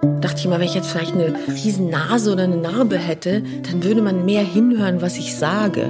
Dachte 0.00 0.36
ich 0.38 0.46
mal, 0.46 0.60
wenn 0.60 0.66
ich 0.66 0.74
jetzt 0.74 0.90
vielleicht 0.90 1.14
eine 1.14 1.34
riesen 1.48 1.90
Nase 1.90 2.32
oder 2.32 2.44
eine 2.44 2.56
Narbe 2.56 2.96
hätte, 2.96 3.42
dann 3.68 3.82
würde 3.82 4.00
man 4.00 4.24
mehr 4.24 4.42
hinhören, 4.42 5.02
was 5.02 5.18
ich 5.18 5.36
sage. 5.36 5.88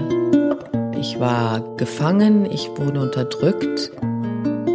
Ich 0.98 1.20
war 1.20 1.76
gefangen, 1.76 2.46
ich 2.50 2.70
wurde 2.76 3.00
unterdrückt. 3.00 3.90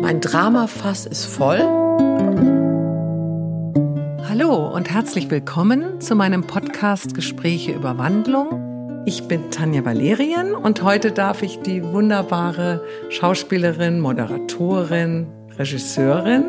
Mein 0.02 0.22
Dramafass 0.22 1.08
ist 1.08 1.26
voll. 1.26 1.60
Hallo 4.30 4.72
und 4.72 4.92
herzlich 4.92 5.32
willkommen 5.32 6.00
zu 6.00 6.16
meinem 6.16 6.46
Podcast 6.46 7.16
Gespräche 7.16 7.72
über 7.72 7.98
Wandlung. 7.98 9.04
Ich 9.06 9.28
bin 9.28 9.50
Tanja 9.50 9.84
Valerien 9.84 10.54
und 10.54 10.84
heute 10.84 11.12
darf 11.12 11.42
ich 11.42 11.60
die 11.60 11.84
wunderbare 11.84 12.84
Schauspielerin, 13.10 14.00
Moderatorin, 14.00 15.28
Regisseurin 15.58 16.46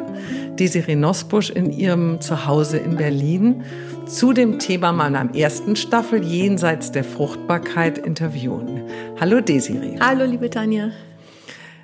Desiree 0.59 0.96
Nosbusch 0.96 1.50
in 1.50 1.73
ihrem 1.73 2.21
Zuhause 2.21 2.79
in 2.79 2.96
Berlin 2.96 3.64
zu 4.07 4.32
dem 4.32 4.58
Thema 4.58 4.93
meiner 4.93 5.35
ersten 5.35 5.77
Staffel 5.77 6.22
Jenseits 6.22 6.93
der 6.93 7.04
Fruchtbarkeit 7.04 7.99
interviewen. 7.99 8.85
Hallo 9.21 9.40
Desiree. 9.40 9.99
Hallo 10.00 10.25
liebe 10.25 10.50
Tanja. 10.50 10.90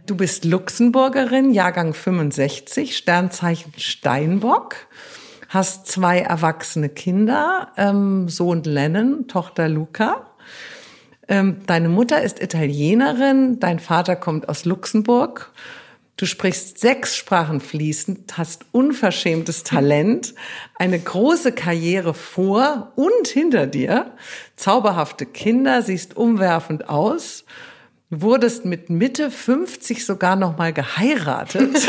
Du 0.06 0.16
bist 0.16 0.45
Luxemburgerin, 0.45 1.52
Jahrgang 1.52 1.95
65, 1.95 2.96
Sternzeichen 2.96 3.73
Steinbock, 3.77 4.77
hast 5.48 5.87
zwei 5.87 6.21
erwachsene 6.21 6.88
Kinder, 6.88 7.68
ähm, 7.77 8.29
Sohn 8.29 8.62
Lennon, 8.65 9.29
Tochter 9.29 9.68
Luca. 9.68 10.27
Ähm, 11.29 11.59
deine 11.66 11.88
Mutter 11.88 12.23
ist 12.23 12.43
Italienerin, 12.43 13.60
dein 13.60 13.79
Vater 13.79 14.16
kommt 14.16 14.48
aus 14.48 14.65
Luxemburg 14.65 15.52
Du 16.20 16.27
sprichst 16.27 16.79
sechs 16.79 17.16
Sprachen 17.16 17.62
fließend, 17.62 18.37
hast 18.37 18.66
unverschämtes 18.73 19.62
Talent, 19.62 20.34
eine 20.79 20.98
große 20.98 21.52
Karriere 21.52 22.12
vor 22.12 22.93
und 22.95 23.26
hinter 23.26 23.66
dir, 23.66 24.13
zauberhafte 24.54 25.24
Kinder, 25.24 25.80
siehst 25.80 26.18
umwerfend 26.18 26.91
aus, 26.91 27.46
wurdest 28.10 28.66
mit 28.66 28.91
Mitte 28.91 29.30
50 29.30 30.04
sogar 30.04 30.37
noch 30.37 30.59
mal 30.59 30.74
geheiratet. 30.74 31.88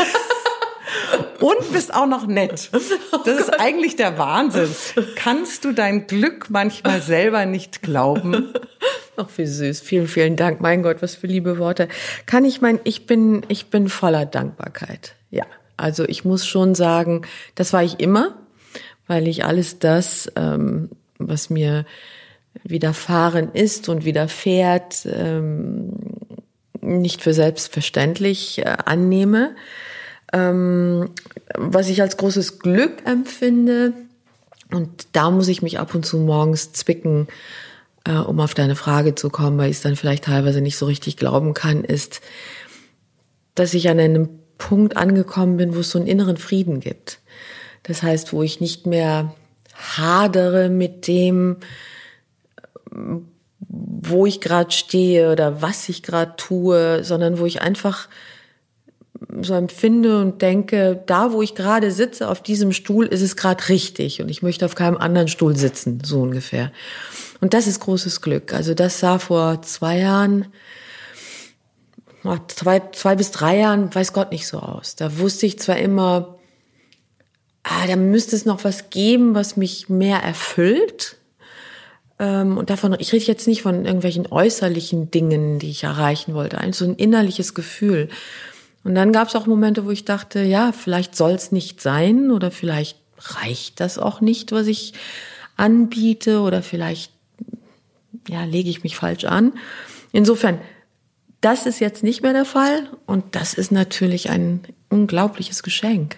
und 1.40 1.72
bist 1.74 1.92
auch 1.92 2.06
noch 2.06 2.26
nett. 2.26 2.70
Das 2.72 3.38
ist 3.38 3.60
eigentlich 3.60 3.96
der 3.96 4.16
Wahnsinn. 4.16 4.74
Kannst 5.14 5.66
du 5.66 5.72
dein 5.72 6.06
Glück 6.06 6.46
manchmal 6.48 7.02
selber 7.02 7.44
nicht 7.44 7.82
glauben? 7.82 8.54
Ach, 9.16 9.28
wie 9.36 9.46
süß. 9.46 9.80
Vielen, 9.80 10.06
vielen 10.06 10.36
Dank. 10.36 10.60
Mein 10.60 10.82
Gott, 10.82 11.02
was 11.02 11.14
für 11.14 11.26
liebe 11.26 11.58
Worte. 11.58 11.88
Kann 12.24 12.44
ich 12.44 12.60
mein, 12.60 12.80
ich 12.84 13.06
bin, 13.06 13.44
ich 13.48 13.66
bin 13.66 13.88
voller 13.88 14.24
Dankbarkeit. 14.24 15.14
Ja. 15.30 15.44
Also 15.76 16.04
ich 16.04 16.24
muss 16.24 16.46
schon 16.46 16.74
sagen, 16.74 17.22
das 17.54 17.72
war 17.72 17.82
ich 17.82 18.00
immer, 18.00 18.36
weil 19.06 19.28
ich 19.28 19.44
alles 19.44 19.78
das, 19.78 20.30
ähm, 20.36 20.90
was 21.18 21.50
mir 21.50 21.84
widerfahren 22.64 23.52
ist 23.52 23.88
und 23.88 24.04
widerfährt, 24.04 25.06
ähm, 25.06 25.92
nicht 26.80 27.22
für 27.22 27.34
selbstverständlich 27.34 28.58
äh, 28.58 28.76
annehme. 28.84 29.54
Ähm, 30.32 31.10
was 31.54 31.88
ich 31.88 32.00
als 32.00 32.16
großes 32.16 32.58
Glück 32.60 33.06
empfinde, 33.06 33.92
und 34.70 35.08
da 35.12 35.30
muss 35.30 35.48
ich 35.48 35.60
mich 35.60 35.78
ab 35.78 35.94
und 35.94 36.06
zu 36.06 36.16
morgens 36.18 36.72
zwicken, 36.72 37.28
äh, 38.04 38.12
um 38.12 38.40
auf 38.40 38.54
deine 38.54 38.76
Frage 38.76 39.14
zu 39.14 39.30
kommen, 39.30 39.58
weil 39.58 39.70
ich 39.70 39.76
es 39.76 39.82
dann 39.82 39.96
vielleicht 39.96 40.24
teilweise 40.24 40.60
nicht 40.60 40.76
so 40.76 40.86
richtig 40.86 41.16
glauben 41.16 41.54
kann, 41.54 41.84
ist, 41.84 42.20
dass 43.54 43.74
ich 43.74 43.88
an 43.88 43.98
einem 43.98 44.28
Punkt 44.58 44.96
angekommen 44.96 45.56
bin, 45.56 45.74
wo 45.74 45.80
es 45.80 45.90
so 45.90 45.98
einen 45.98 46.06
inneren 46.06 46.36
Frieden 46.36 46.80
gibt. 46.80 47.18
Das 47.82 48.02
heißt, 48.02 48.32
wo 48.32 48.42
ich 48.42 48.60
nicht 48.60 48.86
mehr 48.86 49.34
hadere 49.74 50.68
mit 50.68 51.06
dem, 51.06 51.56
wo 53.58 54.26
ich 54.26 54.40
gerade 54.40 54.70
stehe 54.70 55.32
oder 55.32 55.62
was 55.62 55.88
ich 55.88 56.02
gerade 56.02 56.34
tue, 56.36 57.02
sondern 57.04 57.38
wo 57.38 57.46
ich 57.46 57.62
einfach 57.62 58.08
so 59.42 59.54
empfinde 59.54 60.20
und 60.20 60.42
denke, 60.42 61.02
da 61.06 61.32
wo 61.32 61.42
ich 61.42 61.54
gerade 61.54 61.90
sitze 61.90 62.28
auf 62.28 62.42
diesem 62.42 62.72
Stuhl, 62.72 63.06
ist 63.06 63.22
es 63.22 63.36
gerade 63.36 63.68
richtig 63.68 64.20
und 64.20 64.28
ich 64.28 64.42
möchte 64.42 64.64
auf 64.64 64.74
keinem 64.74 64.96
anderen 64.96 65.28
Stuhl 65.28 65.56
sitzen, 65.56 66.00
so 66.04 66.22
ungefähr. 66.22 66.72
Und 67.40 67.54
das 67.54 67.66
ist 67.66 67.80
großes 67.80 68.20
Glück. 68.20 68.54
Also 68.54 68.74
das 68.74 69.00
sah 69.00 69.18
vor 69.18 69.62
zwei 69.62 69.98
Jahren, 69.98 70.46
zwei, 72.48 72.80
zwei 72.92 73.16
bis 73.16 73.30
drei 73.30 73.58
Jahren, 73.58 73.92
weiß 73.94 74.12
Gott 74.12 74.30
nicht 74.30 74.46
so 74.46 74.58
aus. 74.58 74.96
Da 74.96 75.18
wusste 75.18 75.46
ich 75.46 75.58
zwar 75.58 75.78
immer, 75.78 76.38
ah, 77.64 77.86
da 77.86 77.96
müsste 77.96 78.36
es 78.36 78.44
noch 78.44 78.64
was 78.64 78.90
geben, 78.90 79.34
was 79.34 79.56
mich 79.56 79.88
mehr 79.88 80.18
erfüllt. 80.18 81.16
Ähm, 82.18 82.58
und 82.58 82.70
davon, 82.70 82.94
ich 82.98 83.12
rede 83.12 83.24
jetzt 83.24 83.48
nicht 83.48 83.62
von 83.62 83.84
irgendwelchen 83.84 84.28
äußerlichen 84.30 85.10
Dingen, 85.10 85.58
die 85.58 85.70
ich 85.70 85.82
erreichen 85.82 86.34
wollte, 86.34 86.58
ein 86.58 86.72
so 86.72 86.84
ein 86.84 86.94
innerliches 86.94 87.54
Gefühl. 87.54 88.08
Und 88.84 88.94
dann 88.94 89.12
gab 89.12 89.28
es 89.28 89.36
auch 89.36 89.46
Momente, 89.46 89.84
wo 89.84 89.90
ich 89.90 90.04
dachte, 90.04 90.42
ja, 90.42 90.72
vielleicht 90.72 91.14
soll 91.14 91.32
es 91.32 91.52
nicht 91.52 91.80
sein 91.80 92.30
oder 92.30 92.50
vielleicht 92.50 92.98
reicht 93.18 93.80
das 93.80 93.98
auch 93.98 94.20
nicht, 94.20 94.52
was 94.52 94.66
ich 94.66 94.94
anbiete 95.56 96.40
oder 96.40 96.62
vielleicht 96.62 97.12
ja, 98.28 98.44
lege 98.44 98.70
ich 98.70 98.82
mich 98.82 98.96
falsch 98.96 99.24
an. 99.24 99.52
Insofern, 100.12 100.60
das 101.40 101.66
ist 101.66 101.80
jetzt 101.80 102.02
nicht 102.02 102.22
mehr 102.22 102.32
der 102.32 102.44
Fall 102.44 102.88
und 103.06 103.34
das 103.34 103.54
ist 103.54 103.72
natürlich 103.72 104.30
ein 104.30 104.60
unglaubliches 104.88 105.62
Geschenk. 105.62 106.16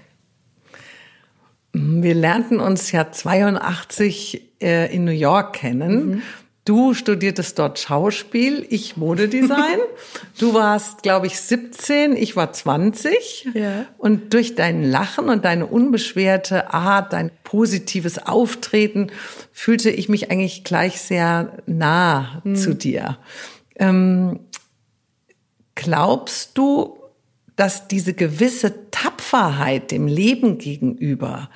Wir 1.73 2.15
lernten 2.15 2.61
uns 2.61 2.93
ja 2.93 3.11
82 3.11 4.43
äh, 4.61 4.95
in 4.95 5.05
New 5.05 5.13
York 5.13 5.55
kennen. 5.55 6.07
Mhm. 6.07 6.23
Du 6.65 6.95
studiertest 6.95 7.59
dort 7.59 7.79
Schauspiel, 7.79 8.67
ich 8.71 8.97
Modedesign. 8.97 9.81
du 10.39 10.55
warst, 10.55 11.03
glaube 11.03 11.27
ich, 11.27 11.39
17, 11.39 12.17
ich 12.17 12.37
war 12.37 12.55
20. 12.55 13.49
Ja. 13.53 13.87
Und 13.99 14.33
durch 14.33 14.55
dein 14.55 14.83
Lachen 14.83 15.29
und 15.29 15.45
deine 15.45 15.67
unbeschwerte 15.67 16.73
Art, 16.73 17.13
dein 17.13 17.31
positives 17.43 18.19
Auftreten, 18.19 19.09
fühlte 19.53 19.91
ich 19.91 20.09
mich 20.09 20.31
eigentlich 20.31 20.65
gleich 20.65 21.03
sehr 21.03 21.53
nah 21.67 22.41
mhm. 22.45 22.57
zu 22.57 22.75
dir. 22.75 23.19
Ähm, 23.77 24.41
glaubst 25.75 26.57
du, 26.57 26.99
dass 27.57 27.89
diese 27.89 28.15
gewisse 28.15 28.91
Tapferheit 28.91 29.91
dem 29.91 30.07
Leben 30.07 30.57
gegenüber 30.57 31.51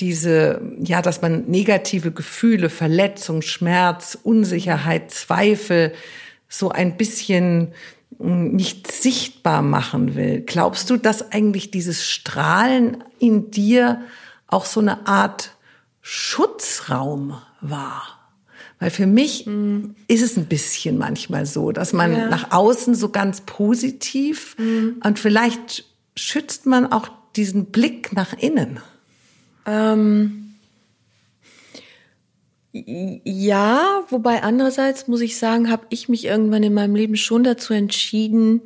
diese, 0.00 0.60
ja, 0.82 1.02
dass 1.02 1.22
man 1.22 1.44
negative 1.46 2.12
Gefühle, 2.12 2.70
Verletzung, 2.70 3.42
Schmerz, 3.42 4.18
Unsicherheit, 4.22 5.10
Zweifel 5.10 5.92
so 6.48 6.70
ein 6.70 6.96
bisschen 6.96 7.72
hm, 8.18 8.52
nicht 8.52 8.90
sichtbar 8.90 9.62
machen 9.62 10.14
will. 10.14 10.40
Glaubst 10.40 10.90
du, 10.90 10.96
dass 10.96 11.32
eigentlich 11.32 11.70
dieses 11.70 12.06
Strahlen 12.06 13.04
in 13.18 13.50
dir 13.50 14.02
auch 14.46 14.64
so 14.64 14.80
eine 14.80 15.06
Art 15.06 15.52
Schutzraum 16.00 17.40
war? 17.60 18.02
Weil 18.78 18.90
für 18.90 19.06
mich 19.06 19.46
mhm. 19.46 19.94
ist 20.08 20.22
es 20.22 20.36
ein 20.36 20.46
bisschen 20.46 20.98
manchmal 20.98 21.46
so, 21.46 21.72
dass 21.72 21.92
man 21.92 22.12
ja. 22.12 22.28
nach 22.28 22.50
außen 22.50 22.94
so 22.94 23.08
ganz 23.08 23.42
positiv 23.42 24.56
mhm. 24.58 25.00
und 25.02 25.18
vielleicht 25.18 25.84
schützt 26.16 26.66
man 26.66 26.90
auch 26.92 27.08
diesen 27.36 27.66
Blick 27.66 28.12
nach 28.12 28.34
innen. 28.34 28.80
Ähm, 29.66 30.54
ja, 32.72 34.02
wobei 34.08 34.42
andererseits 34.42 35.06
muss 35.06 35.20
ich 35.20 35.38
sagen, 35.38 35.70
habe 35.70 35.86
ich 35.90 36.08
mich 36.08 36.24
irgendwann 36.24 36.64
in 36.64 36.74
meinem 36.74 36.96
Leben 36.96 37.16
schon 37.16 37.44
dazu 37.44 37.72
entschieden, 37.72 38.62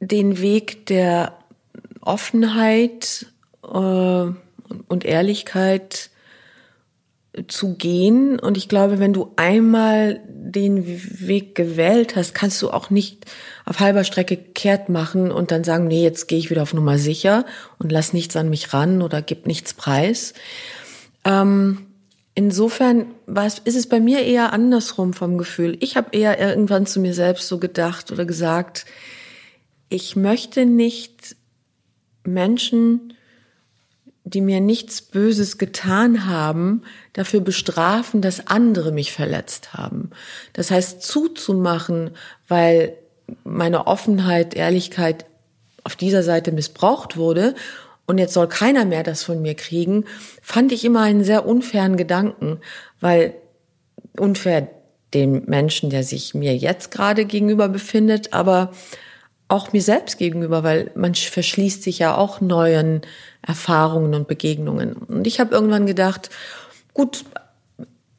den 0.00 0.40
Weg 0.40 0.86
der 0.86 1.38
Offenheit 2.00 3.26
äh, 3.62 3.68
und 3.68 5.04
Ehrlichkeit 5.04 6.10
zu 7.48 7.76
gehen. 7.76 8.38
Und 8.38 8.56
ich 8.56 8.68
glaube, 8.68 8.98
wenn 8.98 9.12
du 9.12 9.32
einmal 9.36 10.20
den 10.28 10.86
Weg 10.86 11.54
gewählt 11.54 12.14
hast, 12.14 12.34
kannst 12.34 12.60
du 12.60 12.70
auch 12.70 12.90
nicht 12.90 13.24
auf 13.64 13.80
halber 13.80 14.04
Strecke 14.04 14.36
kehrt 14.36 14.88
machen 14.88 15.30
und 15.30 15.50
dann 15.50 15.64
sagen, 15.64 15.86
nee, 15.86 16.02
jetzt 16.02 16.28
gehe 16.28 16.38
ich 16.38 16.50
wieder 16.50 16.62
auf 16.62 16.74
Nummer 16.74 16.98
sicher 16.98 17.46
und 17.78 17.90
lass 17.90 18.12
nichts 18.12 18.36
an 18.36 18.50
mich 18.50 18.74
ran 18.74 19.00
oder 19.00 19.22
gib 19.22 19.46
nichts 19.46 19.72
preis. 19.72 20.34
Ähm, 21.24 21.86
insofern 22.34 23.06
ist 23.64 23.76
es 23.76 23.88
bei 23.88 24.00
mir 24.00 24.24
eher 24.24 24.52
andersrum 24.52 25.14
vom 25.14 25.38
Gefühl. 25.38 25.78
Ich 25.80 25.96
habe 25.96 26.14
eher 26.16 26.38
irgendwann 26.38 26.84
zu 26.84 27.00
mir 27.00 27.14
selbst 27.14 27.48
so 27.48 27.58
gedacht 27.58 28.12
oder 28.12 28.26
gesagt, 28.26 28.84
ich 29.88 30.16
möchte 30.16 30.66
nicht 30.66 31.36
Menschen 32.24 33.14
die 34.24 34.40
mir 34.40 34.60
nichts 34.60 35.02
Böses 35.02 35.58
getan 35.58 36.26
haben, 36.26 36.82
dafür 37.12 37.40
bestrafen, 37.40 38.22
dass 38.22 38.46
andere 38.46 38.92
mich 38.92 39.12
verletzt 39.12 39.74
haben. 39.74 40.10
Das 40.52 40.70
heißt, 40.70 41.02
zuzumachen, 41.02 42.10
weil 42.48 42.96
meine 43.44 43.86
Offenheit, 43.86 44.54
Ehrlichkeit 44.54 45.24
auf 45.84 45.96
dieser 45.96 46.22
Seite 46.22 46.52
missbraucht 46.52 47.16
wurde 47.16 47.54
und 48.06 48.18
jetzt 48.18 48.34
soll 48.34 48.48
keiner 48.48 48.84
mehr 48.84 49.02
das 49.02 49.22
von 49.22 49.42
mir 49.42 49.54
kriegen, 49.54 50.04
fand 50.40 50.70
ich 50.70 50.84
immer 50.84 51.00
einen 51.00 51.24
sehr 51.24 51.46
unfairen 51.46 51.96
Gedanken, 51.96 52.60
weil 53.00 53.34
unfair 54.18 54.68
dem 55.14 55.44
Menschen, 55.46 55.90
der 55.90 56.04
sich 56.04 56.34
mir 56.34 56.56
jetzt 56.56 56.90
gerade 56.90 57.24
gegenüber 57.24 57.68
befindet, 57.68 58.32
aber 58.32 58.72
auch 59.52 59.72
mir 59.72 59.82
selbst 59.82 60.18
gegenüber, 60.18 60.64
weil 60.64 60.90
man 60.94 61.14
verschließt 61.14 61.82
sich 61.82 61.98
ja 61.98 62.16
auch 62.16 62.40
neuen 62.40 63.02
Erfahrungen 63.46 64.14
und 64.14 64.26
Begegnungen. 64.26 64.94
Und 64.94 65.26
ich 65.26 65.40
habe 65.40 65.54
irgendwann 65.54 65.86
gedacht, 65.86 66.30
gut, 66.94 67.24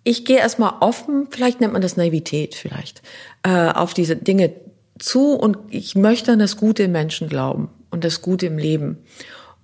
ich 0.04 0.26
gehe 0.26 0.38
erstmal 0.38 0.76
offen, 0.82 1.28
vielleicht 1.32 1.60
nennt 1.60 1.74
man 1.74 1.82
das 1.82 1.98
Naivität 1.98 2.56
vielleicht, 2.56 3.02
äh, 3.44 3.70
auf 3.70 3.94
diese 3.94 4.16
Dinge 4.16 4.54
zu 5.00 5.34
und 5.34 5.58
ich 5.70 5.96
möchte 5.96 6.34
an 6.34 6.40
das 6.40 6.58
Gute 6.58 6.84
im 6.84 6.92
Menschen 6.92 7.30
glauben 7.30 7.70
und 7.90 8.04
das 8.04 8.22
Gute 8.22 8.46
im 8.46 8.58
Leben. 8.58 9.00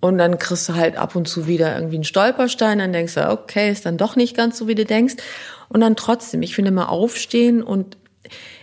Und 0.01 0.17
dann 0.17 0.39
kriegst 0.39 0.69
du 0.69 0.75
halt 0.75 0.97
ab 0.97 1.15
und 1.15 1.27
zu 1.27 1.45
wieder 1.45 1.75
irgendwie 1.75 1.97
einen 1.97 2.03
Stolperstein, 2.05 2.79
dann 2.79 2.93
denkst 2.93 3.15
du, 3.15 3.29
okay, 3.29 3.69
ist 3.69 3.85
dann 3.85 3.97
doch 3.97 4.15
nicht 4.15 4.35
ganz 4.35 4.57
so, 4.57 4.67
wie 4.67 4.75
du 4.75 4.85
denkst. 4.85 5.15
Und 5.67 5.81
dann 5.81 5.95
trotzdem, 5.95 6.41
ich 6.41 6.55
finde 6.55 6.71
mal 6.71 6.85
aufstehen 6.85 7.61
und 7.61 7.97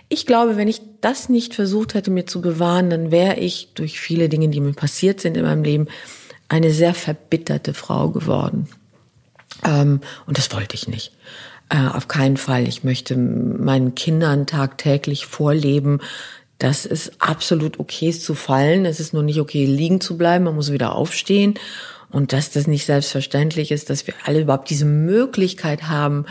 ich 0.09 0.27
glaube, 0.27 0.57
wenn 0.57 0.69
ich 0.69 0.81
das 1.01 1.29
nicht 1.29 1.55
versucht 1.55 1.95
hätte, 1.95 2.11
mir 2.11 2.27
zu 2.27 2.41
bewahren, 2.41 2.91
dann 2.91 3.11
wäre 3.11 3.39
ich 3.39 3.73
durch 3.75 4.01
viele 4.01 4.29
Dinge, 4.29 4.49
die 4.49 4.61
mir 4.61 4.73
passiert 4.73 5.21
sind 5.21 5.37
in 5.37 5.45
meinem 5.45 5.65
Leben, 5.65 5.89
eine 6.49 6.71
sehr 6.71 6.95
verbitterte 6.95 7.75
Frau 7.75 8.11
geworden. 8.11 8.69
Ähm, 9.65 10.01
und 10.27 10.39
das 10.39 10.53
wollte 10.53 10.75
ich 10.75 10.87
nicht. 10.87 11.13
Äh, 11.69 11.89
auf 11.89 12.07
keinen 12.07 12.37
Fall. 12.37 12.69
Ich 12.69 12.85
möchte 12.85 13.17
meinen 13.17 13.97
Kindern 13.97 14.47
tagtäglich 14.47 15.27
vorleben, 15.27 16.01
dass 16.59 16.87
es 16.87 17.21
absolut 17.21 17.81
okay 17.81 18.09
ist 18.11 18.25
zu 18.25 18.35
fallen. 18.35 18.87
Es 18.87 19.01
ist 19.01 19.13
nur 19.13 19.25
nicht 19.25 19.41
okay, 19.41 19.67
liegen 19.67 20.01
zu 20.01 20.17
bleiben. 20.17 20.45
Man 20.45 20.55
muss 20.55 20.73
wieder 20.73 20.95
aufstehen. 20.95 21.55
Und 22.11 22.33
dass 22.33 22.51
das 22.51 22.69
nicht 22.69 22.87
selbstverständlich 22.87 23.73
ist, 23.73 23.91
dass 23.91 24.07
wir 24.07 24.15
alle 24.25 24.41
überhaupt 24.41 24.71
diese 24.71 24.85
Möglichkeit 24.85 25.89
haben, 25.89 26.27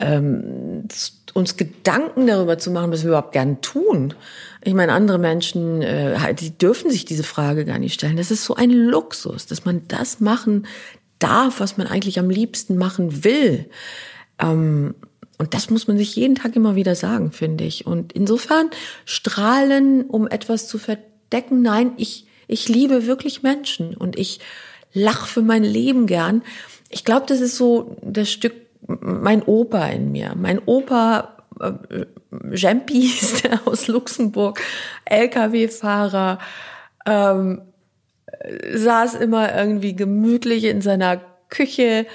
ähm, 0.00 0.88
uns 1.34 1.56
Gedanken 1.56 2.26
darüber 2.26 2.58
zu 2.58 2.70
machen, 2.70 2.90
was 2.90 3.02
wir 3.02 3.08
überhaupt 3.08 3.32
gern 3.32 3.60
tun. 3.60 4.14
Ich 4.62 4.72
meine, 4.72 4.92
andere 4.92 5.18
Menschen, 5.18 5.82
äh, 5.82 6.34
die 6.34 6.56
dürfen 6.56 6.90
sich 6.90 7.04
diese 7.04 7.24
Frage 7.24 7.64
gar 7.64 7.78
nicht 7.78 7.92
stellen. 7.92 8.16
Das 8.16 8.30
ist 8.30 8.44
so 8.44 8.54
ein 8.54 8.70
Luxus, 8.70 9.46
dass 9.46 9.64
man 9.64 9.82
das 9.88 10.20
machen 10.20 10.66
darf, 11.18 11.60
was 11.60 11.76
man 11.76 11.86
eigentlich 11.86 12.18
am 12.18 12.30
liebsten 12.30 12.76
machen 12.76 13.24
will. 13.24 13.68
Ähm, 14.38 14.94
und 15.38 15.54
das 15.54 15.70
muss 15.70 15.88
man 15.88 15.98
sich 15.98 16.14
jeden 16.14 16.36
Tag 16.36 16.54
immer 16.54 16.76
wieder 16.76 16.94
sagen, 16.94 17.32
finde 17.32 17.64
ich. 17.64 17.86
Und 17.86 18.12
insofern 18.12 18.70
strahlen, 19.04 20.02
um 20.04 20.28
etwas 20.28 20.68
zu 20.68 20.78
verdecken, 20.78 21.62
nein, 21.62 21.92
ich, 21.96 22.26
ich 22.46 22.68
liebe 22.68 23.06
wirklich 23.06 23.42
Menschen 23.42 23.96
und 23.96 24.16
ich 24.16 24.38
lach 24.92 25.26
für 25.26 25.42
mein 25.42 25.64
Leben 25.64 26.06
gern. 26.06 26.42
Ich 26.90 27.04
glaube, 27.04 27.26
das 27.26 27.40
ist 27.40 27.56
so 27.56 27.96
das 28.02 28.30
Stück 28.30 28.54
mein 28.86 29.42
Opa 29.42 29.86
in 29.86 30.12
mir. 30.12 30.32
Mein 30.36 30.60
Opa 30.64 31.36
äh, 31.60 32.06
Jempi 32.52 33.06
ist 33.20 33.44
der 33.44 33.60
aus 33.66 33.88
Luxemburg, 33.88 34.60
LKW-Fahrer, 35.04 36.38
ähm, 37.06 37.62
saß 38.74 39.14
immer 39.14 39.54
irgendwie 39.54 39.94
gemütlich 39.94 40.64
in 40.64 40.80
seiner 40.80 41.20
Küche 41.48 42.06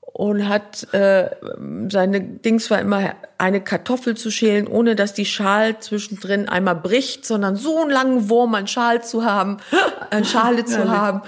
und 0.00 0.48
hat 0.48 0.92
äh, 0.94 1.30
seine 1.88 2.20
Dings 2.20 2.70
war 2.70 2.80
immer 2.80 3.14
eine 3.38 3.60
Kartoffel 3.60 4.16
zu 4.16 4.30
schälen, 4.32 4.66
ohne 4.66 4.96
dass 4.96 5.14
die 5.14 5.26
Schal 5.26 5.78
zwischendrin 5.78 6.48
einmal 6.48 6.74
bricht, 6.74 7.24
sondern 7.24 7.54
so 7.54 7.82
einen 7.82 7.90
langen 7.90 8.28
Wurm 8.28 8.54
an 8.56 8.66
Schal 8.66 9.04
zu 9.04 9.24
haben, 9.24 9.58
an 10.10 10.24
Schale 10.24 10.64
zu 10.64 10.90
haben. 10.90 11.22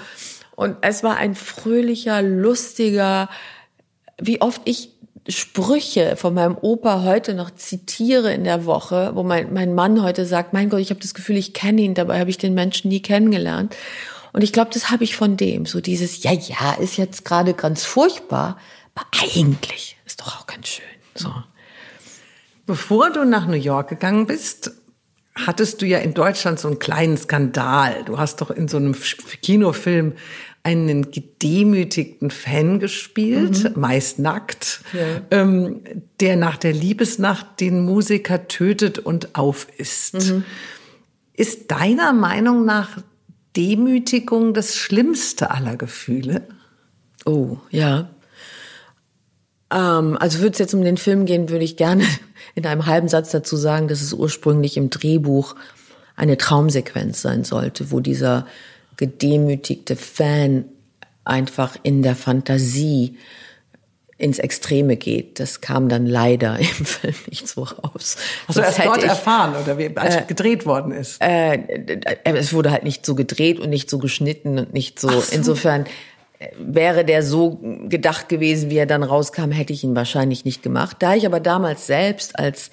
Und 0.57 0.77
es 0.81 1.03
war 1.03 1.15
ein 1.15 1.35
fröhlicher, 1.35 2.21
lustiger, 2.21 3.29
wie 4.21 4.41
oft 4.41 4.61
ich 4.65 4.91
Sprüche 5.27 6.15
von 6.15 6.33
meinem 6.33 6.57
Opa 6.59 7.03
heute 7.03 7.35
noch 7.35 7.51
zitiere 7.51 8.33
in 8.33 8.43
der 8.43 8.65
Woche, 8.65 9.11
wo 9.13 9.21
mein, 9.21 9.53
mein 9.53 9.75
Mann 9.75 10.01
heute 10.01 10.25
sagt, 10.25 10.51
mein 10.53 10.69
Gott, 10.69 10.79
ich 10.79 10.89
habe 10.89 10.99
das 10.99 11.13
Gefühl, 11.13 11.37
ich 11.37 11.53
kenne 11.53 11.81
ihn, 11.81 11.93
dabei 11.93 12.19
habe 12.19 12.31
ich 12.31 12.39
den 12.39 12.55
Menschen 12.55 12.89
nie 12.89 13.01
kennengelernt. 13.01 13.75
Und 14.33 14.43
ich 14.43 14.51
glaube, 14.51 14.71
das 14.73 14.89
habe 14.89 15.03
ich 15.03 15.15
von 15.15 15.37
dem, 15.37 15.65
so 15.65 15.79
dieses, 15.79 16.23
ja, 16.23 16.31
ja, 16.31 16.73
ist 16.79 16.97
jetzt 16.97 17.23
gerade 17.23 17.53
ganz 17.53 17.83
furchtbar, 17.83 18.57
aber 18.95 19.05
eigentlich 19.21 19.97
ist 20.05 20.21
doch 20.21 20.39
auch 20.39 20.47
ganz 20.47 20.69
schön. 20.69 20.85
So. 21.13 21.31
Bevor 22.65 23.11
du 23.11 23.23
nach 23.25 23.45
New 23.45 23.53
York 23.53 23.89
gegangen 23.89 24.25
bist, 24.25 24.71
hattest 25.35 25.81
du 25.81 25.85
ja 25.85 25.99
in 25.99 26.13
Deutschland 26.13 26.59
so 26.59 26.67
einen 26.67 26.79
kleinen 26.79 27.17
Skandal. 27.17 28.03
Du 28.05 28.17
hast 28.17 28.41
doch 28.41 28.49
in 28.49 28.67
so 28.67 28.77
einem 28.77 28.95
Kinofilm 29.41 30.13
einen 30.63 31.11
gedemütigten 31.11 32.29
Fan 32.29 32.79
gespielt, 32.79 33.63
mhm. 33.63 33.81
meist 33.81 34.19
nackt, 34.19 34.81
ja. 34.93 35.21
ähm, 35.31 35.81
der 36.19 36.35
nach 36.35 36.57
der 36.57 36.73
Liebesnacht 36.73 37.59
den 37.59 37.83
Musiker 37.83 38.47
tötet 38.47 38.99
und 38.99 39.35
aufisst. 39.35 40.31
Mhm. 40.31 40.43
Ist 41.33 41.71
deiner 41.71 42.13
Meinung 42.13 42.65
nach 42.65 42.99
Demütigung 43.55 44.53
das 44.53 44.75
schlimmste 44.75 45.49
aller 45.51 45.77
Gefühle? 45.77 46.47
Oh, 47.25 47.57
ja. 47.71 48.11
Ähm, 49.71 50.17
also 50.19 50.39
würde 50.39 50.53
es 50.53 50.59
jetzt 50.59 50.73
um 50.73 50.83
den 50.83 50.97
Film 50.97 51.25
gehen, 51.25 51.49
würde 51.49 51.65
ich 51.65 51.77
gerne 51.77 52.03
in 52.55 52.67
einem 52.67 52.85
halben 52.85 53.07
Satz 53.07 53.31
dazu 53.31 53.55
sagen, 53.55 53.87
dass 53.87 54.01
es 54.01 54.13
ursprünglich 54.13 54.77
im 54.77 54.91
Drehbuch 54.91 55.55
eine 56.15 56.37
Traumsequenz 56.37 57.21
sein 57.21 57.43
sollte, 57.43 57.89
wo 57.89 57.99
dieser 57.99 58.45
gedemütigte 59.01 59.95
Fan 59.95 60.65
einfach 61.23 61.75
in 61.81 62.03
der 62.03 62.15
Fantasie 62.15 63.17
ins 64.19 64.37
Extreme 64.37 64.95
geht. 64.95 65.39
Das 65.39 65.59
kam 65.59 65.89
dann 65.89 66.05
leider 66.05 66.59
im 66.59 66.85
Film 66.85 67.15
nicht 67.27 67.47
so 67.47 67.63
raus. 67.63 68.17
Hast 68.47 68.57
du 68.59 68.61
erst 68.61 68.85
dort 68.85 68.99
ich, 68.99 69.05
erfahren 69.05 69.55
oder 69.55 69.79
wie, 69.79 69.97
als 69.97 70.17
äh, 70.17 70.21
gedreht 70.27 70.67
worden 70.67 70.91
ist? 70.91 71.19
Äh, 71.19 71.97
es 72.25 72.53
wurde 72.53 72.69
halt 72.69 72.83
nicht 72.83 73.03
so 73.07 73.15
gedreht 73.15 73.59
und 73.59 73.71
nicht 73.71 73.89
so 73.89 73.97
geschnitten 73.97 74.59
und 74.59 74.71
nicht 74.71 74.99
so. 74.99 75.09
so. 75.09 75.35
Insofern 75.35 75.85
wäre 76.59 77.03
der 77.03 77.23
so 77.23 77.59
gedacht 77.89 78.29
gewesen, 78.29 78.69
wie 78.69 78.77
er 78.77 78.85
dann 78.85 79.01
rauskam, 79.01 79.49
hätte 79.49 79.73
ich 79.73 79.83
ihn 79.83 79.95
wahrscheinlich 79.95 80.45
nicht 80.45 80.61
gemacht. 80.61 80.97
Da 80.99 81.15
ich 81.15 81.25
aber 81.25 81.39
damals 81.39 81.87
selbst 81.87 82.37
als 82.37 82.69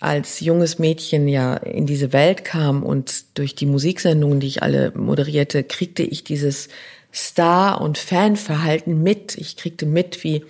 als 0.00 0.40
junges 0.40 0.78
Mädchen 0.78 1.26
ja 1.26 1.54
in 1.54 1.86
diese 1.86 2.12
Welt 2.12 2.44
kam 2.44 2.82
und 2.82 3.36
durch 3.36 3.54
die 3.54 3.66
Musiksendungen, 3.66 4.40
die 4.40 4.46
ich 4.46 4.62
alle 4.62 4.92
moderierte, 4.94 5.64
kriegte 5.64 6.02
ich 6.02 6.22
dieses 6.24 6.68
Star- 7.12 7.80
und 7.80 7.98
Fanverhalten 7.98 9.02
mit. 9.02 9.36
Ich 9.36 9.56
kriegte 9.56 9.86
mit, 9.86 10.22
wie, 10.22 10.44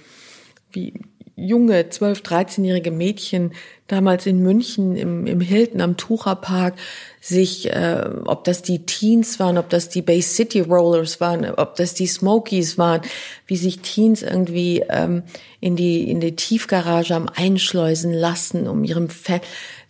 wie 0.73 0.95
junge, 1.35 1.88
12, 1.88 2.21
13-jährige 2.21 2.90
Mädchen 2.90 3.52
damals 3.88 4.26
in 4.26 4.42
München 4.42 4.97
im, 4.97 5.26
im 5.26 5.40
Hilton 5.40 5.80
am 5.80 5.97
Tucherpark 5.97 6.75
sich, 7.21 7.73
äh, 7.73 8.04
ob 8.26 8.45
das 8.45 8.62
die 8.62 8.87
Teens 8.87 9.40
waren, 9.40 9.59
ob 9.59 9.68
das 9.71 9.88
die 9.88 10.02
Bay 10.02 10.23
City 10.23 10.61
Rollers 10.61 11.21
waren, 11.21 11.45
ob 11.50 11.75
das 11.75 11.95
die 11.95 12.07
Smokies 12.07 12.78
waren, 12.78 13.00
wie 13.47 13.57
sich 13.57 13.80
Teens 13.80 14.23
irgendwie 14.23 14.85
ähm, 14.88 15.25
in 15.61 15.75
die 15.75 16.09
in 16.11 16.21
die 16.21 16.37
Tiefgarage 16.37 17.14
am 17.14 17.28
einschleusen 17.35 18.12
lassen, 18.12 18.68
um 18.68 18.85
ihrem 18.85 19.09
Fan, 19.09 19.40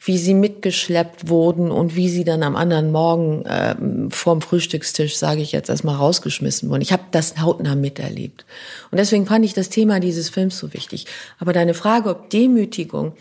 wie 0.01 0.17
sie 0.17 0.35
mitgeschleppt 0.35 1.29
wurden 1.29 1.71
und 1.71 1.97
wie 1.97 2.09
sie 2.09 2.25
dann 2.25 2.43
am 2.43 2.57
anderen 2.57 2.93
Morgen 2.93 3.45
ähm, 3.49 4.11
vorm 4.11 4.41
Frühstückstisch, 4.41 5.17
sage 5.17 5.43
ich 5.43 5.53
jetzt 5.53 5.69
erstmal, 5.69 5.97
rausgeschmissen 5.97 6.71
wurden. 6.71 6.83
Ich 6.83 6.93
habe 6.93 7.03
das 7.11 7.41
hautnah 7.41 7.75
miterlebt. 7.75 8.45
Und 8.91 8.99
deswegen 8.99 9.27
fand 9.27 9.45
ich 9.45 9.55
das 9.55 9.69
Thema 9.69 9.99
dieses 9.99 10.29
Films 10.31 10.57
so 10.59 10.73
wichtig. 10.73 11.07
Aber 11.39 11.53
deine 11.53 11.75
Frage, 11.75 12.11
ob 12.11 12.31
Demütigung, 12.31 13.13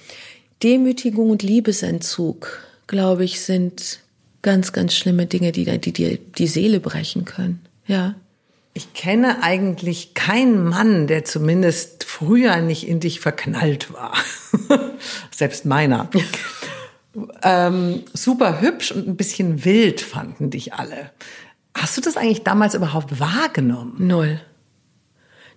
Demütigung 0.63 1.29
und 1.29 1.43
Liebesentzug, 1.43 2.59
glaube 2.87 3.23
ich, 3.23 3.41
sind 3.41 3.99
ganz, 4.41 4.71
ganz 4.71 4.95
schlimme 4.95 5.25
Dinge, 5.25 5.51
die 5.51 5.65
dir 5.65 5.77
die, 5.77 6.17
die 6.17 6.47
Seele 6.47 6.79
brechen 6.79 7.25
können. 7.25 7.61
Ja. 7.85 8.15
Ich 8.73 8.93
kenne 8.93 9.43
eigentlich 9.43 10.13
keinen 10.13 10.63
Mann, 10.63 11.07
der 11.07 11.25
zumindest 11.25 12.03
früher 12.03 12.57
nicht 12.57 12.87
in 12.87 12.99
dich 12.99 13.19
verknallt 13.19 13.91
war. 13.91 14.13
Selbst 15.31 15.65
meiner. 15.65 16.09
ähm, 17.43 18.03
super 18.13 18.61
hübsch 18.61 18.91
und 18.91 19.07
ein 19.07 19.17
bisschen 19.17 19.65
wild 19.65 20.01
fanden 20.01 20.49
dich 20.49 20.73
alle. 20.73 21.11
Hast 21.75 21.97
du 21.97 22.01
das 22.01 22.17
eigentlich 22.17 22.43
damals 22.43 22.73
überhaupt 22.73 23.19
wahrgenommen? 23.19 23.95
Null. 23.97 24.39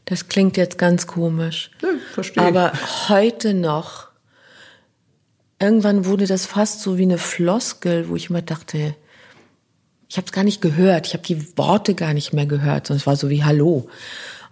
Das 0.04 0.28
klingt 0.28 0.56
jetzt 0.56 0.78
ganz 0.78 1.06
komisch. 1.06 1.70
Ja, 1.82 1.88
verstehe. 2.12 2.42
Aber 2.42 2.72
heute 3.08 3.54
noch 3.54 4.09
irgendwann 5.60 6.04
wurde 6.04 6.26
das 6.26 6.46
fast 6.46 6.80
so 6.80 6.98
wie 6.98 7.02
eine 7.02 7.18
Floskel, 7.18 8.08
wo 8.08 8.16
ich 8.16 8.30
immer 8.30 8.42
dachte, 8.42 8.94
ich 10.08 10.16
habe 10.16 10.26
es 10.26 10.32
gar 10.32 10.44
nicht 10.44 10.60
gehört, 10.60 11.06
ich 11.06 11.12
habe 11.12 11.22
die 11.22 11.56
Worte 11.56 11.94
gar 11.94 12.14
nicht 12.14 12.32
mehr 12.32 12.46
gehört, 12.46 12.86
sondern 12.86 13.00
es 13.00 13.06
war 13.06 13.16
so 13.16 13.30
wie 13.30 13.44
Hallo. 13.44 13.88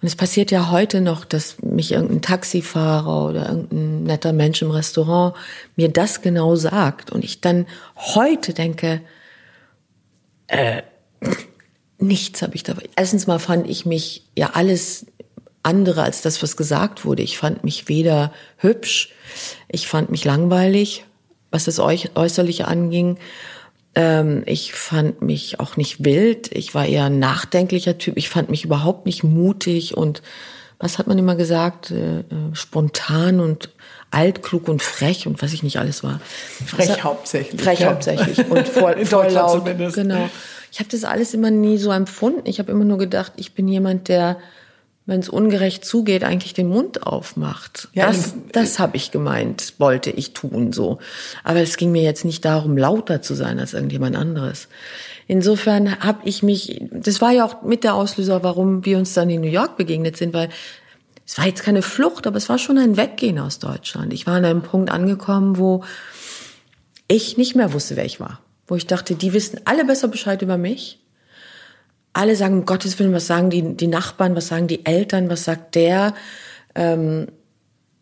Und 0.00 0.06
es 0.06 0.14
passiert 0.14 0.52
ja 0.52 0.70
heute 0.70 1.00
noch, 1.00 1.24
dass 1.24 1.60
mich 1.60 1.90
irgendein 1.90 2.22
Taxifahrer 2.22 3.28
oder 3.28 3.48
irgendein 3.48 4.04
netter 4.04 4.32
Mensch 4.32 4.62
im 4.62 4.70
Restaurant 4.70 5.34
mir 5.74 5.88
das 5.88 6.22
genau 6.22 6.54
sagt 6.54 7.10
und 7.10 7.24
ich 7.24 7.40
dann 7.40 7.66
heute 7.96 8.54
denke, 8.54 9.00
äh, 10.46 10.82
Nichts 12.00 12.42
habe 12.42 12.54
ich 12.54 12.62
dabei. 12.62 12.84
Erstens 12.94 13.26
mal 13.26 13.40
fand 13.40 13.68
ich 13.68 13.84
mich 13.84 14.22
ja 14.36 14.50
alles 14.54 15.06
andere 15.62 16.02
als 16.02 16.22
das, 16.22 16.42
was 16.42 16.56
gesagt 16.56 17.04
wurde. 17.04 17.22
Ich 17.22 17.38
fand 17.38 17.64
mich 17.64 17.88
weder 17.88 18.32
hübsch, 18.56 19.10
ich 19.68 19.88
fand 19.88 20.10
mich 20.10 20.24
langweilig, 20.24 21.04
was 21.50 21.64
das 21.64 21.78
Äußerliche 21.78 22.68
anging. 22.68 23.18
Ähm, 23.94 24.42
ich 24.46 24.72
fand 24.72 25.22
mich 25.22 25.60
auch 25.60 25.76
nicht 25.76 26.04
wild. 26.04 26.52
Ich 26.52 26.74
war 26.74 26.86
eher 26.86 27.06
ein 27.06 27.18
nachdenklicher 27.18 27.98
Typ. 27.98 28.16
Ich 28.16 28.28
fand 28.28 28.50
mich 28.50 28.64
überhaupt 28.64 29.06
nicht 29.06 29.24
mutig 29.24 29.96
und 29.96 30.22
was 30.78 30.98
hat 30.98 31.08
man 31.08 31.18
immer 31.18 31.34
gesagt? 31.34 31.90
Äh, 31.90 32.20
äh 32.20 32.24
spontan 32.52 33.40
und 33.40 33.70
altklug 34.10 34.68
und 34.68 34.82
frech 34.82 35.26
und 35.26 35.42
was 35.42 35.52
ich 35.52 35.62
nicht 35.62 35.78
alles 35.78 36.02
war. 36.02 36.20
Frech 36.66 36.90
hat, 36.90 37.04
hauptsächlich. 37.04 37.60
Frech 37.60 37.80
ja. 37.80 37.90
hauptsächlich 37.90 38.46
und 38.48 38.68
voll, 38.68 38.92
In 38.92 39.06
voll 39.06 39.28
laut. 39.28 39.58
Zumindest. 39.58 39.96
Genau. 39.96 40.30
Ich 40.70 40.78
habe 40.80 40.88
das 40.90 41.04
alles 41.04 41.34
immer 41.34 41.50
nie 41.50 41.78
so 41.78 41.90
empfunden. 41.90 42.42
Ich 42.44 42.58
habe 42.58 42.70
immer 42.72 42.84
nur 42.84 42.98
gedacht, 42.98 43.32
ich 43.36 43.54
bin 43.54 43.68
jemand, 43.68 44.08
der, 44.08 44.38
wenn 45.08 45.20
es 45.20 45.28
ungerecht 45.28 45.84
zugeht, 45.84 46.22
eigentlich 46.22 46.54
den 46.54 46.68
Mund 46.68 47.06
aufmacht. 47.06 47.88
Ja, 47.94 48.06
das 48.06 48.34
das 48.52 48.78
habe 48.78 48.96
ich 48.96 49.10
gemeint, 49.10 49.74
wollte 49.78 50.10
ich 50.10 50.34
tun 50.34 50.72
so. 50.72 50.98
Aber 51.42 51.60
es 51.60 51.76
ging 51.76 51.90
mir 51.90 52.02
jetzt 52.02 52.24
nicht 52.24 52.44
darum, 52.44 52.76
lauter 52.76 53.22
zu 53.22 53.34
sein 53.34 53.58
als 53.58 53.74
irgendjemand 53.74 54.14
anderes. 54.16 54.68
Insofern 55.26 55.98
habe 56.00 56.20
ich 56.24 56.42
mich, 56.42 56.80
das 56.90 57.20
war 57.20 57.32
ja 57.32 57.44
auch 57.44 57.62
mit 57.62 57.84
der 57.84 57.94
Auslöser, 57.94 58.42
warum 58.42 58.84
wir 58.84 58.98
uns 58.98 59.14
dann 59.14 59.30
in 59.30 59.40
New 59.40 59.48
York 59.48 59.76
begegnet 59.76 60.16
sind, 60.16 60.32
weil 60.32 60.50
es 61.26 61.36
war 61.38 61.46
jetzt 61.46 61.62
keine 61.62 61.82
Flucht, 61.82 62.26
aber 62.26 62.36
es 62.36 62.48
war 62.48 62.58
schon 62.58 62.78
ein 62.78 62.96
Weggehen 62.96 63.38
aus 63.38 63.58
Deutschland. 63.58 64.12
Ich 64.12 64.26
war 64.26 64.34
an 64.34 64.44
einem 64.44 64.62
Punkt 64.62 64.90
angekommen, 64.90 65.58
wo 65.58 65.84
ich 67.08 67.36
nicht 67.36 67.56
mehr 67.56 67.72
wusste, 67.72 67.96
wer 67.96 68.04
ich 68.04 68.20
war 68.20 68.40
wo 68.68 68.76
ich 68.76 68.86
dachte, 68.86 69.14
die 69.14 69.32
wissen 69.32 69.60
alle 69.64 69.84
besser 69.84 70.08
Bescheid 70.08 70.42
über 70.42 70.58
mich. 70.58 71.00
Alle 72.18 72.34
sagen, 72.34 72.54
um 72.54 72.64
Gottes 72.64 72.98
Willen, 72.98 73.12
was 73.12 73.28
sagen 73.28 73.48
die, 73.48 73.76
die 73.76 73.86
Nachbarn, 73.86 74.34
was 74.34 74.48
sagen 74.48 74.66
die 74.66 74.84
Eltern, 74.84 75.30
was 75.30 75.44
sagt 75.44 75.76
der? 75.76 76.14
Ähm, 76.74 77.28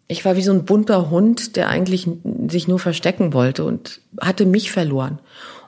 ich 0.08 0.24
war 0.24 0.36
wie 0.36 0.42
so 0.42 0.52
ein 0.52 0.64
bunter 0.64 1.10
Hund, 1.10 1.54
der 1.54 1.68
eigentlich 1.68 2.08
sich 2.48 2.66
nur 2.66 2.78
verstecken 2.78 3.34
wollte 3.34 3.66
und 3.66 4.00
hatte 4.18 4.46
mich 4.46 4.72
verloren. 4.72 5.18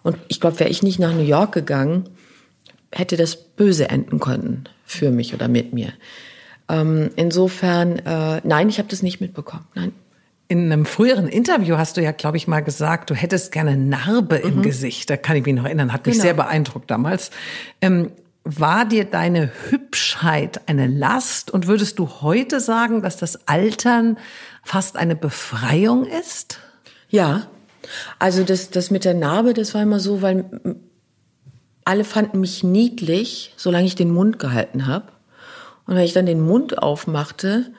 Und 0.03 0.17
ich 0.29 0.41
glaube, 0.41 0.61
wäre 0.61 0.71
ich 0.71 0.83
nicht 0.83 0.99
nach 0.99 1.13
New 1.13 1.27
York 1.27 1.53
gegangen, 1.53 2.09
hätte 2.91 3.19
das 3.19 3.37
böse 3.37 3.91
enden 3.91 4.19
können 4.19 4.65
für 4.87 5.11
mich 5.11 5.35
oder 5.35 5.49
mit 5.49 5.75
mir. 5.75 5.93
Ähm, 6.71 7.11
insofern, 7.17 7.99
äh, 7.99 8.41
nein, 8.45 8.71
ich 8.71 8.79
habe 8.79 8.89
das 8.89 9.03
nicht 9.03 9.21
mitbekommen. 9.21 9.67
Nein. 9.75 9.93
In 10.51 10.73
einem 10.73 10.87
früheren 10.87 11.29
Interview 11.29 11.77
hast 11.77 11.99
du 11.99 12.03
ja, 12.03 12.13
glaube 12.13 12.39
ich, 12.39 12.49
mal 12.49 12.61
gesagt, 12.61 13.11
du 13.11 13.15
hättest 13.15 13.53
gerne 13.53 13.77
Narbe 13.77 14.41
mhm. 14.43 14.49
im 14.49 14.63
Gesicht. 14.63 15.11
Da 15.11 15.19
kann 15.19 15.37
ich 15.37 15.45
mich 15.45 15.55
noch 15.55 15.67
erinnern, 15.67 15.93
hat 15.93 16.07
mich 16.07 16.15
genau. 16.15 16.23
sehr 16.23 16.33
beeindruckt 16.33 16.91
damals. 16.91 17.31
Ähm, 17.83 18.13
war 18.51 18.87
dir 18.87 19.05
deine 19.05 19.51
Hübschheit 19.69 20.63
eine 20.69 20.87
Last 20.87 21.51
und 21.51 21.67
würdest 21.67 21.99
du 21.99 22.09
heute 22.23 22.61
sagen, 22.61 23.03
dass 23.03 23.19
das 23.19 23.47
Altern 23.47 24.17
fast 24.63 24.97
eine 24.97 25.17
Befreiung 25.17 26.07
ist? 26.07 26.59
Ja, 27.11 27.49
also 28.19 28.45
das, 28.45 28.71
das 28.71 28.91
mit 28.91 29.05
der 29.05 29.13
Narbe, 29.13 29.53
das 29.53 29.75
war 29.75 29.83
immer 29.83 30.01
so, 30.01 30.23
weil 30.23 30.47
alle 31.85 32.05
fanden 32.05 32.41
mich 32.41 32.65
niedlich, 32.65 33.53
solange 33.59 33.87
ich 33.87 33.97
den 33.97 34.13
Mund 34.13 34.39
gehalten 34.39 34.87
habe. 34.87 35.13
Und 35.87 35.97
wenn 35.97 36.05
ich 36.05 36.15
dann 36.15 36.27
den 36.27 36.41
Mund 36.41 36.79
aufmachte, 36.79 37.71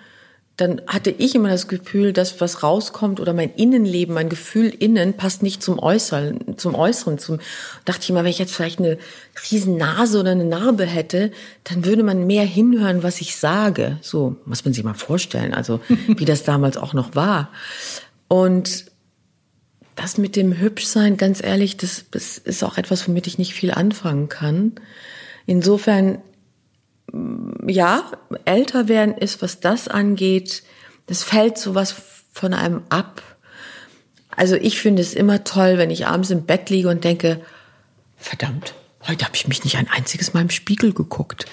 dann 0.60 0.82
hatte 0.88 1.10
ich 1.10 1.36
immer 1.36 1.48
das 1.48 1.70
Gefühl, 1.70 2.12
dass 2.12 2.42
was 2.42 2.64
rauskommt 2.64 3.22
oder 3.22 3.32
mein 3.34 3.54
Innenleben, 3.54 4.14
mein 4.14 4.28
Gefühl 4.28 4.68
innen 4.68 5.14
passt 5.14 5.42
nicht 5.42 5.64
zum 5.64 5.80
Äußeren, 5.80 6.58
zum 6.58 6.76
Äußeren. 6.76 7.18
Zum, 7.18 7.40
dachte 7.86 8.02
ich 8.04 8.10
immer, 8.10 8.26
wenn 8.26 8.32
ich 8.32 8.40
jetzt 8.40 8.54
vielleicht 8.54 8.80
eine 8.80 8.98
riesen 9.50 9.78
Nase 9.78 10.20
oder 10.20 10.32
eine 10.32 10.44
Narbe 10.44 10.86
hätte, 10.86 11.32
dann 11.64 11.86
würde 11.86 12.04
man 12.04 12.28
mehr 12.28 12.44
hinhören, 12.44 13.04
was 13.04 13.22
ich 13.22 13.38
sage. 13.38 13.98
So 14.02 14.36
muss 14.44 14.66
man 14.66 14.74
sich 14.74 14.84
mal 14.84 14.96
vorstellen, 14.96 15.54
also 15.54 15.80
wie 16.08 16.26
das 16.26 16.44
damals 16.44 16.76
auch 16.76 16.94
noch 16.94 17.16
war. 17.16 17.52
Und 18.28 18.86
das 19.96 20.18
mit 20.18 20.36
dem 20.36 20.58
Hübschsein, 20.58 21.16
ganz 21.16 21.42
ehrlich, 21.42 21.78
das, 21.78 22.06
das 22.12 22.38
ist 22.38 22.64
auch 22.64 22.78
etwas, 22.78 23.08
womit 23.08 23.28
ich 23.28 23.38
nicht 23.38 23.54
viel 23.54 23.72
anfangen 23.72 24.28
kann. 24.28 24.74
Insofern 25.46 26.20
ja, 27.66 28.12
älter 28.46 28.88
werden 28.88 29.16
ist, 29.16 29.42
was 29.42 29.60
das 29.60 29.88
angeht, 29.88 30.64
das 31.08 31.24
fällt 31.24 31.58
sowas 31.58 31.96
von 32.32 32.54
einem 32.54 32.84
ab. 32.90 33.22
Also 34.36 34.56
ich 34.56 34.80
finde 34.80 35.02
es 35.02 35.14
immer 35.14 35.44
toll, 35.44 35.78
wenn 35.78 35.90
ich 35.90 36.08
abends 36.08 36.30
im 36.30 36.46
Bett 36.46 36.70
liege 36.70 36.90
und 36.90 37.04
denke, 37.04 37.42
verdammt, 38.18 38.74
heute 39.08 39.26
habe 39.26 39.36
ich 39.36 39.48
mich 39.48 39.64
nicht 39.64 39.78
ein 39.78 39.90
einziges 39.90 40.34
Mal 40.34 40.42
im 40.42 40.50
Spiegel 40.50 40.94
geguckt. 40.94 41.46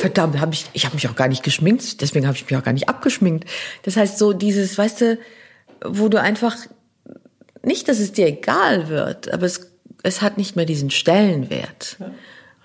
verdammt, 0.00 0.38
habe 0.38 0.54
ich, 0.54 0.66
ich 0.72 0.84
habe 0.84 0.94
mich 0.94 1.08
auch 1.08 1.16
gar 1.16 1.28
nicht 1.28 1.42
geschminkt, 1.42 2.00
deswegen 2.00 2.26
habe 2.26 2.36
ich 2.36 2.48
mich 2.48 2.56
auch 2.56 2.64
gar 2.64 2.72
nicht 2.72 2.88
abgeschminkt. 2.88 3.48
Das 3.82 3.96
heißt 3.96 4.18
so 4.18 4.32
dieses, 4.32 4.76
weißt 4.76 5.00
du, 5.00 5.18
wo 5.84 6.08
du 6.08 6.20
einfach 6.20 6.56
nicht, 7.62 7.88
dass 7.88 7.98
es 7.98 8.12
dir 8.12 8.26
egal 8.26 8.88
wird, 8.88 9.32
aber 9.32 9.46
es, 9.46 9.70
es 10.02 10.22
hat 10.22 10.36
nicht 10.36 10.56
mehr 10.56 10.66
diesen 10.66 10.90
Stellenwert. 10.90 11.96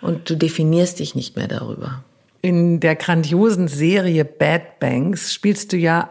Und 0.01 0.29
du 0.29 0.35
definierst 0.35 0.99
dich 0.99 1.15
nicht 1.15 1.35
mehr 1.35 1.47
darüber. 1.47 2.03
In 2.41 2.79
der 2.79 2.96
grandiosen 2.96 3.67
Serie 3.67 4.25
Bad 4.25 4.79
Banks 4.79 5.34
spielst 5.34 5.74
du 5.74 5.77
ja 5.77 6.10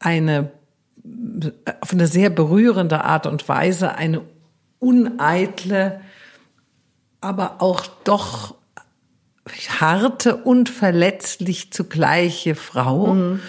eine 0.00 0.50
auf 1.80 1.92
eine 1.92 2.06
sehr 2.06 2.30
berührende 2.30 3.04
Art 3.04 3.26
und 3.26 3.48
Weise 3.48 3.94
eine 3.94 4.22
uneitle, 4.78 6.00
aber 7.20 7.56
auch 7.60 7.86
doch 8.04 8.54
harte 9.80 10.36
und 10.36 10.68
verletzlich 10.68 11.72
zugleiche 11.72 12.54
Frau. 12.54 13.14
Mhm. 13.14 13.40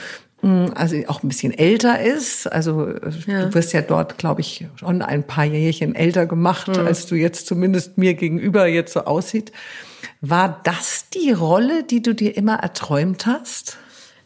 Also 0.73 0.95
auch 1.07 1.21
ein 1.21 1.27
bisschen 1.27 1.51
älter 1.51 2.01
ist. 2.01 2.47
Also 2.47 2.87
ja. 3.27 3.45
du 3.45 3.53
wirst 3.53 3.73
ja 3.73 3.81
dort, 3.81 4.17
glaube 4.17 4.39
ich, 4.39 4.65
schon 4.75 5.01
ein 5.01 5.27
paar 5.27 5.43
Jährchen 5.43 5.95
älter 5.95 6.25
gemacht, 6.27 6.69
mhm. 6.69 6.87
als 6.87 7.07
du 7.07 7.15
jetzt 7.15 7.45
zumindest 7.45 7.97
mir 7.97 8.13
gegenüber 8.13 8.65
jetzt 8.65 8.93
so 8.93 9.01
aussieht. 9.01 9.51
War 10.21 10.61
das 10.63 11.09
die 11.09 11.31
Rolle, 11.31 11.83
die 11.83 12.01
du 12.01 12.13
dir 12.13 12.35
immer 12.35 12.55
erträumt 12.55 13.25
hast? 13.25 13.77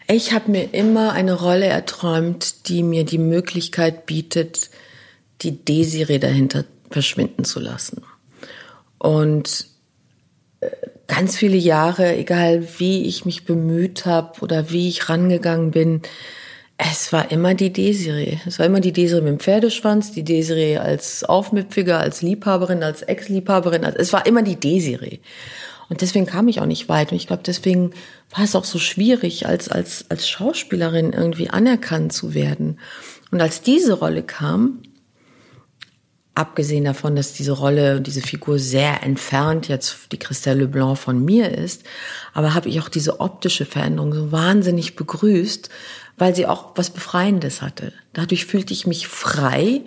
Ich 0.07 0.33
habe 0.33 0.51
mir 0.51 0.73
immer 0.73 1.13
eine 1.13 1.33
Rolle 1.33 1.65
erträumt, 1.65 2.67
die 2.67 2.83
mir 2.83 3.05
die 3.05 3.17
Möglichkeit 3.17 4.05
bietet, 4.05 4.69
die 5.41 5.63
Desiree 5.63 6.19
dahinter 6.19 6.65
verschwinden 6.89 7.45
zu 7.45 7.59
lassen. 7.59 8.03
Und 8.97 9.67
äh, 10.59 10.69
ganz 11.07 11.35
viele 11.35 11.57
Jahre, 11.57 12.15
egal 12.15 12.67
wie 12.77 13.05
ich 13.05 13.25
mich 13.25 13.45
bemüht 13.45 14.05
habe 14.05 14.39
oder 14.41 14.69
wie 14.69 14.89
ich 14.89 15.09
rangegangen 15.09 15.71
bin, 15.71 16.01
es 16.77 17.13
war 17.13 17.31
immer 17.31 17.53
die 17.53 17.71
Desiree. 17.71 18.39
Es 18.45 18.59
war 18.59 18.65
immer 18.65 18.79
die 18.79 18.93
Desiree 18.93 19.21
mit 19.21 19.31
dem 19.31 19.39
Pferdeschwanz, 19.39 20.11
die 20.11 20.23
Desiree 20.23 20.77
als 20.77 21.23
Aufmüpfiger, 21.23 21.99
als 21.99 22.21
Liebhaberin, 22.21 22.83
als 22.83 23.03
Ex-Liebhaberin. 23.03 23.83
Es 23.83 24.11
war 24.11 24.25
immer 24.25 24.41
die 24.41 24.59
Desiree. 24.59 25.19
Und 25.89 26.01
deswegen 26.01 26.25
kam 26.25 26.47
ich 26.47 26.59
auch 26.59 26.65
nicht 26.65 26.89
weit. 26.89 27.11
Und 27.11 27.17
ich 27.17 27.27
glaube, 27.27 27.43
deswegen 27.45 27.91
war 28.35 28.43
es 28.43 28.55
auch 28.55 28.63
so 28.63 28.79
schwierig, 28.79 29.45
als, 29.45 29.69
als, 29.69 30.05
als 30.09 30.27
Schauspielerin 30.27 31.13
irgendwie 31.13 31.49
anerkannt 31.49 32.13
zu 32.13 32.33
werden. 32.33 32.79
Und 33.31 33.41
als 33.41 33.61
diese 33.61 33.93
Rolle 33.93 34.23
kam, 34.23 34.81
abgesehen 36.35 36.85
davon, 36.85 37.15
dass 37.15 37.33
diese 37.33 37.51
Rolle, 37.51 38.01
diese 38.01 38.21
Figur 38.21 38.57
sehr 38.57 39.03
entfernt 39.03 39.67
jetzt 39.67 40.11
die 40.11 40.17
Christelle 40.17 40.61
Leblanc 40.61 40.97
von 40.97 41.23
mir 41.23 41.55
ist, 41.55 41.83
aber 42.33 42.55
habe 42.55 42.69
ich 42.69 42.79
auch 42.79 42.89
diese 42.89 43.19
optische 43.19 43.65
Veränderung 43.65 44.13
so 44.13 44.31
wahnsinnig 44.31 44.95
begrüßt, 44.95 45.69
weil 46.17 46.35
sie 46.35 46.45
auch 46.45 46.71
was 46.75 46.89
Befreiendes 46.89 47.61
hatte. 47.61 47.93
Dadurch 48.13 48.45
fühlte 48.45 48.73
ich 48.73 48.87
mich 48.87 49.07
frei 49.07 49.81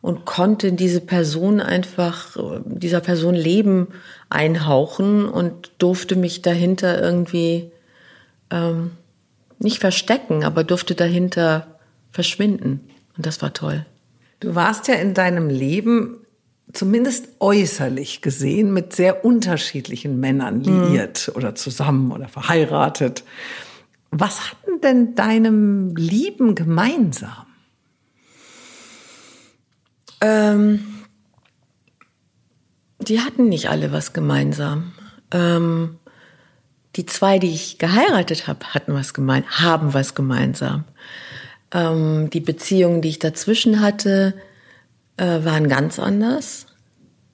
und 0.00 0.24
konnte 0.24 0.72
diese 0.72 1.00
Person 1.00 1.60
einfach, 1.60 2.36
dieser 2.64 3.00
Person 3.00 3.34
Leben 3.34 3.88
einhauchen 4.30 5.28
und 5.28 5.72
durfte 5.78 6.16
mich 6.16 6.42
dahinter 6.42 7.02
irgendwie 7.02 7.70
ähm, 8.50 8.92
nicht 9.58 9.80
verstecken, 9.80 10.44
aber 10.44 10.64
durfte 10.64 10.94
dahinter 10.94 11.66
verschwinden. 12.12 12.88
Und 13.16 13.26
das 13.26 13.42
war 13.42 13.52
toll. 13.52 13.84
Du 14.40 14.54
warst 14.54 14.86
ja 14.88 14.94
in 14.94 15.14
deinem 15.14 15.48
Leben 15.48 16.18
zumindest 16.72 17.28
äußerlich 17.40 18.22
gesehen 18.22 18.72
mit 18.72 18.94
sehr 18.94 19.24
unterschiedlichen 19.24 20.20
Männern 20.20 20.62
liiert 20.62 21.28
mhm. 21.28 21.36
oder 21.36 21.54
zusammen 21.54 22.12
oder 22.12 22.28
verheiratet. 22.28 23.24
Was 24.10 24.50
hatten 24.50 24.80
denn 24.80 25.14
deinem 25.14 25.94
Lieben 25.96 26.54
gemeinsam? 26.54 27.46
Ähm, 30.20 30.80
die 33.00 33.20
hatten 33.20 33.48
nicht 33.48 33.68
alle 33.68 33.92
was 33.92 34.12
gemeinsam. 34.12 34.92
Ähm, 35.30 35.98
die 36.96 37.06
zwei, 37.06 37.38
die 37.38 37.52
ich 37.52 37.78
geheiratet 37.78 38.46
habe, 38.46 38.74
hatten 38.74 38.94
was 38.94 39.12
gemein, 39.12 39.44
haben 39.50 39.92
was 39.92 40.14
gemeinsam. 40.14 40.84
Ähm, 41.72 42.30
die 42.30 42.40
Beziehungen, 42.40 43.02
die 43.02 43.10
ich 43.10 43.18
dazwischen 43.18 43.80
hatte, 43.80 44.34
äh, 45.16 45.44
waren 45.44 45.68
ganz 45.68 45.98
anders. 45.98 46.66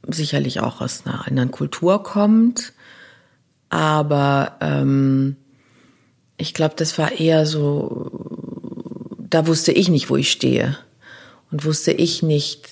Sicherlich 0.06 0.60
auch 0.60 0.80
aus 0.80 1.06
einer 1.06 1.28
anderen 1.28 1.52
Kultur 1.52 2.02
kommt. 2.02 2.72
Aber 3.68 4.56
ähm, 4.60 5.36
ich 6.36 6.54
glaube, 6.54 6.74
das 6.76 6.98
war 6.98 7.12
eher 7.12 7.46
so, 7.46 8.10
da 9.18 9.46
wusste 9.46 9.72
ich 9.72 9.88
nicht, 9.88 10.10
wo 10.10 10.16
ich 10.16 10.30
stehe. 10.30 10.76
Und 11.50 11.64
wusste 11.64 11.92
ich 11.92 12.22
nicht, 12.22 12.68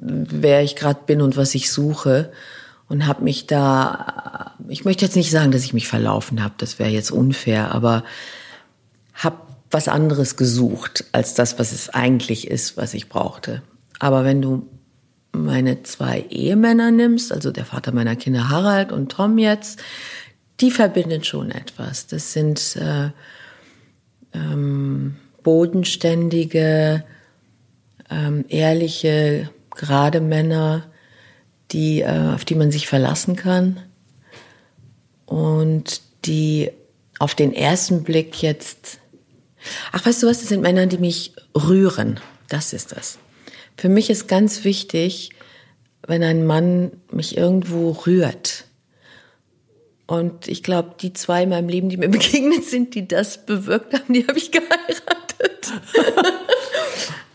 wer 0.00 0.62
ich 0.62 0.76
gerade 0.76 1.00
bin 1.06 1.20
und 1.20 1.36
was 1.36 1.54
ich 1.54 1.70
suche. 1.70 2.32
Und 2.88 3.06
habe 3.06 3.24
mich 3.24 3.46
da, 3.46 4.54
ich 4.68 4.84
möchte 4.84 5.04
jetzt 5.04 5.16
nicht 5.16 5.30
sagen, 5.30 5.52
dass 5.52 5.64
ich 5.64 5.74
mich 5.74 5.88
verlaufen 5.88 6.42
habe, 6.42 6.54
das 6.58 6.78
wäre 6.78 6.90
jetzt 6.90 7.10
unfair, 7.10 7.74
aber 7.74 8.04
habe 9.14 9.36
was 9.70 9.88
anderes 9.88 10.36
gesucht 10.36 11.04
als 11.12 11.34
das, 11.34 11.58
was 11.58 11.72
es 11.72 11.88
eigentlich 11.90 12.48
ist, 12.48 12.76
was 12.76 12.94
ich 12.94 13.08
brauchte. 13.08 13.62
Aber 13.98 14.24
wenn 14.24 14.40
du 14.40 14.68
meine 15.32 15.82
zwei 15.82 16.20
Ehemänner 16.30 16.90
nimmst, 16.90 17.32
also 17.32 17.50
der 17.50 17.64
Vater 17.64 17.92
meiner 17.92 18.16
Kinder 18.16 18.48
Harald 18.48 18.92
und 18.92 19.12
Tom 19.12 19.38
jetzt, 19.38 19.80
die 20.60 20.70
verbinden 20.70 21.24
schon 21.24 21.50
etwas. 21.50 22.06
Das 22.06 22.32
sind 22.32 22.76
äh, 22.76 23.10
ähm, 24.32 25.16
bodenständige, 25.42 27.04
ähm, 28.10 28.44
ehrliche, 28.48 29.50
gerade 29.70 30.20
Männer, 30.20 30.86
die, 31.72 32.00
äh, 32.00 32.32
auf 32.34 32.44
die 32.44 32.54
man 32.54 32.70
sich 32.70 32.86
verlassen 32.86 33.36
kann 33.36 33.80
und 35.26 36.00
die 36.24 36.70
auf 37.18 37.34
den 37.34 37.52
ersten 37.52 38.02
Blick 38.02 38.42
jetzt, 38.42 38.98
ach 39.92 40.04
weißt 40.04 40.22
du 40.22 40.26
was, 40.26 40.40
das 40.40 40.48
sind 40.48 40.62
Männer, 40.62 40.86
die 40.86 40.98
mich 40.98 41.34
rühren. 41.54 42.20
Das 42.48 42.72
ist 42.72 42.92
das. 42.92 43.18
Für 43.76 43.88
mich 43.88 44.10
ist 44.10 44.28
ganz 44.28 44.64
wichtig, 44.64 45.30
wenn 46.06 46.22
ein 46.22 46.46
Mann 46.46 46.92
mich 47.10 47.36
irgendwo 47.36 47.90
rührt. 47.90 48.65
Und 50.06 50.46
ich 50.46 50.62
glaube, 50.62 50.94
die 51.00 51.12
zwei 51.12 51.42
in 51.42 51.48
meinem 51.48 51.68
Leben, 51.68 51.88
die 51.88 51.96
mir 51.96 52.08
begegnet 52.10 52.64
sind, 52.64 52.94
die 52.94 53.08
das 53.08 53.44
bewirkt 53.44 53.92
haben, 53.92 54.12
die 54.12 54.26
habe 54.26 54.38
ich 54.38 54.50
geheiratet. 54.52 55.72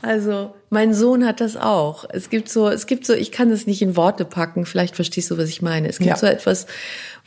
also 0.02 0.56
mein 0.70 0.94
Sohn 0.94 1.26
hat 1.26 1.42
das 1.42 1.58
auch. 1.58 2.06
Es 2.10 2.30
gibt 2.30 2.50
so, 2.50 2.70
es 2.70 2.88
gibt 2.88 3.06
so, 3.06 3.14
ich 3.14 3.32
kann 3.32 3.52
es 3.52 3.68
nicht 3.68 3.82
in 3.82 3.96
Worte 3.98 4.24
packen. 4.24 4.66
Vielleicht 4.66 4.96
verstehst 4.96 5.30
du, 5.32 5.38
was 5.38 5.50
ich 5.50 5.62
meine. 5.62 5.90
Es 5.90 5.98
gibt 5.98 6.10
ja. 6.10 6.18
so 6.18 6.28
etwas, 6.28 6.66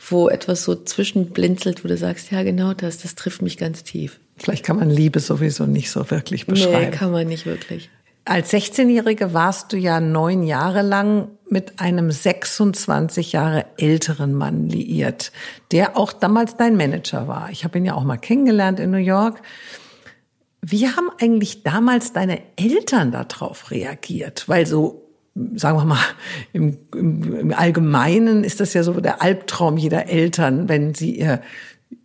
wo 0.09 0.29
etwas 0.29 0.63
so 0.63 0.75
zwischenblinzelt, 0.75 1.83
wo 1.83 1.87
du 1.87 1.95
sagst, 1.95 2.31
ja 2.31 2.43
genau 2.43 2.73
das, 2.73 2.97
das 2.97 3.15
trifft 3.15 3.41
mich 3.41 3.57
ganz 3.57 3.83
tief. 3.83 4.19
Vielleicht 4.37 4.65
kann 4.65 4.77
man 4.77 4.89
Liebe 4.89 5.19
sowieso 5.19 5.65
nicht 5.65 5.91
so 5.91 6.09
wirklich 6.11 6.45
beschreiben. 6.47 6.89
Nee, 6.89 6.97
kann 6.97 7.11
man 7.11 7.27
nicht 7.27 7.45
wirklich. 7.45 7.89
Als 8.27 8.51
16-Jährige 8.51 9.35
warst 9.35 9.71
du 9.71 9.77
ja 9.77 9.99
neun 9.99 10.41
Jahre 10.41 10.81
lang 10.81 11.29
mit 11.47 11.79
einem 11.79 12.09
26 12.09 13.33
Jahre 13.33 13.65
älteren 13.77 14.33
Mann 14.33 14.67
liiert, 14.67 15.31
der 15.71 15.95
auch 15.95 16.11
damals 16.11 16.57
dein 16.57 16.75
Manager 16.75 17.27
war. 17.27 17.49
Ich 17.51 17.63
habe 17.63 17.77
ihn 17.77 17.85
ja 17.85 17.93
auch 17.93 18.03
mal 18.03 18.17
kennengelernt 18.17 18.79
in 18.79 18.89
New 18.89 18.97
York. 18.97 19.43
Wie 20.63 20.87
haben 20.87 21.11
eigentlich 21.21 21.61
damals 21.61 22.13
deine 22.13 22.41
Eltern 22.55 23.11
darauf 23.11 23.69
reagiert? 23.69 24.49
Weil 24.49 24.65
so, 24.65 25.07
sagen 25.53 25.77
wir 25.77 25.85
mal, 25.85 26.03
im, 26.51 26.79
im, 26.95 27.39
im 27.39 27.53
Allgemeinen 27.53 28.43
ist 28.43 28.59
das 28.59 28.73
ja 28.73 28.81
so 28.81 28.99
der 28.99 29.21
Albtraum 29.21 29.77
jeder 29.77 30.07
Eltern, 30.07 30.67
wenn 30.67 30.95
sie 30.95 31.19
ihr 31.19 31.41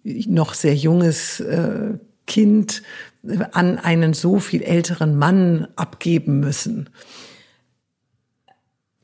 noch 0.05 0.53
sehr 0.53 0.75
junges 0.75 1.41
äh, 1.41 1.95
Kind 2.27 2.83
an 3.53 3.79
einen 3.79 4.15
so 4.15 4.39
viel 4.39 4.63
älteren 4.63 5.17
Mann 5.17 5.69
abgeben 5.77 6.41
müssen? 6.41 6.91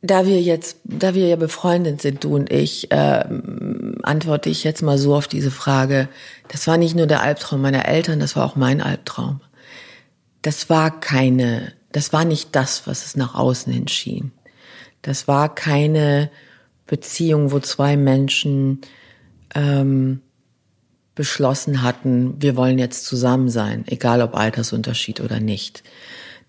Da 0.03 0.27
wir 0.27 0.41
jetzt, 0.41 0.79
da 0.85 1.15
wir 1.15 1.27
ja 1.27 1.37
befreundet 1.37 2.01
sind, 2.01 2.23
du 2.23 2.35
und 2.35 2.53
ich, 2.53 2.93
äh, 2.93 3.25
antworte 4.03 4.51
ich 4.51 4.63
jetzt 4.63 4.83
mal 4.83 4.99
so 4.99 5.15
auf 5.15 5.27
diese 5.27 5.51
Frage. 5.51 6.09
Das 6.49 6.67
war 6.67 6.77
nicht 6.77 6.95
nur 6.95 7.07
der 7.07 7.23
Albtraum 7.23 7.61
meiner 7.61 7.87
Eltern, 7.87 8.21
das 8.21 8.37
war 8.37 8.45
auch 8.45 8.57
mein 8.57 8.81
Albtraum. 8.81 9.41
Das 10.43 10.71
war 10.71 11.01
keine, 11.01 11.73
das 11.93 12.13
war 12.13 12.25
nicht 12.25 12.55
das, 12.55 12.87
was 12.87 13.05
es 13.05 13.17
nach 13.17 13.35
außen 13.35 13.73
hin 13.73 13.89
schien. 13.89 14.33
Das 15.03 15.27
war 15.27 15.55
keine 15.55 16.31
Beziehung, 16.87 17.51
wo 17.51 17.59
zwei 17.59 17.97
Menschen 17.97 18.81
ähm, 19.55 20.21
beschlossen 21.17 21.83
hatten, 21.83 22.41
wir 22.41 22.57
wollen 22.57 22.79
jetzt 22.79 23.05
zusammen 23.07 23.49
sein, 23.49 23.85
egal 23.89 24.23
ob 24.23 24.37
Altersunterschied 24.37 25.21
oder 25.21 25.41
nicht. 25.41 25.83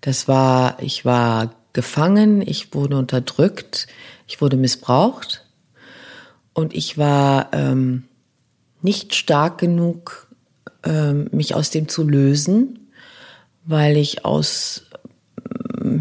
Das 0.02 0.28
war, 0.28 0.80
ich 0.80 1.04
war 1.04 1.54
gefangen, 1.72 2.42
ich 2.46 2.72
wurde 2.74 2.96
unterdrückt, 2.96 3.88
ich 4.28 4.40
wurde 4.40 4.56
missbraucht 4.56 5.44
und 6.52 6.74
ich 6.74 6.98
war 6.98 7.48
ähm, 7.52 8.04
nicht 8.82 9.14
stark 9.14 9.58
genug, 9.58 10.28
ähm, 10.84 11.28
mich 11.32 11.54
aus 11.54 11.70
dem 11.70 11.88
zu 11.88 12.06
lösen, 12.06 12.90
weil 13.64 13.96
ich 13.96 14.24
aus 14.24 14.84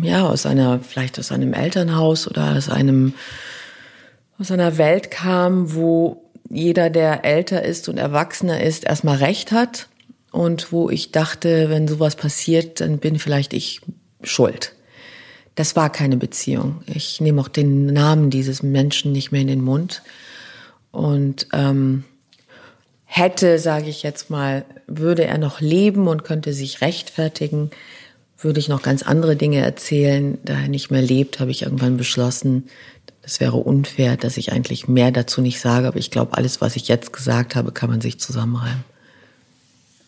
ja 0.01 0.27
aus 0.27 0.45
einer 0.45 0.79
vielleicht 0.79 1.17
aus 1.19 1.31
einem 1.31 1.53
Elternhaus 1.53 2.27
oder 2.27 2.55
aus 2.57 2.69
einem 2.69 3.13
aus 4.39 4.51
einer 4.51 4.77
Welt 4.77 5.09
kam, 5.09 5.73
wo 5.73 6.26
jeder, 6.49 6.89
der 6.89 7.25
älter 7.25 7.63
ist 7.63 7.89
und 7.89 7.97
erwachsener 7.97 8.61
ist, 8.61 8.85
erstmal 8.85 9.17
recht 9.17 9.51
hat 9.51 9.87
und 10.31 10.71
wo 10.71 10.89
ich 10.89 11.11
dachte, 11.11 11.69
wenn 11.69 11.87
sowas 11.87 12.15
passiert, 12.15 12.81
dann 12.81 12.99
bin 12.99 13.19
vielleicht 13.19 13.53
ich 13.53 13.81
schuld. 14.23 14.73
Das 15.55 15.75
war 15.75 15.91
keine 15.91 16.17
Beziehung. 16.17 16.81
Ich 16.85 17.19
nehme 17.19 17.41
auch 17.41 17.47
den 17.47 17.87
Namen 17.87 18.29
dieses 18.29 18.61
Menschen 18.61 19.11
nicht 19.11 19.31
mehr 19.31 19.41
in 19.41 19.47
den 19.47 19.63
Mund 19.63 20.03
und 20.91 21.47
ähm, 21.53 22.03
hätte, 23.05 23.57
sage 23.57 23.89
ich 23.89 24.03
jetzt 24.03 24.29
mal, 24.29 24.65
würde 24.85 25.25
er 25.25 25.37
noch 25.37 25.59
leben 25.61 26.07
und 26.07 26.23
könnte 26.23 26.53
sich 26.53 26.81
rechtfertigen, 26.81 27.71
würde 28.37 28.59
ich 28.59 28.69
noch 28.69 28.83
ganz 28.83 29.01
andere 29.01 29.35
Dinge 29.35 29.59
erzählen. 29.59 30.37
Da 30.43 30.53
er 30.53 30.67
nicht 30.67 30.91
mehr 30.91 31.01
lebt, 31.01 31.39
habe 31.39 31.49
ich 31.49 31.63
irgendwann 31.63 31.97
beschlossen, 31.97 32.69
es 33.27 33.41
wäre 33.41 33.57
unfair, 33.57 34.15
dass 34.15 34.37
ich 34.37 34.53
eigentlich 34.53 34.87
mehr 34.87 35.11
dazu 35.11 35.41
nicht 35.41 35.59
sage, 35.59 35.85
aber 35.87 35.97
ich 35.97 36.11
glaube, 36.11 36.37
alles, 36.37 36.61
was 36.61 36.77
ich 36.77 36.87
jetzt 36.87 37.11
gesagt 37.11 37.57
habe, 37.57 37.73
kann 37.73 37.89
man 37.89 37.99
sich 37.99 38.21
zusammenreimen. 38.21 38.85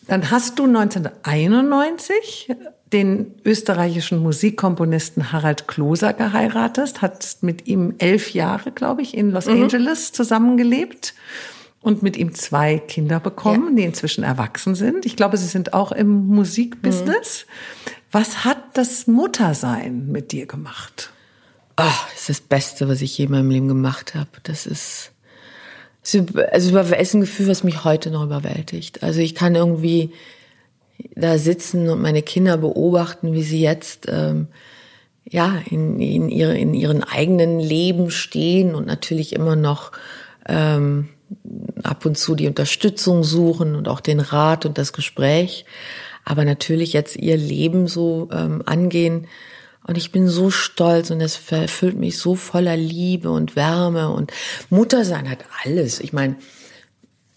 Dann 0.08 0.30
hast 0.30 0.58
du 0.58 0.64
1991 0.64 2.48
den 2.94 3.34
österreichischen 3.44 4.20
Musikkomponisten 4.22 5.32
Harald 5.32 5.68
Kloser 5.68 6.14
geheiratet, 6.14 7.02
hast 7.02 7.42
mit 7.42 7.66
ihm 7.66 7.94
elf 7.98 8.32
Jahre, 8.32 8.72
glaube 8.72 9.02
ich, 9.02 9.14
in 9.14 9.30
Los 9.30 9.46
mhm. 9.46 9.64
Angeles 9.64 10.12
zusammengelebt 10.12 11.12
und 11.82 12.02
mit 12.02 12.16
ihm 12.16 12.34
zwei 12.34 12.78
Kinder 12.78 13.20
bekommen, 13.20 13.68
ja. 13.68 13.76
die 13.76 13.84
inzwischen 13.84 14.24
erwachsen 14.24 14.74
sind. 14.74 15.04
Ich 15.04 15.14
glaube, 15.14 15.36
sie 15.36 15.46
sind 15.46 15.74
auch 15.74 15.92
im 15.92 16.26
Musikbusiness. 16.26 17.44
Mhm. 17.46 17.90
Was 18.12 18.46
hat 18.46 18.58
das 18.72 19.06
Muttersein 19.06 20.08
mit 20.10 20.32
dir 20.32 20.46
gemacht? 20.46 21.12
Oh, 21.76 21.84
das 22.12 22.20
ist 22.20 22.28
das 22.28 22.40
Beste, 22.40 22.88
was 22.88 23.00
ich 23.02 23.16
je 23.16 23.26
in 23.26 23.30
meinem 23.30 23.50
Leben 23.50 23.68
gemacht 23.68 24.14
habe. 24.14 24.30
Das 24.42 24.66
ist, 24.66 25.12
also 26.02 26.78
ist 26.78 27.14
ein 27.14 27.20
Gefühl, 27.20 27.48
was 27.48 27.64
mich 27.64 27.84
heute 27.84 28.10
noch 28.10 28.24
überwältigt. 28.24 29.02
Also 29.02 29.20
ich 29.20 29.34
kann 29.34 29.54
irgendwie 29.54 30.12
da 31.14 31.38
sitzen 31.38 31.88
und 31.88 32.02
meine 32.02 32.22
Kinder 32.22 32.56
beobachten, 32.56 33.32
wie 33.32 33.42
sie 33.42 33.60
jetzt 33.60 34.06
ähm, 34.08 34.48
ja 35.24 35.58
in, 35.70 36.00
in, 36.00 36.28
ihre, 36.28 36.56
in 36.56 36.74
ihren 36.74 37.02
eigenen 37.02 37.60
Leben 37.60 38.10
stehen 38.10 38.74
und 38.74 38.86
natürlich 38.86 39.32
immer 39.32 39.56
noch 39.56 39.92
ähm, 40.46 41.08
ab 41.82 42.04
und 42.04 42.18
zu 42.18 42.34
die 42.34 42.48
Unterstützung 42.48 43.24
suchen 43.24 43.74
und 43.76 43.88
auch 43.88 44.00
den 44.00 44.20
Rat 44.20 44.66
und 44.66 44.78
das 44.78 44.92
Gespräch, 44.92 45.64
aber 46.24 46.44
natürlich 46.44 46.92
jetzt 46.92 47.16
ihr 47.16 47.36
Leben 47.36 47.86
so 47.86 48.28
ähm, 48.32 48.62
angehen 48.66 49.26
und 49.86 49.96
ich 49.96 50.12
bin 50.12 50.28
so 50.28 50.50
stolz 50.50 51.10
und 51.10 51.20
es 51.20 51.40
erfüllt 51.50 51.96
mich 51.96 52.18
so 52.18 52.34
voller 52.34 52.76
Liebe 52.76 53.30
und 53.30 53.56
Wärme 53.56 54.10
und 54.10 54.32
Muttersein 54.68 55.28
hat 55.28 55.44
alles. 55.64 56.00
Ich 56.00 56.12
meine, 56.12 56.36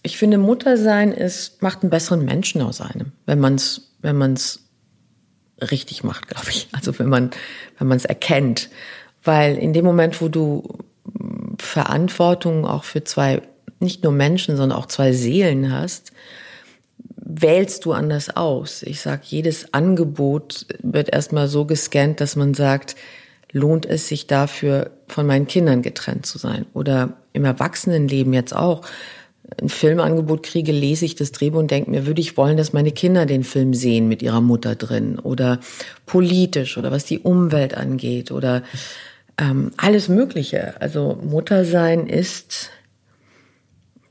ich 0.02 0.18
finde 0.18 0.38
Muttersein 0.38 1.12
ist 1.12 1.62
macht 1.62 1.82
einen 1.82 1.90
besseren 1.90 2.24
Menschen 2.24 2.60
aus 2.62 2.80
einem, 2.80 3.12
wenn 3.26 3.40
man 3.40 3.54
es 3.54 3.92
wenn 4.02 4.16
man 4.16 4.34
es 4.34 4.60
richtig 5.60 6.04
macht, 6.04 6.28
glaube 6.28 6.50
ich. 6.50 6.68
Also 6.72 6.98
wenn 6.98 7.08
man 7.08 7.30
wenn 7.78 7.88
man 7.88 7.96
es 7.96 8.04
erkennt, 8.04 8.68
weil 9.22 9.56
in 9.56 9.72
dem 9.72 9.84
Moment, 9.84 10.20
wo 10.20 10.28
du 10.28 10.78
Verantwortung 11.58 12.66
auch 12.66 12.84
für 12.84 13.04
zwei 13.04 13.42
nicht 13.80 14.02
nur 14.04 14.12
Menschen, 14.12 14.56
sondern 14.56 14.78
auch 14.78 14.86
zwei 14.86 15.12
Seelen 15.12 15.72
hast, 15.72 16.12
wählst 17.40 17.84
du 17.84 17.92
anders 17.92 18.36
aus. 18.36 18.82
Ich 18.82 19.00
sag, 19.00 19.24
jedes 19.24 19.72
Angebot 19.72 20.66
wird 20.82 21.12
erstmal 21.12 21.48
so 21.48 21.64
gescannt, 21.64 22.20
dass 22.20 22.36
man 22.36 22.54
sagt, 22.54 22.96
lohnt 23.52 23.86
es 23.86 24.08
sich 24.08 24.26
dafür, 24.26 24.90
von 25.08 25.26
meinen 25.26 25.46
Kindern 25.46 25.82
getrennt 25.82 26.26
zu 26.26 26.38
sein? 26.38 26.66
Oder 26.74 27.16
im 27.32 27.44
Erwachsenenleben 27.44 28.32
jetzt 28.32 28.54
auch. 28.54 28.82
Ein 29.60 29.68
Filmangebot 29.68 30.42
kriege, 30.42 30.72
lese 30.72 31.04
ich 31.04 31.16
das 31.16 31.32
Drehbuch 31.32 31.58
und 31.58 31.70
denke 31.70 31.90
mir, 31.90 32.06
würde 32.06 32.20
ich 32.20 32.36
wollen, 32.36 32.56
dass 32.56 32.72
meine 32.72 32.92
Kinder 32.92 33.26
den 33.26 33.44
Film 33.44 33.74
sehen 33.74 34.08
mit 34.08 34.22
ihrer 34.22 34.40
Mutter 34.40 34.74
drin? 34.74 35.18
Oder 35.18 35.60
politisch 36.06 36.78
oder 36.78 36.90
was 36.90 37.04
die 37.04 37.20
Umwelt 37.20 37.76
angeht 37.76 38.30
oder 38.32 38.62
ähm, 39.38 39.72
alles 39.76 40.08
Mögliche. 40.08 40.80
Also 40.80 41.18
Muttersein 41.22 42.06
ist, 42.06 42.70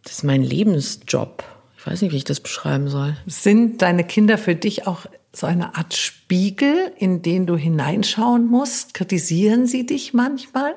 das 0.03 0.13
ist 0.13 0.23
mein 0.23 0.43
Lebensjob. 0.43 1.43
Ich 1.83 1.91
weiß 1.91 2.01
nicht, 2.01 2.13
wie 2.13 2.17
ich 2.17 2.23
das 2.23 2.39
beschreiben 2.39 2.87
soll. 2.87 3.17
Sind 3.25 3.81
deine 3.81 4.05
Kinder 4.05 4.37
für 4.37 4.55
dich 4.55 4.87
auch 4.87 5.05
so 5.33 5.47
eine 5.47 5.75
Art 5.75 5.93
Spiegel, 5.93 6.93
in 6.97 7.21
den 7.21 7.45
du 7.45 7.57
hineinschauen 7.57 8.45
musst? 8.45 8.93
Kritisieren 8.93 9.67
sie 9.67 9.85
dich 9.85 10.13
manchmal? 10.13 10.75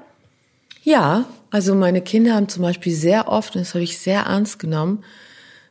Ja, 0.83 1.27
also 1.53 1.77
meine 1.77 2.01
Kinder 2.01 2.35
haben 2.35 2.49
zum 2.49 2.63
Beispiel 2.63 2.93
sehr 2.93 3.29
oft, 3.29 3.55
und 3.55 3.61
das 3.61 3.75
habe 3.75 3.85
ich 3.85 3.99
sehr 3.99 4.23
ernst 4.23 4.59
genommen, 4.59 5.05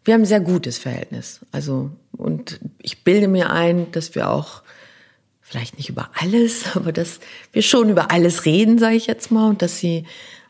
wir 0.06 0.14
haben 0.14 0.22
ein 0.22 0.26
sehr 0.26 0.40
gutes 0.40 0.78
Verhältnis. 0.78 1.42
Also, 1.52 1.92
und 2.14 2.62
ich 2.82 3.04
bilde 3.04 3.28
mir 3.28 3.50
ein, 3.50 3.92
dass 3.92 4.16
wir 4.16 4.30
auch 4.30 4.62
vielleicht 5.42 5.76
nicht 5.78 5.90
über 5.90 6.12
alles, 6.14 6.64
aber 6.76 6.94
dass 6.94 7.20
wir 7.52 7.62
schon 7.62 7.90
über 7.90 8.10
alles 8.10 8.46
reden, 8.46 8.80
sage 8.80 8.96
ich 8.96 9.08
jetzt 9.08 9.32
mal, 9.32 9.50
und 9.50 9.62
dass 9.62 9.80
sie 9.80 10.06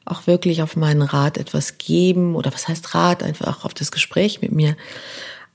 auch 0.05 0.27
wirklich 0.27 0.61
auf 0.61 0.75
meinen 0.75 1.01
Rat 1.01 1.37
etwas 1.37 1.77
geben 1.77 2.35
oder 2.35 2.53
was 2.53 2.67
heißt 2.67 2.93
Rat, 2.93 3.23
einfach 3.23 3.65
auf 3.65 3.73
das 3.73 3.91
Gespräch 3.91 4.41
mit 4.41 4.51
mir. 4.51 4.77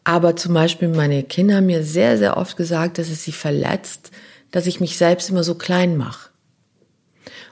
Aber 0.04 0.34
zum 0.36 0.54
Beispiel 0.54 0.88
meine 0.88 1.22
Kinder 1.22 1.56
haben 1.56 1.66
mir 1.66 1.84
sehr, 1.84 2.18
sehr 2.18 2.36
oft 2.36 2.56
gesagt, 2.56 2.98
dass 2.98 3.08
es 3.08 3.22
sie 3.22 3.32
verletzt, 3.32 4.10
dass 4.50 4.66
ich 4.66 4.80
mich 4.80 4.98
selbst 4.98 5.30
immer 5.30 5.44
so 5.44 5.54
klein 5.54 5.96
mache. 5.96 6.30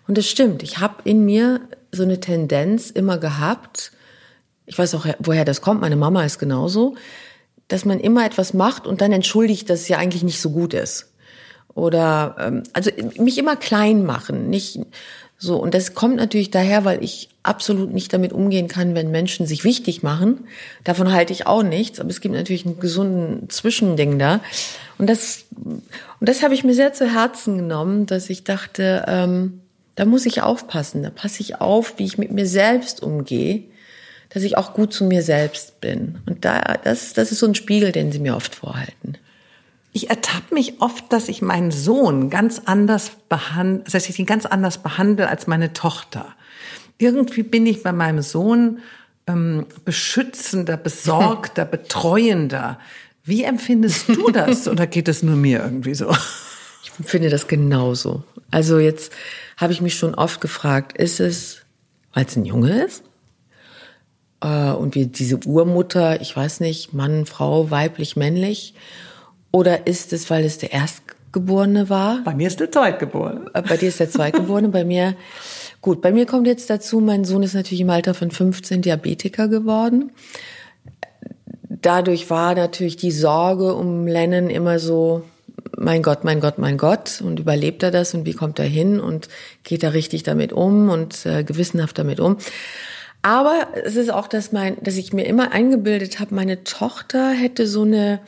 Und 0.08 0.18
das 0.18 0.28
stimmt. 0.28 0.62
Ich 0.62 0.78
habe 0.78 1.02
in 1.04 1.24
mir 1.24 1.60
so 1.92 2.02
eine 2.02 2.18
Tendenz 2.18 2.90
immer 2.90 3.18
gehabt. 3.18 3.92
Ich 4.66 4.78
weiß 4.78 4.94
auch, 4.94 5.06
woher 5.18 5.44
das 5.44 5.60
kommt. 5.60 5.82
Meine 5.82 5.96
Mama 5.96 6.24
ist 6.24 6.38
genauso, 6.38 6.96
dass 7.68 7.84
man 7.84 8.00
immer 8.00 8.24
etwas 8.24 8.54
macht 8.54 8.86
und 8.86 9.02
dann 9.02 9.12
entschuldigt, 9.12 9.68
dass 9.70 9.82
es 9.82 9.88
ja 9.88 9.98
eigentlich 9.98 10.22
nicht 10.24 10.40
so 10.40 10.50
gut 10.50 10.74
ist. 10.74 11.12
Oder 11.74 12.36
ähm, 12.40 12.62
also 12.72 12.90
mich 13.18 13.38
immer 13.38 13.54
klein 13.54 14.04
machen, 14.04 14.48
nicht 14.48 14.80
so, 15.40 15.56
und 15.56 15.72
das 15.72 15.94
kommt 15.94 16.16
natürlich 16.16 16.50
daher, 16.50 16.84
weil 16.84 17.02
ich 17.04 17.28
absolut 17.44 17.94
nicht 17.94 18.12
damit 18.12 18.32
umgehen 18.32 18.66
kann, 18.66 18.96
wenn 18.96 19.12
Menschen 19.12 19.46
sich 19.46 19.62
wichtig 19.62 20.02
machen. 20.02 20.48
Davon 20.82 21.12
halte 21.12 21.32
ich 21.32 21.46
auch 21.46 21.62
nichts, 21.62 22.00
aber 22.00 22.10
es 22.10 22.20
gibt 22.20 22.34
natürlich 22.34 22.66
einen 22.66 22.80
gesunden 22.80 23.48
Zwischending 23.48 24.18
da. 24.18 24.40
Und 24.98 25.08
das, 25.08 25.44
und 25.54 25.82
das 26.18 26.42
habe 26.42 26.54
ich 26.54 26.64
mir 26.64 26.74
sehr 26.74 26.92
zu 26.92 27.06
Herzen 27.06 27.56
genommen, 27.56 28.06
dass 28.06 28.28
ich 28.30 28.42
dachte, 28.42 29.04
ähm, 29.06 29.60
da 29.94 30.06
muss 30.06 30.26
ich 30.26 30.42
aufpassen, 30.42 31.04
da 31.04 31.10
passe 31.10 31.40
ich 31.40 31.60
auf, 31.60 31.94
wie 31.98 32.04
ich 32.04 32.18
mit 32.18 32.32
mir 32.32 32.46
selbst 32.46 33.00
umgehe, 33.00 33.62
dass 34.30 34.42
ich 34.42 34.58
auch 34.58 34.74
gut 34.74 34.92
zu 34.92 35.04
mir 35.04 35.22
selbst 35.22 35.80
bin. 35.80 36.18
Und 36.26 36.44
da, 36.44 36.60
das, 36.82 37.12
das 37.12 37.30
ist 37.30 37.38
so 37.38 37.46
ein 37.46 37.54
Spiegel, 37.54 37.92
den 37.92 38.10
sie 38.10 38.18
mir 38.18 38.34
oft 38.34 38.56
vorhalten. 38.56 39.16
Ich 39.98 40.10
ertappe 40.10 40.54
mich 40.54 40.80
oft, 40.80 41.12
dass 41.12 41.28
ich 41.28 41.42
meinen 41.42 41.72
Sohn 41.72 42.30
ganz 42.30 42.62
anders 42.66 43.10
behandle, 43.28 43.82
dass 43.90 44.08
ich 44.08 44.16
ihn 44.16 44.26
ganz 44.26 44.46
anders 44.46 44.78
behandle 44.78 45.28
als 45.28 45.48
meine 45.48 45.72
Tochter. 45.72 46.36
Irgendwie 46.98 47.42
bin 47.42 47.66
ich 47.66 47.82
bei 47.82 47.90
meinem 47.90 48.22
Sohn 48.22 48.78
ähm, 49.26 49.66
beschützender, 49.84 50.76
besorgter, 50.76 51.64
betreuender. 51.64 52.78
Wie 53.24 53.42
empfindest 53.42 54.08
du 54.10 54.30
das 54.30 54.68
oder 54.68 54.86
geht 54.86 55.08
es 55.08 55.24
nur 55.24 55.34
mir 55.34 55.64
irgendwie 55.64 55.96
so? 55.96 56.14
Ich 56.84 56.92
finde 57.04 57.28
das 57.28 57.48
genauso. 57.48 58.22
Also 58.52 58.78
jetzt 58.78 59.12
habe 59.56 59.72
ich 59.72 59.80
mich 59.80 59.96
schon 59.96 60.14
oft 60.14 60.40
gefragt, 60.40 60.96
ist 60.96 61.18
es, 61.18 61.62
weil 62.14 62.24
es 62.24 62.36
ein 62.36 62.44
Junge 62.44 62.84
ist? 62.84 63.02
Äh, 64.42 64.70
und 64.70 64.94
wie 64.94 65.06
diese 65.06 65.38
Urmutter, 65.44 66.20
ich 66.20 66.36
weiß 66.36 66.60
nicht, 66.60 66.92
Mann, 66.92 67.26
Frau, 67.26 67.72
weiblich, 67.72 68.14
männlich? 68.14 68.74
Oder 69.50 69.86
ist 69.86 70.12
es, 70.12 70.28
weil 70.30 70.44
es 70.44 70.58
der 70.58 70.72
Erstgeborene 70.72 71.88
war? 71.88 72.22
Bei 72.24 72.34
mir 72.34 72.48
ist 72.48 72.60
der 72.60 72.70
Zweitgeborene. 72.70 73.50
Äh, 73.54 73.62
bei 73.62 73.76
dir 73.76 73.88
ist 73.88 74.00
der 74.00 74.10
Zweitgeborene, 74.10 74.68
bei 74.68 74.84
mir. 74.84 75.14
Gut, 75.80 76.02
bei 76.02 76.12
mir 76.12 76.26
kommt 76.26 76.46
jetzt 76.46 76.68
dazu, 76.70 77.00
mein 77.00 77.24
Sohn 77.24 77.42
ist 77.42 77.54
natürlich 77.54 77.80
im 77.80 77.90
Alter 77.90 78.14
von 78.14 78.30
15 78.30 78.82
Diabetiker 78.82 79.48
geworden. 79.48 80.10
Dadurch 81.68 82.28
war 82.30 82.54
natürlich 82.54 82.96
die 82.96 83.12
Sorge 83.12 83.74
um 83.74 84.06
Lennon 84.06 84.50
immer 84.50 84.80
so, 84.80 85.22
mein 85.76 86.02
Gott, 86.02 86.24
mein 86.24 86.40
Gott, 86.40 86.58
mein 86.58 86.76
Gott, 86.76 87.22
und 87.24 87.38
überlebt 87.38 87.82
er 87.82 87.92
das 87.92 88.12
und 88.14 88.26
wie 88.26 88.32
kommt 88.32 88.58
er 88.58 88.66
hin 88.66 88.98
und 88.98 89.28
geht 89.62 89.84
er 89.84 89.94
richtig 89.94 90.24
damit 90.24 90.52
um 90.52 90.90
und 90.90 91.24
äh, 91.24 91.44
gewissenhaft 91.44 91.98
damit 91.98 92.18
um. 92.18 92.38
Aber 93.22 93.68
es 93.84 93.96
ist 93.96 94.12
auch, 94.12 94.26
dass 94.26 94.52
mein, 94.52 94.76
dass 94.82 94.96
ich 94.96 95.12
mir 95.12 95.26
immer 95.26 95.52
eingebildet 95.52 96.18
habe, 96.18 96.34
meine 96.34 96.64
Tochter 96.64 97.30
hätte 97.30 97.66
so 97.66 97.82
eine 97.82 98.20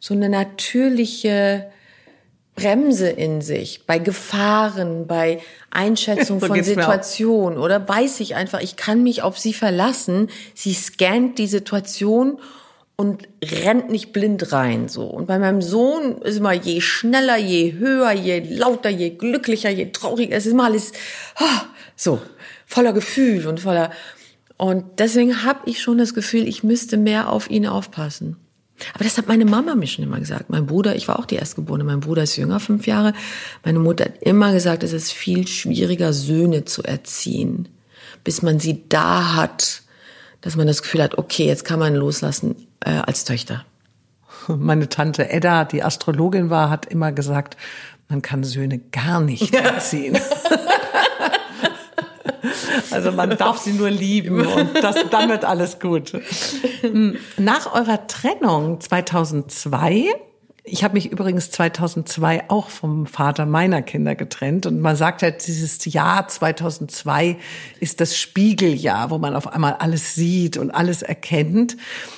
so 0.00 0.14
eine 0.14 0.28
natürliche 0.28 1.70
Bremse 2.58 3.08
in 3.08 3.40
sich 3.40 3.86
bei 3.86 3.98
Gefahren, 3.98 5.06
bei 5.06 5.40
Einschätzung 5.70 6.40
von 6.48 6.62
Situationen 6.62 7.58
oder 7.58 7.88
weiß 7.88 8.20
ich 8.20 8.34
einfach, 8.34 8.60
ich 8.60 8.76
kann 8.76 9.02
mich 9.02 9.22
auf 9.22 9.38
sie 9.38 9.54
verlassen. 9.54 10.28
Sie 10.54 10.74
scannt 10.74 11.38
die 11.38 11.46
Situation 11.46 12.40
und 12.96 13.28
rennt 13.44 13.90
nicht 13.90 14.12
blind 14.12 14.52
rein 14.52 14.88
so. 14.88 15.04
Und 15.04 15.26
bei 15.26 15.38
meinem 15.38 15.62
Sohn 15.62 16.20
ist 16.22 16.38
immer 16.38 16.52
je 16.52 16.80
schneller, 16.80 17.36
je 17.36 17.74
höher, 17.74 18.10
je 18.10 18.40
lauter, 18.40 18.90
je 18.90 19.10
glücklicher, 19.10 19.70
je 19.70 19.92
trauriger. 19.92 20.36
Es 20.36 20.46
ist 20.46 20.52
immer 20.52 20.64
alles 20.64 20.92
oh, 21.40 21.60
so 21.94 22.20
voller 22.66 22.92
Gefühl 22.92 23.46
und 23.46 23.60
voller. 23.60 23.92
Und 24.56 24.98
deswegen 24.98 25.44
habe 25.44 25.60
ich 25.66 25.80
schon 25.80 25.98
das 25.98 26.12
Gefühl, 26.12 26.48
ich 26.48 26.64
müsste 26.64 26.96
mehr 26.96 27.30
auf 27.32 27.48
ihn 27.48 27.68
aufpassen. 27.68 28.36
Aber 28.94 29.04
das 29.04 29.18
hat 29.18 29.26
meine 29.28 29.44
Mama 29.44 29.74
mir 29.74 29.86
schon 29.86 30.04
immer 30.04 30.18
gesagt. 30.18 30.50
Mein 30.50 30.66
Bruder, 30.66 30.96
ich 30.96 31.08
war 31.08 31.18
auch 31.18 31.26
die 31.26 31.36
Erstgeborene, 31.36 31.84
mein 31.84 32.00
Bruder 32.00 32.22
ist 32.22 32.36
jünger, 32.36 32.60
fünf 32.60 32.86
Jahre. 32.86 33.12
Meine 33.64 33.78
Mutter 33.78 34.06
hat 34.06 34.22
immer 34.22 34.52
gesagt, 34.52 34.82
es 34.82 34.92
ist 34.92 35.12
viel 35.12 35.46
schwieriger, 35.46 36.12
Söhne 36.12 36.64
zu 36.64 36.82
erziehen, 36.82 37.68
bis 38.24 38.42
man 38.42 38.60
sie 38.60 38.84
da 38.88 39.34
hat, 39.34 39.82
dass 40.40 40.56
man 40.56 40.66
das 40.66 40.82
Gefühl 40.82 41.02
hat, 41.02 41.18
okay, 41.18 41.46
jetzt 41.46 41.64
kann 41.64 41.78
man 41.78 41.94
loslassen 41.94 42.54
äh, 42.80 42.90
als 42.90 43.24
Töchter. 43.24 43.64
Meine 44.46 44.88
Tante 44.88 45.28
Edda, 45.28 45.64
die 45.64 45.82
Astrologin 45.82 46.48
war, 46.48 46.70
hat 46.70 46.86
immer 46.86 47.12
gesagt, 47.12 47.56
man 48.08 48.22
kann 48.22 48.44
Söhne 48.44 48.78
gar 48.78 49.20
nicht 49.20 49.54
erziehen. 49.54 50.18
Also 52.90 53.12
man 53.12 53.36
darf 53.36 53.58
sie 53.58 53.72
nur 53.72 53.90
lieben 53.90 54.46
und 54.46 54.74
das, 54.82 54.96
dann 55.10 55.28
wird 55.28 55.44
alles 55.44 55.80
gut. 55.80 56.12
Nach 57.36 57.74
eurer 57.74 58.06
Trennung 58.06 58.80
2002 58.80 60.14
ich 60.70 60.84
habe 60.84 60.94
mich 60.94 61.10
übrigens 61.10 61.50
2002 61.50 62.50
auch 62.50 62.68
vom 62.68 63.06
Vater 63.06 63.46
meiner 63.46 63.82
Kinder 63.82 64.14
getrennt 64.14 64.66
und 64.66 64.80
man 64.80 64.96
sagt 64.96 65.22
halt, 65.22 65.46
dieses 65.46 65.84
Jahr 65.86 66.28
2002 66.28 67.36
ist 67.80 68.00
das 68.00 68.16
Spiegeljahr, 68.16 69.10
wo 69.10 69.18
man 69.18 69.34
auf 69.34 69.46
einmal 69.46 69.74
alles 69.74 70.14
sieht 70.14 70.56
und 70.56 70.70
alles 70.70 71.02
erkennt. 71.02 71.76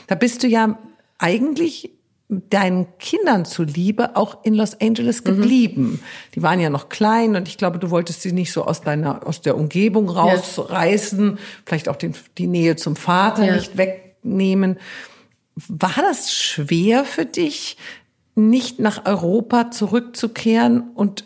Da 0.09 0.15
bist 0.15 0.43
du 0.43 0.49
ja 0.49 0.79
eigentlich 1.19 1.91
deinen 2.31 2.87
Kindern 2.99 3.45
zuliebe 3.45 4.17
auch 4.17 4.45
in 4.45 4.55
Los 4.55 4.81
Angeles 4.81 5.23
mhm. 5.23 5.25
geblieben. 5.25 5.83
Mhm. 5.83 5.99
Die 6.35 6.43
waren 6.43 6.61
ja 6.61 6.71
noch 6.71 6.89
klein 6.89 7.35
und 7.35 7.49
ich 7.49 7.59
glaube, 7.59 7.79
du 7.79 7.91
wolltest 7.91 8.23
sie 8.23 8.33
nicht 8.33 8.53
so 8.53 8.65
aus 8.65 8.83
deiner, 8.83 9.27
aus 9.27 9.41
der 9.41 9.57
Umgebung 9.57 10.09
rausreißen, 10.09 11.33
ja. 11.33 11.39
vielleicht 11.67 11.89
auch 11.89 11.97
den, 11.97 12.15
die 12.39 12.47
Nähe 12.47 12.77
zum 12.77 12.95
Vater 12.97 13.45
ja. 13.45 13.57
nicht 13.57 13.77
wegnehmen. 13.77 14.79
War 15.57 15.97
das 15.97 16.33
schwer 16.33 17.05
für 17.05 17.27
dich, 17.27 17.77
nicht 18.37 18.79
nach 18.79 19.07
Europa 19.07 19.73
zurückzukehren 19.73 20.91
und 20.95 21.25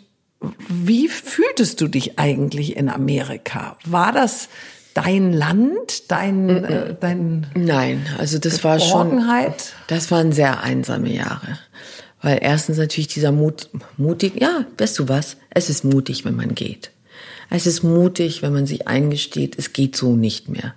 wie 0.68 1.08
fühltest 1.08 1.80
du 1.80 1.88
dich 1.88 2.18
eigentlich 2.18 2.76
in 2.76 2.88
Amerika? 2.88 3.76
War 3.84 4.12
das 4.12 4.48
dein 4.94 5.32
Land, 5.32 6.10
dein, 6.10 6.46
mm 6.46 6.64
äh, 6.64 6.96
dein 6.98 7.46
Nein, 7.54 8.06
also 8.18 8.38
das 8.38 8.64
war 8.64 8.80
schon 8.80 9.22
das 9.88 10.10
waren 10.10 10.32
sehr 10.32 10.62
einsame 10.62 11.12
Jahre. 11.12 11.58
Weil 12.22 12.38
erstens 12.40 12.78
natürlich 12.78 13.08
dieser 13.08 13.32
Mut 13.32 13.68
mutig, 13.98 14.40
ja, 14.40 14.64
weißt 14.78 14.98
du 14.98 15.08
was? 15.08 15.36
Es 15.50 15.68
ist 15.68 15.84
mutig, 15.84 16.24
wenn 16.24 16.36
man 16.36 16.54
geht. 16.54 16.90
Es 17.50 17.66
ist 17.66 17.82
mutig, 17.82 18.40
wenn 18.40 18.54
man 18.54 18.66
sich 18.66 18.88
eingesteht, 18.88 19.58
es 19.58 19.74
geht 19.74 19.94
so 19.94 20.16
nicht 20.16 20.48
mehr. 20.48 20.74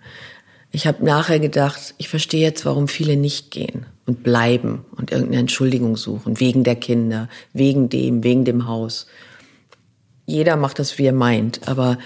Ich 0.72 0.86
habe 0.86 1.06
nachher 1.06 1.40
gedacht, 1.40 1.96
ich 1.98 2.10
verstehe 2.10 2.42
jetzt, 2.42 2.66
warum 2.66 2.90
viele 2.90 3.16
nicht 3.16 3.52
gehen 3.52 3.86
und 4.06 4.24
bleiben 4.24 4.86
und 4.98 5.12
irgendeine 5.12 5.40
Entschuldigung 5.40 5.96
suchen, 5.96 6.40
wegen 6.40 6.66
der 6.66 6.76
Kinder, 6.76 7.30
wegen 7.54 7.88
dem, 7.88 8.24
wegen 8.24 8.44
dem 8.44 8.68
Haus. 8.68 9.08
Jeder 10.26 10.58
macht 10.58 10.80
das, 10.80 10.98
wie 10.98 11.06
er 11.06 11.14
meint, 11.14 11.68
aber 11.68 11.98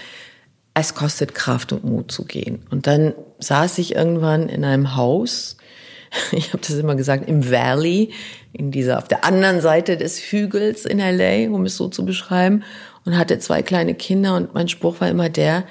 es 0.74 0.94
kostet 0.94 1.34
Kraft 1.34 1.72
und 1.72 1.84
Mut 1.84 2.10
zu 2.10 2.24
gehen. 2.24 2.62
Und 2.70 2.86
dann 2.86 3.14
saß 3.38 3.78
ich 3.78 3.94
irgendwann 3.94 4.48
in 4.48 4.64
einem 4.64 4.96
Haus, 4.96 5.56
ich 6.32 6.48
habe 6.48 6.62
das 6.66 6.76
immer 6.76 6.94
gesagt, 6.94 7.28
im 7.28 7.50
Valley, 7.50 8.10
in 8.52 8.70
dieser, 8.70 8.98
auf 8.98 9.08
der 9.08 9.24
anderen 9.24 9.60
Seite 9.60 9.96
des 9.96 10.18
Hügels 10.18 10.84
in 10.84 10.98
LA, 10.98 11.50
um 11.54 11.64
es 11.64 11.76
so 11.76 11.88
zu 11.88 12.04
beschreiben, 12.04 12.64
und 13.04 13.18
hatte 13.18 13.38
zwei 13.38 13.62
kleine 13.62 13.94
Kinder 13.94 14.36
und 14.36 14.54
mein 14.54 14.68
Spruch 14.68 15.00
war 15.00 15.08
immer 15.08 15.28
der, 15.28 15.64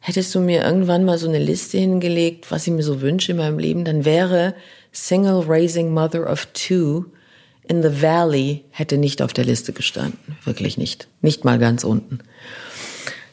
hättest 0.00 0.34
du 0.34 0.40
mir 0.40 0.64
irgendwann 0.64 1.04
mal 1.04 1.18
so 1.18 1.28
eine 1.28 1.38
Liste 1.38 1.78
hingelegt, 1.78 2.50
was 2.50 2.66
ich 2.66 2.72
mir 2.72 2.82
so 2.82 3.00
wünsche 3.00 3.32
in 3.32 3.38
meinem 3.38 3.58
Leben, 3.58 3.84
dann 3.84 4.04
wäre 4.04 4.54
Single 4.90 5.44
Raising 5.46 5.92
Mother 5.92 6.30
of 6.30 6.46
Two 6.52 7.06
in 7.68 7.82
the 7.82 8.02
Valley 8.02 8.64
hätte 8.70 8.98
nicht 8.98 9.22
auf 9.22 9.32
der 9.32 9.44
Liste 9.44 9.72
gestanden. 9.72 10.36
Wirklich 10.44 10.76
nicht. 10.76 11.08
Nicht 11.20 11.44
mal 11.44 11.58
ganz 11.58 11.84
unten. 11.84 12.18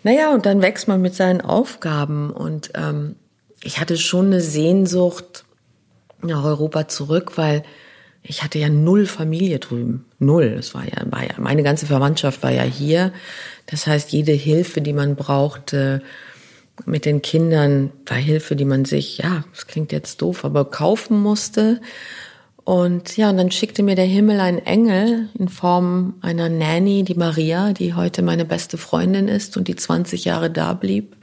Naja, 0.10 0.34
und 0.34 0.48
dann 0.48 0.63
wächst 0.63 0.88
man 0.88 1.04
mit 1.04 1.13
seinen 1.13 1.39
Aufgaben 1.39 2.32
und 2.32 2.72
ähm, 2.74 3.15
ich 3.62 3.80
hatte 3.80 3.95
schon 3.95 4.26
eine 4.26 4.41
Sehnsucht 4.41 5.45
nach 6.24 6.43
Europa 6.43 6.88
zurück, 6.88 7.34
weil 7.36 7.62
ich 8.24 8.41
hatte 8.43 8.58
ja 8.58 8.69
null 8.69 9.06
Familie 9.06 9.60
drüben. 9.60 10.06
Null. 10.17 10.56
Es 10.58 10.74
war 10.74 10.84
ja, 10.84 11.04
war 11.12 11.22
ja, 11.22 11.36
meine 11.38 11.62
ganze 11.62 11.86
Verwandtschaft 11.86 12.41
war 12.41 12.50
ja 12.50 12.63
hier. 12.63 13.13
Das 13.67 13.86
heißt, 13.86 14.12
jede 14.12 14.32
Hilfe, 14.32 14.82
die 14.82 14.93
man 14.93 15.15
brauchte 15.15 16.02
mit 16.88 17.06
den 17.06 17.22
Kindern, 17.22 17.91
war 18.08 18.17
Hilfe, 18.17 18.56
die 18.56 18.65
man 18.65 18.86
sich, 18.86 19.19
ja, 19.19 19.43
das 19.54 19.67
klingt 19.67 19.91
jetzt 19.91 20.24
doof, 20.24 20.43
aber 20.43 20.65
kaufen 20.65 21.22
musste. 21.22 21.82
Und 22.69 23.17
ja, 23.17 23.32
und 23.32 23.38
dann 23.38 23.49
schickte 23.49 23.82
mir 23.82 23.95
der 23.95 24.05
Himmel 24.05 24.39
einen 24.39 24.60
Engel 24.60 25.29
in 25.34 25.49
Form 25.49 26.13
einer 26.21 26.49
Nanny, 26.49 27.03
die 27.03 27.15
Maria, 27.15 27.73
die 27.73 27.95
heute 27.95 28.21
meine 28.21 28.45
beste 28.45 28.77
Freundin 28.77 29.27
ist 29.27 29.58
und 29.58 29.67
die 29.67 29.75
20 29.75 30.25
Jahre 30.25 30.51
da 30.51 30.73
blieb 30.73 31.15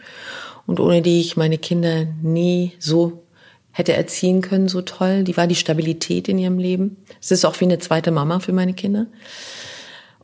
und 0.66 0.80
ohne 0.80 1.02
die 1.02 1.20
ich 1.20 1.36
meine 1.36 1.56
Kinder 1.56 2.04
nie 2.20 2.72
so 2.80 3.22
hätte 3.70 3.92
erziehen 3.92 4.40
können, 4.40 4.66
so 4.66 4.82
toll. 4.82 5.22
Die 5.22 5.36
war 5.36 5.46
die 5.46 5.54
Stabilität 5.54 6.26
in 6.26 6.40
ihrem 6.40 6.58
Leben. 6.58 6.96
Es 7.22 7.30
ist 7.30 7.44
auch 7.44 7.60
wie 7.60 7.66
eine 7.66 7.78
zweite 7.78 8.10
Mama 8.10 8.40
für 8.40 8.52
meine 8.52 8.74
Kinder. 8.74 9.06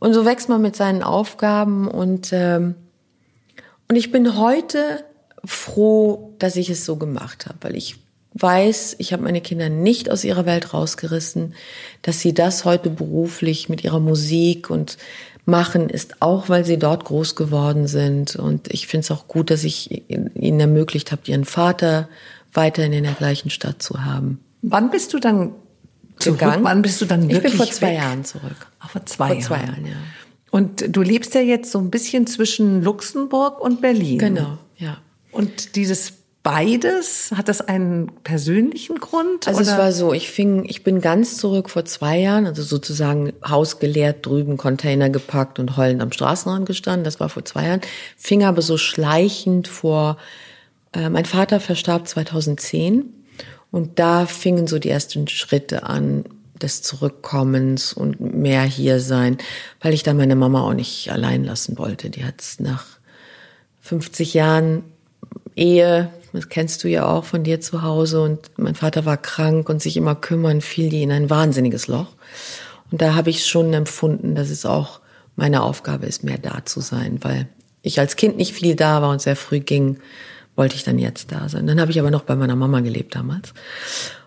Und 0.00 0.14
so 0.14 0.24
wächst 0.24 0.48
man 0.48 0.60
mit 0.60 0.74
seinen 0.74 1.04
Aufgaben 1.04 1.86
und 1.86 2.30
ähm, 2.32 2.74
und 3.88 3.94
ich 3.94 4.10
bin 4.10 4.36
heute 4.36 5.04
froh, 5.44 6.34
dass 6.40 6.56
ich 6.56 6.68
es 6.68 6.84
so 6.84 6.96
gemacht 6.96 7.46
habe, 7.46 7.58
weil 7.60 7.76
ich 7.76 8.01
weiß, 8.34 8.96
ich 8.98 9.12
habe 9.12 9.22
meine 9.22 9.40
Kinder 9.40 9.68
nicht 9.68 10.10
aus 10.10 10.24
ihrer 10.24 10.46
Welt 10.46 10.72
rausgerissen, 10.74 11.54
dass 12.02 12.20
sie 12.20 12.34
das 12.34 12.64
heute 12.64 12.90
beruflich 12.90 13.68
mit 13.68 13.84
ihrer 13.84 14.00
Musik 14.00 14.70
und 14.70 14.98
machen, 15.44 15.88
ist 15.90 16.22
auch, 16.22 16.48
weil 16.48 16.64
sie 16.64 16.78
dort 16.78 17.04
groß 17.04 17.34
geworden 17.34 17.86
sind. 17.86 18.36
Und 18.36 18.72
ich 18.72 18.86
finde 18.86 19.04
es 19.04 19.10
auch 19.10 19.26
gut, 19.28 19.50
dass 19.50 19.64
ich 19.64 20.08
ihnen 20.08 20.60
ermöglicht 20.60 21.12
habe, 21.12 21.22
ihren 21.26 21.44
Vater 21.44 22.08
weiterhin 22.52 22.92
in 22.92 23.04
der 23.04 23.14
gleichen 23.14 23.50
Stadt 23.50 23.82
zu 23.82 24.04
haben. 24.04 24.40
Wann 24.62 24.90
bist 24.90 25.12
du 25.12 25.18
dann 25.18 25.52
zurück? 26.18 26.38
Gegangen? 26.38 26.64
Wann 26.64 26.82
bist 26.82 27.00
du 27.00 27.06
dann 27.06 27.22
wirklich 27.22 27.38
Ich 27.38 27.50
bin 27.50 27.52
vor 27.52 27.66
zwei 27.70 27.88
weg? 27.88 27.96
Jahren 27.98 28.24
zurück. 28.24 28.68
Ach, 28.78 28.90
vor 28.90 29.04
zwei 29.06 29.26
vor 29.26 29.34
Jahren. 29.34 29.42
zwei 29.42 29.56
Jahren, 29.66 29.86
ja. 29.86 29.96
Und 30.50 30.84
du 30.94 31.02
lebst 31.02 31.34
ja 31.34 31.40
jetzt 31.40 31.72
so 31.72 31.78
ein 31.78 31.90
bisschen 31.90 32.26
zwischen 32.26 32.82
Luxemburg 32.82 33.60
und 33.60 33.80
Berlin. 33.80 34.18
Genau, 34.18 34.58
ja. 34.76 34.98
Und 35.32 35.76
dieses 35.76 36.12
beides, 36.42 37.32
hat 37.36 37.48
das 37.48 37.60
einen 37.60 38.10
persönlichen 38.24 38.98
Grund? 38.98 39.46
Also 39.46 39.60
oder? 39.60 39.70
es 39.70 39.78
war 39.78 39.92
so, 39.92 40.12
ich 40.12 40.30
fing, 40.30 40.64
ich 40.66 40.82
bin 40.82 41.00
ganz 41.00 41.36
zurück 41.36 41.70
vor 41.70 41.84
zwei 41.84 42.18
Jahren, 42.18 42.46
also 42.46 42.62
sozusagen 42.62 43.32
Haus 43.48 43.78
geleert, 43.78 44.26
drüben 44.26 44.56
Container 44.56 45.08
gepackt 45.08 45.58
und 45.58 45.76
heulend 45.76 46.02
am 46.02 46.12
Straßenrand 46.12 46.66
gestanden. 46.66 47.04
Das 47.04 47.20
war 47.20 47.28
vor 47.28 47.44
zwei 47.44 47.66
Jahren. 47.66 47.80
Fing 48.16 48.44
aber 48.44 48.62
so 48.62 48.76
schleichend 48.76 49.68
vor. 49.68 50.16
Äh, 50.92 51.10
mein 51.10 51.24
Vater 51.24 51.60
verstarb 51.60 52.08
2010 52.08 53.04
und 53.70 53.98
da 53.98 54.26
fingen 54.26 54.66
so 54.66 54.78
die 54.78 54.90
ersten 54.90 55.28
Schritte 55.28 55.84
an 55.84 56.24
des 56.60 56.82
Zurückkommens 56.82 57.92
und 57.92 58.20
mehr 58.20 58.62
hier 58.62 59.00
sein, 59.00 59.38
weil 59.80 59.94
ich 59.94 60.02
da 60.02 60.14
meine 60.14 60.36
Mama 60.36 60.62
auch 60.62 60.74
nicht 60.74 61.10
allein 61.10 61.44
lassen 61.44 61.78
wollte. 61.78 62.10
Die 62.10 62.24
hat's 62.24 62.60
nach 62.60 62.84
50 63.80 64.34
Jahren 64.34 64.84
Ehe, 65.56 66.10
das 66.32 66.48
kennst 66.48 66.82
du 66.84 66.88
ja 66.88 67.06
auch 67.06 67.24
von 67.24 67.44
dir 67.44 67.60
zu 67.60 67.82
Hause 67.82 68.22
und 68.22 68.50
mein 68.56 68.74
Vater 68.74 69.04
war 69.04 69.16
krank 69.16 69.68
und 69.68 69.82
sich 69.82 69.96
immer 69.96 70.14
kümmern, 70.14 70.60
fiel 70.60 70.88
die 70.88 71.02
in 71.02 71.12
ein 71.12 71.30
wahnsinniges 71.30 71.88
Loch. 71.88 72.08
Und 72.90 73.02
da 73.02 73.14
habe 73.14 73.30
ich 73.30 73.46
schon 73.46 73.72
empfunden, 73.72 74.34
dass 74.34 74.50
es 74.50 74.66
auch 74.66 75.00
meine 75.36 75.62
Aufgabe 75.62 76.06
ist, 76.06 76.24
mehr 76.24 76.38
da 76.38 76.64
zu 76.64 76.80
sein, 76.80 77.18
weil 77.22 77.48
ich 77.82 77.98
als 77.98 78.16
Kind 78.16 78.36
nicht 78.36 78.52
viel 78.52 78.76
da 78.76 79.02
war 79.02 79.10
und 79.10 79.20
sehr 79.20 79.36
früh 79.36 79.60
ging, 79.60 79.98
wollte 80.56 80.76
ich 80.76 80.84
dann 80.84 80.98
jetzt 80.98 81.32
da 81.32 81.48
sein. 81.48 81.66
Dann 81.66 81.80
habe 81.80 81.90
ich 81.90 81.98
aber 81.98 82.10
noch 82.10 82.22
bei 82.22 82.36
meiner 82.36 82.56
Mama 82.56 82.80
gelebt 82.80 83.14
damals. 83.14 83.54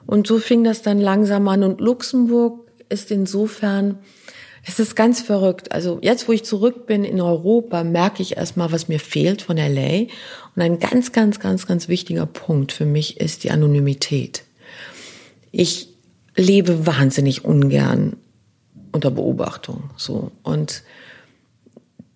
Und 0.05 0.27
so 0.27 0.39
fing 0.39 0.63
das 0.63 0.81
dann 0.81 0.99
langsam 0.99 1.47
an 1.47 1.63
und 1.63 1.81
Luxemburg 1.81 2.59
ist 2.89 3.11
insofern, 3.11 3.99
es 4.67 4.79
ist 4.79 4.95
ganz 4.95 5.21
verrückt. 5.21 5.71
Also 5.71 5.99
jetzt, 6.01 6.27
wo 6.27 6.31
ich 6.31 6.43
zurück 6.43 6.87
bin 6.87 7.03
in 7.03 7.21
Europa, 7.21 7.83
merke 7.83 8.23
ich 8.23 8.37
erstmal, 8.37 8.71
was 8.71 8.87
mir 8.87 8.99
fehlt 8.99 9.43
von 9.43 9.57
LA. 9.57 10.07
Und 10.55 10.61
ein 10.61 10.79
ganz, 10.79 11.11
ganz, 11.11 11.39
ganz, 11.39 11.67
ganz 11.67 11.87
wichtiger 11.87 12.25
Punkt 12.25 12.71
für 12.71 12.85
mich 12.85 13.19
ist 13.19 13.43
die 13.43 13.51
Anonymität. 13.51 14.43
Ich 15.51 15.89
lebe 16.35 16.85
wahnsinnig 16.85 17.45
ungern 17.45 18.17
unter 18.91 19.11
Beobachtung, 19.11 19.89
so. 19.97 20.31
Und 20.43 20.83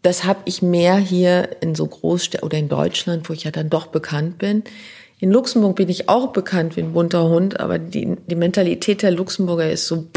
das 0.02 0.24
habe 0.24 0.40
ich 0.46 0.62
mehr 0.62 0.96
hier 0.98 1.62
in 1.62 1.76
so 1.76 1.86
Großstädten 1.86 2.46
oder 2.46 2.58
in 2.58 2.70
Deutschland, 2.70 3.30
wo 3.30 3.34
ich 3.34 3.44
ja 3.44 3.52
dann 3.52 3.70
doch 3.70 3.88
bekannt 3.88 4.38
bin. 4.38 4.64
In 5.20 5.32
Luxemburg 5.32 5.76
bin 5.76 5.90
ich 5.90 6.08
auch 6.08 6.32
bekannt 6.32 6.78
wie 6.78 6.82
ein 6.82 6.94
bunter 6.94 7.28
Hund, 7.28 7.60
aber 7.60 7.78
die, 7.78 8.16
die 8.28 8.36
Mentalität 8.36 9.02
der 9.02 9.12
Luxemburger 9.12 9.70
ist 9.70 9.88
so, 9.88 10.08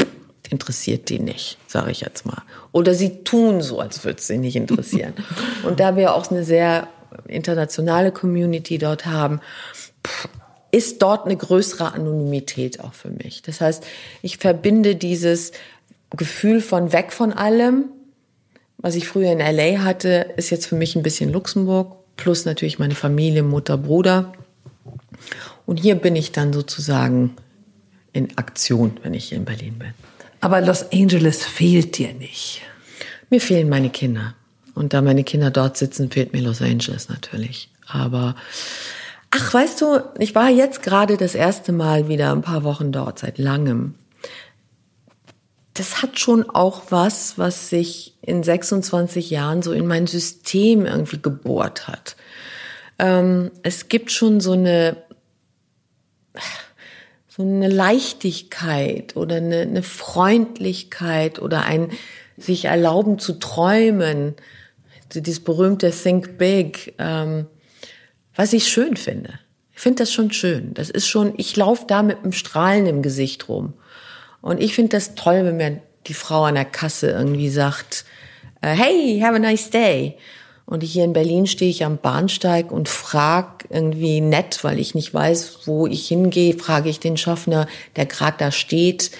interessiert 0.49 1.09
die 1.09 1.19
nicht, 1.19 1.57
sage 1.67 1.91
ich 1.91 1.99
jetzt 1.99 2.25
mal. 2.25 2.41
Oder 2.71 2.93
sie 2.93 3.23
tun 3.25 3.61
so, 3.61 3.81
als 3.81 4.05
würde 4.05 4.19
es 4.19 4.27
sie 4.27 4.37
nicht 4.37 4.55
interessieren. 4.55 5.13
Und 5.63 5.81
da 5.81 5.97
wir 5.97 6.15
auch 6.15 6.31
eine 6.31 6.45
sehr 6.45 6.87
internationale 7.27 8.11
Community 8.11 8.77
dort 8.77 9.05
haben, 9.05 9.41
ist 10.71 11.01
dort 11.01 11.25
eine 11.25 11.37
größere 11.37 11.93
Anonymität 11.93 12.79
auch 12.79 12.93
für 12.93 13.09
mich. 13.09 13.41
Das 13.43 13.61
heißt, 13.61 13.85
ich 14.21 14.37
verbinde 14.37 14.95
dieses 14.95 15.51
Gefühl 16.09 16.61
von 16.61 16.91
weg 16.91 17.11
von 17.11 17.31
allem, 17.31 17.85
was 18.77 18.95
ich 18.95 19.07
früher 19.07 19.31
in 19.31 19.39
LA 19.39 19.83
hatte, 19.83 20.31
ist 20.35 20.49
jetzt 20.49 20.65
für 20.65 20.75
mich 20.75 20.95
ein 20.95 21.03
bisschen 21.03 21.31
Luxemburg, 21.31 21.95
plus 22.17 22.45
natürlich 22.45 22.79
meine 22.79 22.95
Familie, 22.95 23.43
Mutter, 23.43 23.77
Bruder. 23.77 24.33
Und 25.65 25.77
hier 25.77 25.95
bin 25.95 26.15
ich 26.15 26.31
dann 26.31 26.53
sozusagen 26.53 27.35
in 28.11 28.37
Aktion, 28.37 28.99
wenn 29.03 29.13
ich 29.13 29.25
hier 29.25 29.37
in 29.37 29.45
Berlin 29.45 29.79
bin. 29.79 29.93
Aber 30.41 30.59
Los 30.59 30.91
Angeles 30.91 31.45
fehlt 31.45 31.97
dir 31.97 32.13
nicht. 32.13 32.61
Mir 33.29 33.39
fehlen 33.39 33.69
meine 33.69 33.89
Kinder. 33.89 34.35
Und 34.75 34.93
da 34.93 35.01
meine 35.01 35.23
Kinder 35.23 35.51
dort 35.51 35.77
sitzen, 35.77 36.09
fehlt 36.09 36.33
mir 36.33 36.41
Los 36.41 36.61
Angeles 36.61 37.09
natürlich. 37.09 37.69
Aber 37.87 38.35
ach, 39.29 39.53
weißt 39.53 39.81
du, 39.81 39.99
ich 40.19 40.35
war 40.35 40.49
jetzt 40.49 40.81
gerade 40.81 41.17
das 41.17 41.35
erste 41.35 41.71
Mal 41.71 42.07
wieder 42.07 42.31
ein 42.31 42.41
paar 42.41 42.63
Wochen 42.63 42.91
dort, 42.91 43.19
seit 43.19 43.37
langem. 43.37 43.95
Das 45.73 46.01
hat 46.01 46.19
schon 46.19 46.49
auch 46.49 46.83
was, 46.89 47.37
was 47.37 47.69
sich 47.69 48.15
in 48.21 48.43
26 48.43 49.29
Jahren 49.29 49.63
so 49.63 49.71
in 49.71 49.87
mein 49.87 50.07
System 50.07 50.85
irgendwie 50.85 51.19
gebohrt 51.21 51.87
hat. 51.87 52.15
Ähm, 52.99 53.51
es 53.63 53.89
gibt 53.89 54.11
schon 54.11 54.39
so 54.39 54.51
eine, 54.51 54.97
so 57.27 57.41
eine 57.41 57.67
Leichtigkeit 57.67 59.15
oder 59.15 59.37
eine, 59.37 59.61
eine 59.61 59.83
Freundlichkeit 59.83 61.39
oder 61.39 61.63
ein 61.63 61.89
sich 62.37 62.65
erlauben 62.65 63.19
zu 63.19 63.33
träumen, 63.33 64.35
dieses 65.21 65.43
berühmte 65.43 65.91
Think 65.91 66.37
Big, 66.37 66.95
ähm, 66.99 67.47
was 68.35 68.53
ich 68.53 68.67
schön 68.67 68.95
finde. 68.97 69.39
Ich 69.73 69.81
finde 69.81 70.03
das 70.03 70.13
schon 70.13 70.31
schön. 70.31 70.73
Das 70.73 70.89
ist 70.89 71.07
schon, 71.07 71.33
ich 71.37 71.55
laufe 71.55 71.85
da 71.87 72.03
mit 72.03 72.19
einem 72.19 72.31
Strahlen 72.31 72.85
im 72.85 73.01
Gesicht 73.01 73.49
rum. 73.49 73.73
Und 74.41 74.61
ich 74.61 74.75
finde 74.75 74.89
das 74.89 75.15
toll, 75.15 75.45
wenn 75.45 75.57
mir 75.57 75.81
die 76.07 76.13
Frau 76.13 76.43
an 76.43 76.55
der 76.55 76.65
Kasse 76.65 77.11
irgendwie 77.11 77.49
sagt, 77.49 78.05
äh, 78.61 78.69
hey, 78.69 79.19
have 79.21 79.35
a 79.35 79.39
nice 79.39 79.69
day. 79.69 80.17
Und 80.65 80.81
hier 80.81 81.03
in 81.03 81.13
Berlin 81.13 81.45
stehe 81.45 81.69
ich 81.69 81.83
am 81.83 81.97
Bahnsteig 81.97 82.71
und 82.71 82.87
frag 82.87 83.65
irgendwie 83.69 84.21
nett, 84.21 84.63
weil 84.63 84.79
ich 84.79 84.95
nicht 84.95 85.13
weiß, 85.13 85.59
wo 85.65 85.87
ich 85.87 86.07
hingehe, 86.07 86.57
frage 86.57 86.89
ich 86.89 86.99
den 86.99 87.17
Schaffner, 87.17 87.67
der 87.95 88.05
gerade 88.05 88.37
da 88.37 88.51
steht, 88.51 89.11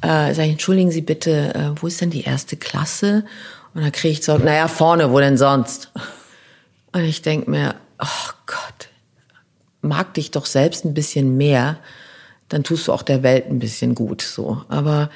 äh, 0.00 0.34
sage 0.34 0.44
ich, 0.44 0.52
entschuldigen 0.52 0.90
Sie 0.90 1.00
bitte, 1.00 1.54
äh, 1.54 1.80
wo 1.80 1.86
ist 1.86 2.00
denn 2.00 2.10
die 2.10 2.24
erste 2.24 2.56
Klasse? 2.56 3.24
Und 3.74 3.82
dann 3.82 3.92
kriege 3.92 4.12
ich 4.12 4.24
so, 4.24 4.38
naja, 4.38 4.68
vorne, 4.68 5.10
wo 5.12 5.18
denn 5.20 5.36
sonst? 5.36 5.92
Und 6.92 7.02
ich 7.02 7.22
denk 7.22 7.48
mir, 7.48 7.74
oh 8.00 8.30
Gott, 8.46 8.88
mag 9.82 10.14
dich 10.14 10.30
doch 10.30 10.46
selbst 10.46 10.84
ein 10.84 10.94
bisschen 10.94 11.36
mehr, 11.36 11.78
dann 12.48 12.64
tust 12.64 12.88
du 12.88 12.92
auch 12.92 13.02
der 13.02 13.22
Welt 13.22 13.46
ein 13.50 13.58
bisschen 13.58 13.94
gut, 13.94 14.22
so. 14.22 14.62
Aber 14.68 15.10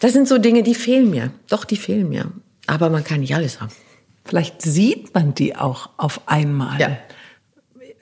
das 0.00 0.12
sind 0.12 0.26
so 0.26 0.38
Dinge, 0.38 0.62
die 0.62 0.74
fehlen 0.74 1.10
mir. 1.10 1.30
Doch, 1.48 1.64
die 1.64 1.76
fehlen 1.76 2.08
mir. 2.08 2.32
Aber 2.66 2.88
man 2.88 3.04
kann 3.04 3.20
nicht 3.20 3.34
alles 3.34 3.60
haben. 3.60 3.72
Vielleicht 4.24 4.62
sieht 4.62 5.14
man 5.14 5.34
die 5.34 5.56
auch 5.56 5.90
auf 5.96 6.22
einmal. 6.26 6.80
Ja. 6.80 6.96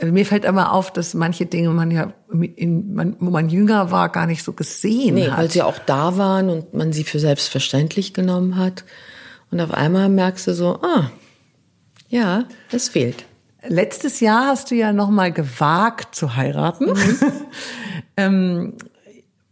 Mir 0.01 0.27
fällt 0.27 0.45
immer 0.45 0.73
auf, 0.73 0.93
dass 0.93 1.15
manche 1.15 1.47
Dinge 1.47 1.71
man 1.71 1.91
ja, 1.91 2.13
in, 2.55 2.95
man, 2.95 3.17
wo 3.19 3.31
man 3.31 3.49
jünger 3.49 3.91
war, 3.91 4.11
gar 4.11 4.27
nicht 4.27 4.45
so 4.45 4.53
gesehen 4.53 5.17
Nee, 5.17 5.29
hat. 5.29 5.39
weil 5.39 5.51
sie 5.51 5.63
auch 5.63 5.79
da 5.79 6.17
waren 6.17 6.51
und 6.51 6.73
man 6.73 6.93
sie 6.93 7.03
für 7.03 7.19
selbstverständlich 7.19 8.15
genommen 8.15 8.57
hat. 8.57 8.85
Und 9.51 9.61
auf 9.61 9.73
einmal 9.73 10.09
merkst 10.09 10.47
du 10.47 10.55
so, 10.55 10.81
ah, 10.83 11.11
ja, 12.09 12.45
das 12.71 12.89
fehlt. 12.89 13.25
Letztes 13.67 14.21
Jahr 14.21 14.47
hast 14.47 14.71
du 14.71 14.75
ja 14.75 14.93
noch 14.93 15.11
mal 15.11 15.33
gewagt 15.33 16.15
zu 16.15 16.37
heiraten. 16.37 16.93
ähm, 18.17 18.75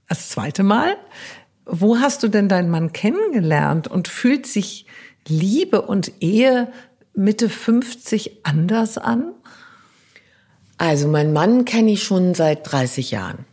das 0.08 0.28
zweite 0.28 0.62
Mal. 0.62 0.96
Wo 1.64 1.98
hast 1.98 2.22
du 2.22 2.28
denn 2.28 2.48
deinen 2.48 2.70
Mann 2.70 2.92
kennengelernt 2.92 3.88
und 3.88 4.08
fühlt 4.08 4.46
sich 4.46 4.86
Liebe 5.26 5.82
und 5.82 6.12
Ehe 6.20 6.72
Mitte 7.14 7.48
50 7.48 8.44
anders 8.44 8.98
an? 8.98 9.32
Also 10.78 11.08
mein 11.08 11.32
Mann 11.32 11.64
kenne 11.64 11.92
ich 11.92 12.04
schon 12.04 12.34
seit 12.34 12.70
30 12.70 13.10
Jahren. 13.10 13.46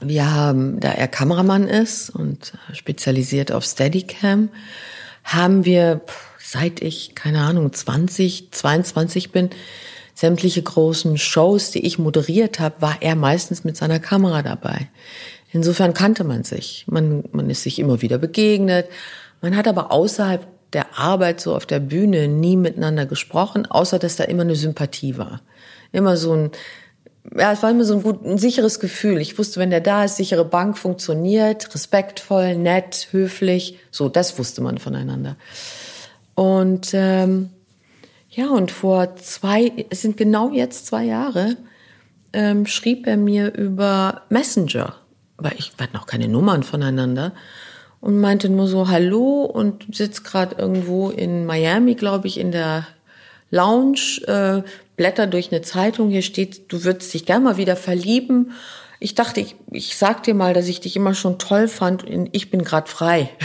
Wir 0.00 0.32
haben, 0.32 0.80
da 0.80 0.90
er 0.90 1.08
Kameramann 1.08 1.66
ist 1.66 2.10
und 2.10 2.52
spezialisiert 2.72 3.50
auf 3.50 3.64
Steadicam, 3.64 4.50
haben 5.24 5.64
wir, 5.64 6.02
seit 6.38 6.82
ich, 6.82 7.14
keine 7.14 7.40
Ahnung, 7.40 7.72
20, 7.72 8.52
22 8.52 9.32
bin, 9.32 9.50
sämtliche 10.14 10.62
großen 10.62 11.18
Shows, 11.18 11.72
die 11.72 11.84
ich 11.84 11.98
moderiert 11.98 12.60
habe, 12.60 12.80
war 12.80 12.96
er 13.00 13.16
meistens 13.16 13.64
mit 13.64 13.76
seiner 13.76 13.98
Kamera 13.98 14.42
dabei. 14.42 14.88
Insofern 15.50 15.94
kannte 15.94 16.24
man 16.24 16.44
sich. 16.44 16.84
Man, 16.88 17.24
man 17.32 17.50
ist 17.50 17.62
sich 17.62 17.78
immer 17.78 18.02
wieder 18.02 18.18
begegnet. 18.18 18.88
Man 19.40 19.56
hat 19.56 19.66
aber 19.66 19.90
außerhalb 19.90 20.46
der 20.72 20.98
Arbeit 20.98 21.40
so 21.40 21.54
auf 21.54 21.66
der 21.66 21.80
Bühne 21.80 22.28
nie 22.28 22.56
miteinander 22.56 23.06
gesprochen, 23.06 23.66
außer 23.66 23.98
dass 23.98 24.16
da 24.16 24.24
immer 24.24 24.42
eine 24.42 24.56
Sympathie 24.56 25.16
war. 25.16 25.40
Immer 25.92 26.16
so 26.16 26.34
ein, 26.34 26.50
ja, 27.36 27.52
es 27.52 27.62
war 27.62 27.70
immer 27.70 27.84
so 27.84 27.94
ein 27.94 28.02
gut, 28.02 28.24
ein 28.24 28.38
sicheres 28.38 28.80
Gefühl. 28.80 29.18
Ich 29.18 29.38
wusste, 29.38 29.58
wenn 29.58 29.70
der 29.70 29.80
da 29.80 30.04
ist, 30.04 30.16
sichere 30.16 30.44
Bank 30.44 30.76
funktioniert, 30.76 31.74
respektvoll, 31.74 32.56
nett, 32.56 33.08
höflich. 33.10 33.78
So, 33.90 34.08
das 34.08 34.38
wusste 34.38 34.60
man 34.62 34.78
voneinander. 34.78 35.36
Und 36.34 36.90
ähm, 36.92 37.50
ja, 38.28 38.48
und 38.48 38.70
vor 38.70 39.16
zwei, 39.16 39.86
es 39.90 40.02
sind 40.02 40.16
genau 40.16 40.50
jetzt 40.50 40.86
zwei 40.86 41.04
Jahre, 41.04 41.56
ähm, 42.32 42.66
schrieb 42.66 43.06
er 43.06 43.16
mir 43.16 43.54
über 43.54 44.22
Messenger, 44.28 44.94
weil 45.36 45.54
ich 45.56 45.72
wir 45.78 45.88
auch 46.00 46.06
keine 46.06 46.28
Nummern 46.28 46.62
voneinander 46.62 47.32
und 48.00 48.20
meinte 48.20 48.48
nur 48.48 48.66
so 48.66 48.88
Hallo 48.88 49.44
und 49.44 49.94
sitzt 49.94 50.24
gerade 50.24 50.56
irgendwo 50.56 51.10
in 51.10 51.46
Miami, 51.46 51.94
glaube 51.94 52.26
ich, 52.26 52.38
in 52.38 52.52
der 52.52 52.86
Lounge, 53.54 54.20
äh, 54.26 54.62
blätter 54.96 55.26
durch 55.26 55.52
eine 55.52 55.62
Zeitung, 55.62 56.10
hier 56.10 56.22
steht, 56.22 56.72
du 56.72 56.84
würdest 56.84 57.14
dich 57.14 57.24
gern 57.24 57.44
mal 57.44 57.56
wieder 57.56 57.76
verlieben. 57.76 58.52
Ich 58.98 59.14
dachte, 59.14 59.40
ich, 59.40 59.54
ich 59.70 59.96
sag 59.96 60.24
dir 60.24 60.34
mal, 60.34 60.54
dass 60.54 60.66
ich 60.66 60.80
dich 60.80 60.96
immer 60.96 61.14
schon 61.14 61.38
toll 61.38 61.68
fand 61.68 62.04
und 62.04 62.30
ich 62.32 62.50
bin 62.50 62.64
gerade 62.64 62.90
frei. 62.90 63.30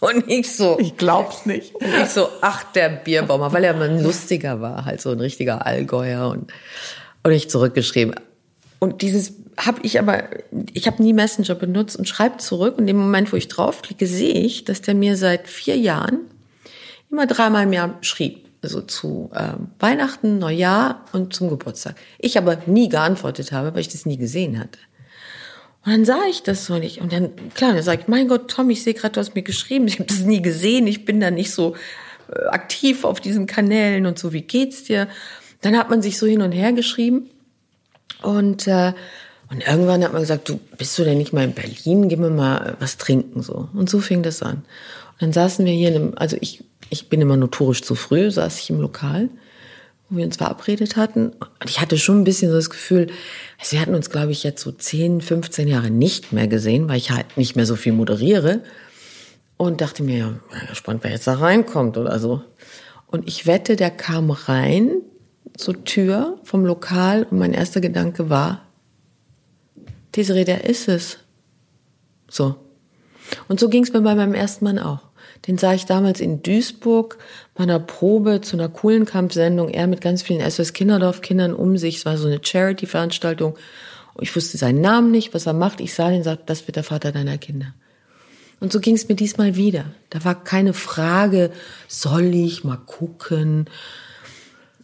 Und 0.00 0.30
ich 0.30 0.56
so. 0.56 0.78
Ich 0.80 0.96
glaub's 0.96 1.44
nicht. 1.44 1.74
Und 1.74 1.86
ich 2.02 2.08
so, 2.08 2.26
ach, 2.40 2.64
der 2.72 2.88
Bierbaumer, 2.88 3.52
weil 3.52 3.64
er 3.64 3.74
mal 3.74 3.90
ein 3.90 4.02
lustiger 4.02 4.62
war, 4.62 4.86
halt 4.86 5.02
so 5.02 5.10
ein 5.10 5.20
richtiger 5.20 5.66
Allgäuer 5.66 6.30
und, 6.30 6.50
und 7.22 7.32
ich 7.32 7.50
zurückgeschrieben. 7.50 8.14
Und 8.78 9.02
dieses 9.02 9.34
habe 9.58 9.80
ich 9.82 9.98
aber, 9.98 10.24
ich 10.72 10.86
habe 10.86 11.02
nie 11.02 11.12
Messenger 11.12 11.54
benutzt 11.54 11.98
und 11.98 12.08
schreibe 12.08 12.38
zurück. 12.38 12.78
Und 12.78 12.88
im 12.88 12.96
Moment, 12.96 13.30
wo 13.30 13.36
ich 13.36 13.48
draufklicke, 13.48 14.06
sehe 14.06 14.32
ich, 14.32 14.64
dass 14.64 14.80
der 14.80 14.94
mir 14.94 15.18
seit 15.18 15.46
vier 15.48 15.76
Jahren 15.76 16.20
immer 17.10 17.26
dreimal 17.26 17.64
im 17.64 17.74
Jahr 17.74 17.98
schrieb. 18.00 18.49
Also 18.62 18.82
zu 18.82 19.30
äh, 19.34 19.54
Weihnachten, 19.78 20.38
Neujahr 20.38 21.04
und 21.12 21.34
zum 21.34 21.48
Geburtstag. 21.48 21.96
Ich 22.18 22.36
aber 22.36 22.58
nie 22.66 22.88
geantwortet 22.88 23.52
habe, 23.52 23.72
weil 23.72 23.80
ich 23.80 23.88
das 23.88 24.04
nie 24.04 24.18
gesehen 24.18 24.58
hatte. 24.58 24.78
Und 25.84 25.92
dann 25.92 26.04
sah 26.04 26.20
ich 26.28 26.42
das 26.42 26.66
so 26.66 26.78
nicht. 26.78 27.00
Und 27.00 27.12
dann, 27.12 27.30
klar, 27.54 27.72
dann 27.72 27.82
sage 27.82 28.02
ich, 28.02 28.08
mein 28.08 28.28
Gott, 28.28 28.50
Tom, 28.50 28.68
ich 28.68 28.82
sehe 28.82 28.92
gerade, 28.92 29.14
du 29.14 29.20
hast 29.20 29.34
mir 29.34 29.42
geschrieben, 29.42 29.88
ich 29.88 29.94
habe 29.94 30.04
das 30.04 30.20
nie 30.20 30.42
gesehen, 30.42 30.86
ich 30.86 31.06
bin 31.06 31.20
da 31.20 31.30
nicht 31.30 31.52
so 31.52 31.74
äh, 32.28 32.46
aktiv 32.48 33.04
auf 33.04 33.20
diesen 33.20 33.46
Kanälen 33.46 34.04
und 34.04 34.18
so, 34.18 34.32
wie 34.34 34.42
geht's 34.42 34.84
dir? 34.84 35.08
Dann 35.62 35.76
hat 35.78 35.88
man 35.88 36.02
sich 36.02 36.18
so 36.18 36.26
hin 36.26 36.42
und 36.42 36.52
her 36.52 36.72
geschrieben. 36.72 37.30
Und, 38.22 38.66
äh, 38.66 38.92
und 39.50 39.66
irgendwann 39.66 40.04
hat 40.04 40.12
man 40.12 40.20
gesagt, 40.20 40.48
du 40.50 40.60
bist 40.76 40.98
du 40.98 41.04
denn 41.04 41.18
nicht 41.18 41.32
mal 41.32 41.44
in 41.44 41.54
Berlin? 41.54 42.08
Gib 42.10 42.18
mir 42.18 42.30
mal 42.30 42.76
was 42.78 42.98
trinken 42.98 43.42
so. 43.42 43.68
Und 43.72 43.88
so 43.88 44.00
fing 44.00 44.22
das 44.22 44.42
an. 44.42 44.64
Dann 45.20 45.32
saßen 45.32 45.64
wir 45.64 45.72
hier 45.72 45.88
in 45.88 45.94
einem, 45.94 46.12
also 46.16 46.36
ich, 46.40 46.64
ich 46.88 47.08
bin 47.08 47.20
immer 47.20 47.36
notorisch 47.36 47.82
zu 47.82 47.94
früh, 47.94 48.30
saß 48.30 48.58
ich 48.58 48.70
im 48.70 48.80
Lokal 48.80 49.28
wo 50.10 50.16
wir 50.16 50.24
uns 50.24 50.36
verabredet 50.36 50.96
hatten. 50.96 51.28
Und 51.28 51.70
ich 51.70 51.80
hatte 51.80 51.96
schon 51.96 52.20
ein 52.20 52.24
bisschen 52.24 52.50
so 52.50 52.56
das 52.56 52.68
Gefühl, 52.68 53.06
also 53.58 53.72
wir 53.72 53.80
hatten 53.80 53.94
uns, 53.94 54.10
glaube 54.10 54.32
ich, 54.32 54.42
jetzt 54.42 54.62
so 54.62 54.72
10, 54.72 55.20
15 55.20 55.68
Jahre 55.68 55.90
nicht 55.90 56.32
mehr 56.32 56.48
gesehen, 56.48 56.88
weil 56.88 56.98
ich 56.98 57.12
halt 57.12 57.36
nicht 57.36 57.56
mehr 57.56 57.66
so 57.66 57.76
viel 57.76 57.92
moderiere. 57.92 58.62
Und 59.56 59.80
dachte 59.80 60.02
mir, 60.02 60.18
ja, 60.18 60.34
gespannt, 60.68 61.04
wer 61.04 61.12
jetzt 61.12 61.26
da 61.26 61.34
reinkommt 61.34 61.96
oder 61.96 62.18
so. 62.18 62.42
Und 63.06 63.28
ich 63.28 63.46
wette, 63.46 63.76
der 63.76 63.90
kam 63.90 64.30
rein 64.30 65.02
zur 65.56 65.84
Tür 65.84 66.38
vom 66.44 66.64
Lokal 66.64 67.26
und 67.30 67.38
mein 67.38 67.52
erster 67.52 67.80
Gedanke 67.80 68.30
war, 68.30 68.66
Desiree, 70.16 70.44
der 70.44 70.64
ist 70.64 70.88
es. 70.88 71.18
So. 72.28 72.56
Und 73.48 73.60
so 73.60 73.68
ging 73.68 73.84
es 73.84 73.92
mir 73.92 74.00
bei 74.00 74.14
meinem 74.14 74.34
ersten 74.34 74.64
Mann 74.64 74.78
auch. 74.78 75.09
Den 75.46 75.56
sah 75.56 75.72
ich 75.72 75.86
damals 75.86 76.20
in 76.20 76.42
Duisburg 76.42 77.18
bei 77.54 77.62
einer 77.62 77.78
Probe 77.78 78.40
zu 78.42 78.56
einer 78.56 78.68
coolen 78.68 79.06
Kampfsendung. 79.06 79.68
Er 79.70 79.86
mit 79.86 80.00
ganz 80.00 80.22
vielen 80.22 80.48
SOS 80.48 80.72
Kinderdorf-Kindern 80.74 81.54
um 81.54 81.76
sich. 81.78 81.98
Es 81.98 82.06
war 82.06 82.18
so 82.18 82.26
eine 82.26 82.40
Charity-Veranstaltung. 82.42 83.56
Ich 84.20 84.34
wusste 84.36 84.58
seinen 84.58 84.80
Namen 84.80 85.10
nicht, 85.10 85.32
was 85.32 85.46
er 85.46 85.54
macht. 85.54 85.80
Ich 85.80 85.94
sah 85.94 86.10
ihn 86.10 86.18
und 86.18 86.24
sagte, 86.24 86.44
das 86.46 86.66
wird 86.66 86.76
der 86.76 86.84
Vater 86.84 87.10
deiner 87.12 87.38
Kinder. 87.38 87.74
Und 88.60 88.72
so 88.72 88.80
ging 88.80 88.94
es 88.94 89.08
mir 89.08 89.14
diesmal 89.14 89.56
wieder. 89.56 89.86
Da 90.10 90.22
war 90.24 90.44
keine 90.44 90.74
Frage, 90.74 91.50
soll 91.88 92.34
ich 92.34 92.62
mal 92.62 92.76
gucken? 92.76 93.64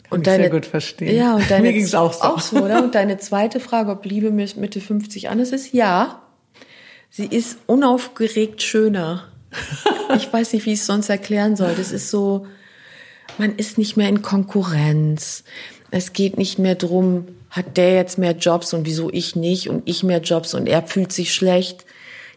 Kann 0.05 0.19
und 0.19 0.27
deine, 0.27 0.45
sehr 0.45 0.51
gut 0.51 0.64
verstehen. 0.64 1.14
Ja, 1.14 1.37
und 1.37 1.45
deine, 1.51 1.69
mir 1.69 1.73
ging's 1.75 1.95
auch 1.95 2.14
so. 2.14 2.23
Auch 2.23 2.40
so, 2.40 2.57
oder? 2.57 2.83
Und 2.83 2.95
deine 2.95 3.19
zweite 3.19 3.61
Frage, 3.61 3.90
ob 3.90 4.07
Liebe 4.07 4.31
Mitte 4.31 4.81
50 4.81 5.29
anders 5.29 5.51
ist, 5.51 5.75
ja. 5.75 6.23
Sie 7.11 7.27
ist 7.27 7.59
unaufgeregt 7.66 8.62
schöner. 8.62 9.29
ich 10.16 10.33
weiß 10.33 10.53
nicht, 10.53 10.66
wie 10.66 10.73
ich 10.73 10.81
es 10.81 10.87
sonst 10.87 11.09
erklären 11.09 11.57
soll. 11.57 11.75
Das 11.77 11.92
ist 11.92 12.11
so, 12.11 12.47
man 13.38 13.57
ist 13.57 13.79
nicht 13.79 13.97
mehr 13.97 14.09
in 14.09 14.23
Konkurrenz. 14.23 15.45
Es 15.90 16.12
geht 16.12 16.37
nicht 16.37 16.59
mehr 16.59 16.75
drum, 16.75 17.29
hat 17.51 17.77
der 17.77 17.95
jetzt 17.95 18.19
mehr 18.19 18.33
Jobs 18.33 18.75
und 18.75 18.87
wieso 18.87 19.11
ich 19.11 19.37
nicht 19.37 19.69
und 19.69 19.88
ich 19.88 20.03
mehr 20.03 20.21
Jobs 20.21 20.55
und 20.55 20.66
er 20.66 20.83
fühlt 20.83 21.12
sich 21.12 21.33
schlecht. 21.33 21.87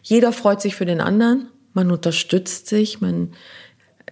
Jeder 0.02 0.32
freut 0.32 0.60
sich 0.60 0.76
für 0.76 0.86
den 0.86 1.00
anderen. 1.00 1.48
Man 1.74 1.90
unterstützt 1.90 2.68
sich. 2.68 3.00
Man 3.00 3.32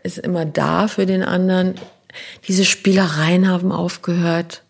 ist 0.02 0.18
immer 0.18 0.44
da 0.44 0.88
für 0.88 1.06
den 1.06 1.22
anderen. 1.22 1.74
Diese 2.46 2.64
Spielereien 2.64 3.48
haben 3.48 3.72
aufgehört. 3.72 4.62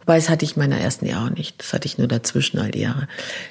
Wobei, 0.00 0.16
das 0.16 0.28
hatte 0.28 0.44
ich 0.44 0.56
in 0.56 0.60
meiner 0.60 0.78
ersten 0.78 1.06
Jahre 1.06 1.30
nicht. 1.30 1.60
Das 1.60 1.72
hatte 1.72 1.86
ich 1.86 1.96
nur 1.96 2.08
dazwischen 2.08 2.58
all 2.58 2.70
die 2.70 2.80
Jahre. 2.80 3.08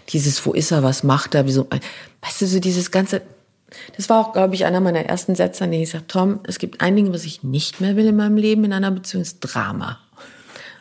Dieses, 0.10 0.46
wo 0.46 0.54
ist 0.54 0.72
er, 0.72 0.84
was 0.84 1.04
macht 1.04 1.34
er, 1.34 1.48
wieso, 1.48 1.68
weißt 2.22 2.42
du, 2.42 2.46
so 2.46 2.60
dieses 2.60 2.92
ganze, 2.92 3.22
das 3.98 4.10
war 4.10 4.20
auch, 4.20 4.34
glaube 4.34 4.56
ich, 4.56 4.66
einer 4.66 4.80
meiner 4.80 5.06
ersten 5.06 5.36
Sätze, 5.36 5.64
an 5.64 5.72
denen 5.72 5.84
ich 5.84 5.90
sagte, 5.90 6.08
Tom, 6.08 6.40
es 6.48 6.60
gibt 6.60 6.82
ein 6.82 6.96
Ding, 6.96 7.14
was 7.14 7.26
ich 7.26 7.44
nicht 7.44 7.82
mehr 7.82 7.96
will 7.96 8.08
in 8.08 8.16
meinem 8.16 8.38
Leben, 8.38 8.64
in 8.64 8.74
einer 8.74 8.92
Beziehung, 8.92 9.22
ist 9.22 9.40
Drama. 9.40 10.00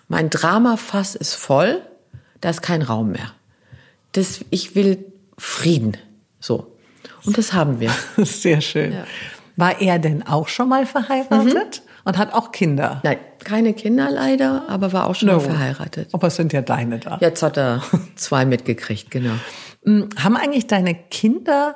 Mein 0.08 0.30
Dramafass 0.30 1.14
ist 1.14 1.34
voll, 1.34 1.82
da 2.40 2.50
ist 2.50 2.62
kein 2.62 2.82
Raum 2.82 3.12
mehr. 3.12 3.32
Das, 4.12 4.44
ich 4.50 4.74
will 4.74 5.04
Frieden. 5.38 5.96
So. 6.38 6.76
Und 7.24 7.38
das 7.38 7.52
haben 7.52 7.80
wir. 7.80 7.90
Sehr 8.24 8.60
schön. 8.60 8.92
Ja. 8.92 9.04
War 9.56 9.80
er 9.80 9.98
denn 9.98 10.26
auch 10.26 10.48
schon 10.48 10.68
mal 10.68 10.86
verheiratet? 10.86 11.82
Mhm. 11.84 11.88
Und 12.04 12.18
hat 12.18 12.34
auch 12.34 12.50
Kinder? 12.50 13.00
Nein, 13.04 13.18
keine 13.44 13.74
Kinder 13.74 14.10
leider, 14.10 14.64
aber 14.68 14.92
war 14.92 15.06
auch 15.06 15.14
schon 15.14 15.28
no. 15.28 15.34
mal 15.34 15.40
verheiratet. 15.40 16.08
Aber 16.12 16.26
es 16.26 16.36
sind 16.36 16.52
ja 16.52 16.60
deine 16.60 16.98
da. 16.98 17.18
Jetzt 17.20 17.42
hat 17.42 17.56
er 17.56 17.82
zwei 18.16 18.44
mitgekriegt, 18.44 19.10
genau. 19.10 19.34
Hm, 19.84 20.10
haben 20.16 20.36
eigentlich 20.36 20.68
deine 20.68 20.94
Kinder 20.94 21.74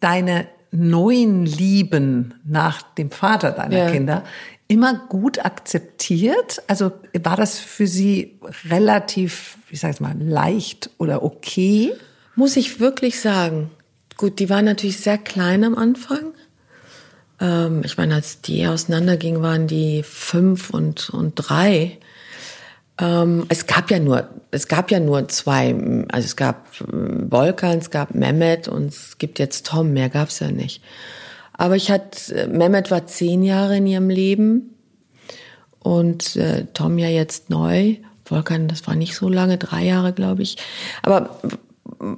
deine 0.00 0.46
neuen 0.72 1.46
Lieben 1.46 2.34
nach 2.44 2.82
dem 2.82 3.10
Vater 3.10 3.52
deiner 3.52 3.78
ja. 3.78 3.90
Kinder 3.90 4.24
immer 4.68 4.94
gut 5.08 5.44
akzeptiert? 5.44 6.62
Also 6.68 6.92
war 7.22 7.36
das 7.36 7.58
für 7.58 7.88
sie 7.88 8.38
relativ, 8.68 9.58
wie 9.68 9.76
sag 9.76 9.94
ich 9.94 10.00
mal, 10.00 10.16
leicht 10.16 10.90
oder 10.98 11.24
okay? 11.24 11.92
Muss 12.36 12.56
ich 12.56 12.78
wirklich 12.78 13.20
sagen. 13.20 13.70
Gut, 14.16 14.38
die 14.38 14.48
waren 14.48 14.66
natürlich 14.66 14.98
sehr 14.98 15.18
klein 15.18 15.64
am 15.64 15.74
Anfang. 15.74 16.34
Ähm, 17.40 17.82
ich 17.84 17.96
meine, 17.96 18.14
als 18.14 18.42
die 18.42 18.66
auseinandergingen, 18.66 19.42
waren 19.42 19.66
die 19.66 20.04
fünf 20.04 20.70
und, 20.70 21.10
und 21.10 21.34
drei. 21.34 21.98
Ähm, 23.00 23.46
es 23.48 23.66
gab 23.66 23.90
ja 23.90 23.98
nur, 23.98 24.28
es 24.50 24.68
gab 24.68 24.90
ja 24.90 25.00
nur 25.00 25.26
zwei, 25.28 25.74
also 26.10 26.26
es 26.26 26.36
gab 26.36 26.66
Volkan, 27.30 27.78
es 27.78 27.90
gab 27.90 28.14
Mehmet 28.14 28.68
und 28.68 28.88
es 28.88 29.18
gibt 29.18 29.38
jetzt 29.38 29.66
Tom, 29.66 29.92
mehr 29.92 30.08
gab's 30.08 30.40
ja 30.40 30.50
nicht. 30.50 30.82
Aber 31.54 31.76
ich 31.76 31.90
hatte, 31.90 32.48
Mehmet 32.48 32.90
war 32.90 33.06
zehn 33.06 33.42
Jahre 33.42 33.78
in 33.78 33.86
ihrem 33.86 34.10
Leben 34.10 34.74
und 35.78 36.36
äh, 36.36 36.66
Tom 36.74 36.98
ja 36.98 37.08
jetzt 37.08 37.50
neu. 37.50 37.96
Volkan, 38.24 38.68
das 38.68 38.86
war 38.86 38.94
nicht 38.94 39.16
so 39.16 39.28
lange, 39.28 39.58
drei 39.58 39.84
Jahre, 39.84 40.12
glaube 40.12 40.42
ich. 40.42 40.56
Aber 41.02 41.40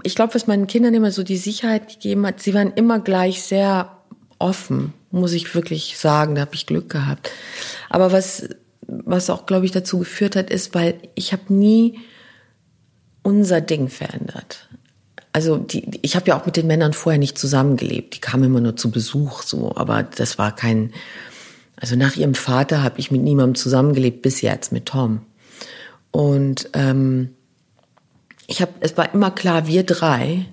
ich 0.02 0.14
glaube, 0.14 0.34
was 0.34 0.46
meinen 0.46 0.66
Kindern 0.66 0.94
immer 0.94 1.10
so 1.10 1.22
die 1.22 1.36
Sicherheit 1.36 1.88
gegeben 1.88 2.26
hat, 2.26 2.40
sie 2.40 2.54
waren 2.54 2.72
immer 2.74 2.98
gleich 3.00 3.42
sehr 3.42 3.96
offen, 4.38 4.92
muss 5.10 5.32
ich 5.32 5.54
wirklich 5.54 5.96
sagen. 5.96 6.34
Da 6.34 6.42
habe 6.42 6.54
ich 6.54 6.66
Glück 6.66 6.90
gehabt. 6.90 7.30
Aber 7.88 8.12
was 8.12 8.48
was 8.86 9.30
auch, 9.30 9.46
glaube 9.46 9.64
ich, 9.64 9.72
dazu 9.72 9.98
geführt 9.98 10.36
hat, 10.36 10.50
ist, 10.50 10.74
weil 10.74 10.96
ich 11.14 11.32
habe 11.32 11.52
nie 11.52 11.98
unser 13.22 13.60
Ding 13.60 13.88
verändert. 13.88 14.68
Also 15.32 15.56
die, 15.56 15.98
ich 16.02 16.14
habe 16.16 16.28
ja 16.28 16.38
auch 16.38 16.44
mit 16.44 16.56
den 16.56 16.66
Männern 16.66 16.92
vorher 16.92 17.18
nicht 17.18 17.38
zusammengelebt. 17.38 18.16
Die 18.16 18.20
kamen 18.20 18.44
immer 18.44 18.60
nur 18.60 18.76
zu 18.76 18.90
Besuch, 18.90 19.42
so. 19.42 19.72
Aber 19.76 20.02
das 20.02 20.38
war 20.38 20.54
kein. 20.54 20.92
Also 21.76 21.96
nach 21.96 22.16
ihrem 22.16 22.34
Vater 22.34 22.82
habe 22.82 23.00
ich 23.00 23.10
mit 23.10 23.22
niemandem 23.22 23.54
zusammengelebt 23.54 24.22
bis 24.22 24.40
jetzt 24.40 24.72
mit 24.72 24.86
Tom. 24.86 25.22
Und 26.10 26.68
ähm, 26.74 27.30
ich 28.46 28.60
habe, 28.60 28.72
es 28.80 28.96
war 28.96 29.12
immer 29.14 29.30
klar, 29.30 29.66
wir 29.66 29.82
drei 29.82 30.46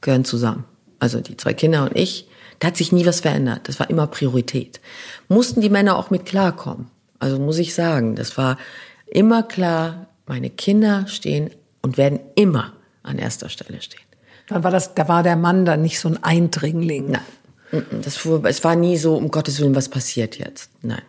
gehören 0.00 0.24
zusammen. 0.24 0.64
Also 0.98 1.20
die 1.20 1.36
zwei 1.36 1.54
Kinder 1.54 1.84
und 1.84 1.96
ich. 1.96 2.26
Da 2.58 2.68
hat 2.68 2.76
sich 2.76 2.92
nie 2.92 3.06
was 3.06 3.20
verändert. 3.20 3.68
Das 3.68 3.80
war 3.80 3.88
immer 3.88 4.06
Priorität. 4.06 4.80
Mussten 5.28 5.62
die 5.62 5.70
Männer 5.70 5.96
auch 5.96 6.10
mit 6.10 6.26
klarkommen. 6.26 6.88
Also 7.20 7.38
muss 7.38 7.58
ich 7.58 7.74
sagen, 7.74 8.16
das 8.16 8.36
war 8.36 8.58
immer 9.06 9.42
klar, 9.42 10.08
meine 10.26 10.50
Kinder 10.50 11.06
stehen 11.06 11.50
und 11.82 11.96
werden 11.96 12.18
immer 12.34 12.72
an 13.02 13.18
erster 13.18 13.48
Stelle 13.48 13.80
stehen. 13.80 14.00
Dann 14.48 14.64
war 14.64 14.70
das, 14.70 14.94
da 14.94 15.06
war 15.08 15.22
der 15.22 15.36
Mann 15.36 15.64
dann 15.64 15.82
nicht 15.82 16.00
so 16.00 16.08
ein 16.08 16.22
Eindringling. 16.22 17.12
Nein. 17.12 17.84
Das, 18.02 18.26
es 18.26 18.64
war 18.64 18.74
nie 18.74 18.96
so, 18.96 19.14
um 19.14 19.30
Gottes 19.30 19.60
Willen, 19.60 19.76
was 19.76 19.88
passiert 19.88 20.38
jetzt. 20.38 20.72
Nein. 20.82 21.02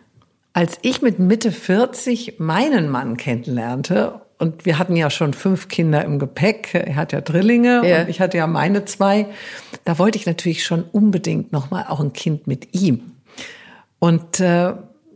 Als 0.52 0.78
ich 0.82 1.02
mit 1.02 1.18
Mitte 1.18 1.50
40 1.50 2.38
meinen 2.38 2.88
Mann 2.88 3.16
kennenlernte, 3.16 4.20
und 4.38 4.66
wir 4.66 4.78
hatten 4.78 4.96
ja 4.96 5.08
schon 5.08 5.34
fünf 5.34 5.68
Kinder 5.68 6.04
im 6.04 6.18
Gepäck, 6.18 6.74
er 6.74 6.96
hat 6.96 7.12
ja 7.12 7.20
Drillinge 7.20 7.88
ja. 7.88 8.00
und 8.00 8.08
ich 8.08 8.20
hatte 8.20 8.38
ja 8.38 8.48
meine 8.48 8.84
zwei, 8.84 9.26
da 9.84 10.00
wollte 10.00 10.18
ich 10.18 10.26
natürlich 10.26 10.64
schon 10.64 10.82
unbedingt 10.82 11.52
nochmal 11.52 11.86
auch 11.88 12.00
ein 12.00 12.12
Kind 12.12 12.48
mit 12.48 12.74
ihm. 12.74 13.12
Und 14.00 14.40
äh, 14.40 14.72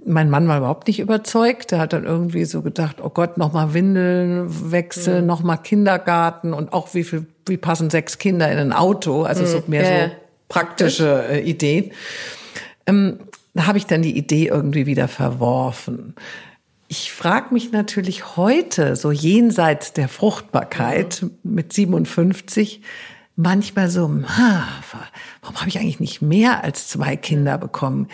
mein 0.06 0.30
Mann 0.30 0.46
war 0.48 0.58
überhaupt 0.58 0.86
nicht 0.86 1.00
überzeugt. 1.00 1.72
Der 1.72 1.78
hat 1.80 1.92
dann 1.92 2.04
irgendwie 2.04 2.44
so 2.44 2.62
gedacht, 2.62 2.96
oh 3.02 3.10
Gott, 3.10 3.36
nochmal 3.36 3.74
Windeln 3.74 4.70
wechseln, 4.70 5.22
mhm. 5.22 5.26
nochmal 5.26 5.58
Kindergarten 5.58 6.52
und 6.52 6.72
auch 6.72 6.94
wie 6.94 7.04
viel, 7.04 7.26
wie 7.46 7.56
passen 7.56 7.90
sechs 7.90 8.18
Kinder 8.18 8.50
in 8.50 8.58
ein 8.58 8.72
Auto? 8.72 9.24
Also 9.24 9.42
mhm. 9.42 9.46
so 9.46 9.62
mehr 9.66 9.82
ja. 9.82 10.06
so 10.08 10.14
praktische 10.48 11.24
äh, 11.28 11.40
Ideen. 11.40 11.90
Ähm, 12.86 13.18
da 13.54 13.66
habe 13.66 13.78
ich 13.78 13.86
dann 13.86 14.02
die 14.02 14.16
Idee 14.16 14.46
irgendwie 14.46 14.86
wieder 14.86 15.08
verworfen. 15.08 16.14
Ich 16.88 17.12
frage 17.12 17.52
mich 17.52 17.72
natürlich 17.72 18.36
heute, 18.36 18.94
so 18.94 19.10
jenseits 19.10 19.92
der 19.92 20.08
Fruchtbarkeit 20.08 21.22
mhm. 21.22 21.30
mit 21.42 21.72
57, 21.72 22.80
manchmal 23.34 23.88
so, 23.88 24.02
warum 24.02 25.56
habe 25.56 25.68
ich 25.68 25.78
eigentlich 25.78 26.00
nicht 26.00 26.22
mehr 26.22 26.62
als 26.62 26.86
zwei 26.86 27.16
Kinder 27.16 27.58
bekommen? 27.58 28.08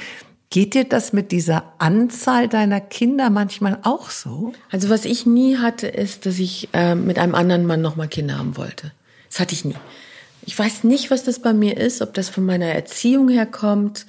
Geht 0.52 0.74
dir 0.74 0.84
das 0.84 1.14
mit 1.14 1.32
dieser 1.32 1.72
Anzahl 1.78 2.46
deiner 2.46 2.82
Kinder 2.82 3.30
manchmal 3.30 3.78
auch 3.84 4.10
so? 4.10 4.52
Also 4.70 4.90
was 4.90 5.06
ich 5.06 5.24
nie 5.24 5.56
hatte, 5.56 5.86
ist, 5.86 6.26
dass 6.26 6.38
ich 6.38 6.68
äh, 6.74 6.94
mit 6.94 7.18
einem 7.18 7.34
anderen 7.34 7.64
Mann 7.64 7.80
nochmal 7.80 8.06
Kinder 8.06 8.36
haben 8.36 8.58
wollte. 8.58 8.92
Das 9.30 9.40
hatte 9.40 9.54
ich 9.54 9.64
nie. 9.64 9.76
Ich 10.44 10.58
weiß 10.58 10.84
nicht, 10.84 11.10
was 11.10 11.24
das 11.24 11.38
bei 11.38 11.54
mir 11.54 11.78
ist, 11.78 12.02
ob 12.02 12.12
das 12.12 12.28
von 12.28 12.44
meiner 12.44 12.66
Erziehung 12.66 13.30
herkommt 13.30 14.04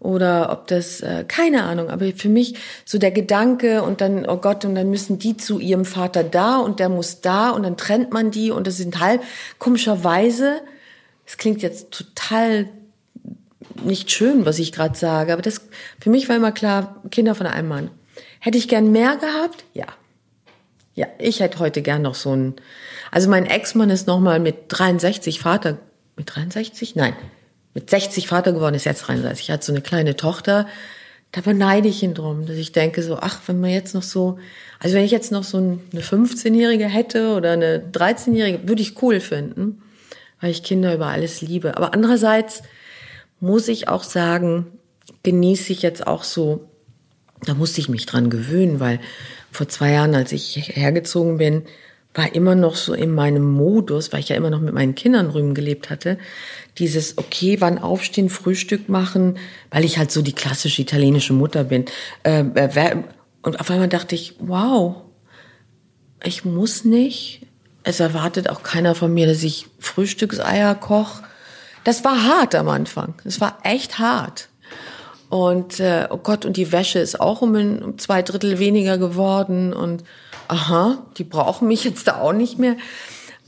oder 0.00 0.50
ob 0.50 0.66
das, 0.66 1.00
äh, 1.00 1.24
keine 1.28 1.62
Ahnung, 1.62 1.90
aber 1.90 2.06
für 2.06 2.28
mich 2.28 2.56
so 2.84 2.98
der 2.98 3.12
Gedanke 3.12 3.84
und 3.84 4.00
dann, 4.00 4.28
oh 4.28 4.38
Gott, 4.38 4.64
und 4.64 4.74
dann 4.74 4.90
müssen 4.90 5.20
die 5.20 5.36
zu 5.36 5.60
ihrem 5.60 5.84
Vater 5.84 6.24
da 6.24 6.58
und 6.58 6.80
der 6.80 6.88
muss 6.88 7.20
da 7.20 7.50
und 7.50 7.62
dann 7.62 7.76
trennt 7.76 8.12
man 8.12 8.32
die 8.32 8.50
und 8.50 8.66
das 8.66 8.78
sind 8.78 8.98
halb 8.98 9.22
komischerweise, 9.60 10.60
es 11.24 11.36
klingt 11.36 11.62
jetzt 11.62 11.92
total 11.92 12.66
nicht 13.82 14.10
schön, 14.10 14.44
was 14.44 14.58
ich 14.58 14.72
gerade 14.72 14.96
sage, 14.96 15.32
aber 15.32 15.42
das 15.42 15.62
für 16.00 16.10
mich 16.10 16.28
war 16.28 16.36
immer 16.36 16.52
klar, 16.52 17.02
Kinder 17.10 17.34
von 17.34 17.46
einem 17.46 17.68
Mann. 17.68 17.90
Hätte 18.40 18.58
ich 18.58 18.68
gern 18.68 18.92
mehr 18.92 19.16
gehabt? 19.16 19.64
Ja. 19.72 19.86
Ja, 20.94 21.06
ich 21.18 21.40
hätte 21.40 21.58
heute 21.58 21.82
gern 21.82 22.02
noch 22.02 22.14
so 22.14 22.34
ein. 22.34 22.54
Also 23.10 23.28
mein 23.28 23.46
Ex-Mann 23.46 23.90
ist 23.90 24.06
nochmal 24.06 24.38
mit 24.38 24.66
63 24.68 25.40
Vater, 25.40 25.78
mit 26.16 26.34
63? 26.34 26.94
Nein, 26.94 27.14
mit 27.74 27.90
60 27.90 28.28
Vater 28.28 28.52
geworden, 28.52 28.74
ist 28.74 28.84
jetzt 28.84 29.02
33. 29.02 29.48
Er 29.48 29.54
hat 29.54 29.64
so 29.64 29.72
eine 29.72 29.80
kleine 29.80 30.16
Tochter. 30.16 30.66
Da 31.32 31.40
beneide 31.40 31.88
ich 31.88 32.02
ihn 32.04 32.14
drum, 32.14 32.46
dass 32.46 32.56
ich 32.56 32.70
denke 32.70 33.02
so, 33.02 33.18
ach, 33.20 33.40
wenn 33.46 33.60
man 33.60 33.70
jetzt 33.70 33.92
noch 33.92 34.04
so, 34.04 34.38
also 34.78 34.94
wenn 34.94 35.04
ich 35.04 35.10
jetzt 35.10 35.32
noch 35.32 35.42
so 35.42 35.56
eine 35.58 36.00
15-Jährige 36.00 36.86
hätte 36.86 37.34
oder 37.34 37.52
eine 37.52 37.78
13-Jährige, 37.92 38.68
würde 38.68 38.82
ich 38.82 39.02
cool 39.02 39.18
finden, 39.18 39.82
weil 40.40 40.52
ich 40.52 40.62
Kinder 40.62 40.94
über 40.94 41.06
alles 41.08 41.40
liebe. 41.40 41.76
Aber 41.76 41.92
andererseits, 41.92 42.62
muss 43.44 43.68
ich 43.68 43.88
auch 43.88 44.04
sagen, 44.04 44.66
genieße 45.22 45.72
ich 45.72 45.82
jetzt 45.82 46.06
auch 46.06 46.24
so, 46.24 46.70
da 47.44 47.52
musste 47.52 47.80
ich 47.80 47.90
mich 47.90 48.06
dran 48.06 48.30
gewöhnen, 48.30 48.80
weil 48.80 49.00
vor 49.52 49.68
zwei 49.68 49.92
Jahren, 49.92 50.14
als 50.14 50.32
ich 50.32 50.72
hergezogen 50.74 51.36
bin, 51.36 51.62
war 52.14 52.34
immer 52.34 52.54
noch 52.54 52.76
so 52.76 52.94
in 52.94 53.12
meinem 53.12 53.44
Modus, 53.44 54.12
weil 54.12 54.20
ich 54.20 54.30
ja 54.30 54.36
immer 54.36 54.48
noch 54.48 54.60
mit 54.60 54.72
meinen 54.72 54.94
Kindern 54.94 55.28
drüben 55.28 55.52
gelebt 55.52 55.90
hatte, 55.90 56.16
dieses, 56.78 57.18
okay, 57.18 57.60
wann 57.60 57.78
aufstehen, 57.78 58.30
Frühstück 58.30 58.88
machen, 58.88 59.36
weil 59.70 59.84
ich 59.84 59.98
halt 59.98 60.10
so 60.10 60.22
die 60.22 60.32
klassische 60.32 60.80
italienische 60.80 61.34
Mutter 61.34 61.64
bin. 61.64 61.84
Ähm, 62.22 62.52
äh, 62.54 62.96
und 63.42 63.60
auf 63.60 63.70
einmal 63.70 63.88
dachte 63.88 64.14
ich, 64.14 64.36
wow, 64.38 65.02
ich 66.22 66.46
muss 66.46 66.84
nicht. 66.84 67.42
Es 67.82 68.00
erwartet 68.00 68.48
auch 68.48 68.62
keiner 68.62 68.94
von 68.94 69.12
mir, 69.12 69.26
dass 69.26 69.42
ich 69.42 69.66
Frühstückseier 69.80 70.74
koche 70.76 71.24
das 71.84 72.04
war 72.04 72.24
hart 72.24 72.54
am 72.54 72.68
Anfang. 72.68 73.14
Das 73.24 73.40
war 73.40 73.58
echt 73.62 73.98
hart. 73.98 74.48
Und 75.28 75.80
äh, 75.80 76.06
oh 76.10 76.16
Gott, 76.16 76.44
und 76.44 76.56
die 76.56 76.72
Wäsche 76.72 76.98
ist 76.98 77.20
auch 77.20 77.42
um, 77.42 77.54
ein, 77.54 77.82
um 77.82 77.98
zwei 77.98 78.22
Drittel 78.22 78.58
weniger 78.58 78.98
geworden. 78.98 79.72
Und 79.72 80.04
aha, 80.48 80.98
die 81.18 81.24
brauchen 81.24 81.68
mich 81.68 81.84
jetzt 81.84 82.06
da 82.06 82.20
auch 82.20 82.32
nicht 82.32 82.58
mehr. 82.58 82.76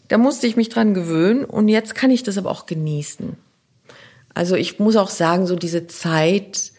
Da 0.08 0.18
musste 0.18 0.46
ich 0.46 0.56
mich 0.56 0.68
dran 0.68 0.94
gewöhnen 0.94 1.44
und 1.44 1.68
jetzt 1.68 1.94
kann 1.94 2.10
ich 2.10 2.22
das 2.22 2.38
aber 2.38 2.50
auch 2.50 2.66
genießen. 2.66 3.36
Also 4.34 4.54
ich 4.54 4.78
muss 4.78 4.96
auch 4.96 5.10
sagen, 5.10 5.46
so 5.46 5.56
diese 5.56 5.86
Zeit, 5.86 6.72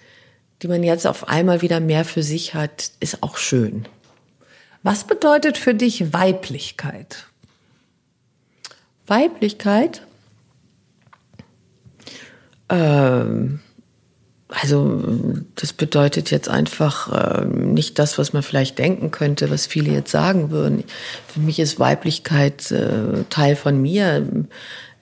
die 0.62 0.68
man 0.68 0.84
jetzt 0.84 1.06
auf 1.06 1.28
einmal 1.28 1.62
wieder 1.62 1.80
mehr 1.80 2.06
für 2.06 2.24
sich 2.24 2.54
hat, 2.54 2.92
ist 3.00 3.24
auch 3.24 3.38
schön. 3.38 3.86
Was 4.84 5.04
bedeutet 5.04 5.58
für 5.58 5.74
dich 5.74 6.14
Weiblichkeit? 6.14 7.26
Weiblichkeit? 9.08 10.07
Ähm, 12.70 13.60
also 14.50 15.02
das 15.56 15.74
bedeutet 15.74 16.32
jetzt 16.32 16.48
einfach 16.48 17.42
äh, 17.42 17.46
nicht 17.46 18.00
das, 18.00 18.18
was 18.18 18.32
man 18.32 18.44
vielleicht 18.44 18.80
denken 18.80 19.12
könnte, 19.12 19.50
was 19.52 19.66
viele 19.66 19.92
jetzt 19.92 20.12
sagen 20.12 20.52
würden. 20.52 20.84
Für 21.28 21.42
mich 21.42 21.60
ist 21.60 21.80
Weiblichkeit 21.80 22.72
äh, 22.72 23.26
Teil 23.30 23.58
von 23.58 23.82
mir, 23.82 24.26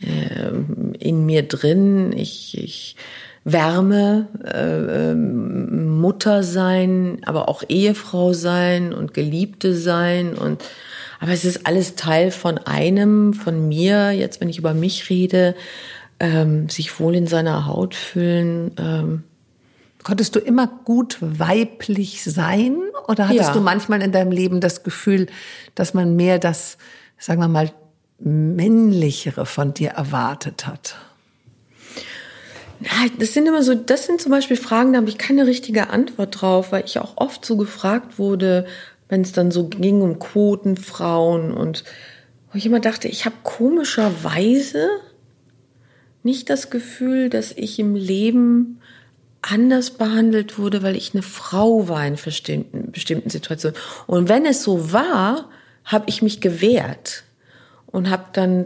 äh, 0.01 0.97
in 0.99 1.25
mir 1.25 1.47
drin. 1.47 2.11
Ich, 2.13 2.57
ich 2.57 2.95
Wärme, 3.43 4.27
äh, 4.43 5.11
ähm, 5.11 5.99
Mutter 5.99 6.41
sein, 6.41 7.19
aber 7.25 7.47
auch 7.47 7.63
Ehefrau 7.69 8.33
sein 8.33 8.93
und 8.93 9.13
Geliebte 9.13 9.75
sein 9.75 10.33
und 10.33 10.63
aber 11.19 11.31
es 11.31 11.45
ist 11.45 11.65
alles 11.65 11.95
Teil 11.95 12.29
von 12.29 12.57
einem, 12.57 13.33
von 13.33 13.69
mir. 13.69 14.11
Jetzt, 14.11 14.41
wenn 14.41 14.49
ich 14.49 14.57
über 14.57 14.73
mich 14.73 15.09
rede, 15.09 15.55
ähm, 16.25 16.69
sich 16.69 16.99
wohl 16.99 17.15
in 17.15 17.27
seiner 17.27 17.65
Haut 17.65 17.95
fühlen. 17.95 18.71
Ähm. 18.77 19.23
Konntest 20.03 20.35
du 20.35 20.39
immer 20.39 20.67
gut 20.67 21.17
weiblich 21.19 22.23
sein 22.23 22.77
oder 23.07 23.27
hattest 23.27 23.49
ja. 23.49 23.53
du 23.53 23.61
manchmal 23.61 24.03
in 24.03 24.11
deinem 24.11 24.31
Leben 24.31 24.61
das 24.61 24.83
Gefühl, 24.83 25.27
dass 25.73 25.95
man 25.95 26.15
mehr 26.15 26.37
das, 26.37 26.77
sagen 27.17 27.41
wir 27.41 27.47
mal, 27.47 27.71
männlichere 28.19 29.47
von 29.47 29.73
dir 29.73 29.89
erwartet 29.89 30.67
hat? 30.67 30.95
Das 33.17 33.33
sind 33.33 33.47
immer 33.47 33.63
so, 33.63 33.73
das 33.73 34.05
sind 34.05 34.21
zum 34.21 34.31
Beispiel 34.31 34.57
Fragen, 34.57 34.93
da 34.93 34.99
habe 34.99 35.09
ich 35.09 35.17
keine 35.17 35.47
richtige 35.47 35.89
Antwort 35.89 36.41
drauf, 36.41 36.71
weil 36.71 36.85
ich 36.85 36.99
auch 36.99 37.13
oft 37.15 37.45
so 37.45 37.57
gefragt 37.57 38.19
wurde, 38.19 38.65
wenn 39.09 39.21
es 39.21 39.31
dann 39.31 39.51
so 39.51 39.67
ging 39.67 40.01
um 40.01 40.19
Quotenfrauen 40.19 41.51
und 41.51 41.83
wo 42.51 42.57
ich 42.57 42.65
immer 42.65 42.79
dachte, 42.79 43.07
ich 43.07 43.25
habe 43.25 43.35
komischerweise 43.43 44.89
nicht 46.25 46.49
das 46.49 46.69
Gefühl, 46.69 47.29
dass 47.29 47.51
ich 47.51 47.79
im 47.79 47.95
Leben 47.95 48.81
anders 49.41 49.91
behandelt 49.91 50.57
wurde, 50.57 50.81
weil 50.81 50.95
ich 50.95 51.13
eine 51.13 51.21
Frau 51.21 51.87
war 51.87 52.05
in 52.05 52.15
bestimmten, 52.15 52.91
bestimmten 52.91 53.29
Situationen. 53.29 53.77
Und 54.07 54.27
wenn 54.27 54.45
es 54.45 54.63
so 54.63 54.91
war, 54.91 55.49
habe 55.85 56.05
ich 56.07 56.23
mich 56.23 56.41
gewehrt 56.41 57.23
und 57.85 58.09
habe 58.09 58.25
dann 58.33 58.65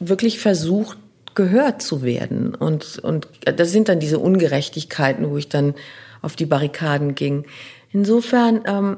wirklich 0.00 0.40
versucht, 0.40 0.98
gehört 1.36 1.80
zu 1.80 2.02
werden. 2.02 2.56
Und, 2.56 2.98
und 2.98 3.28
das 3.44 3.70
sind 3.70 3.88
dann 3.88 4.00
diese 4.00 4.18
Ungerechtigkeiten, 4.18 5.30
wo 5.30 5.36
ich 5.36 5.48
dann 5.48 5.74
auf 6.22 6.34
die 6.34 6.46
Barrikaden 6.46 7.14
ging. 7.14 7.46
Insofern, 7.92 8.62
ähm, 8.66 8.96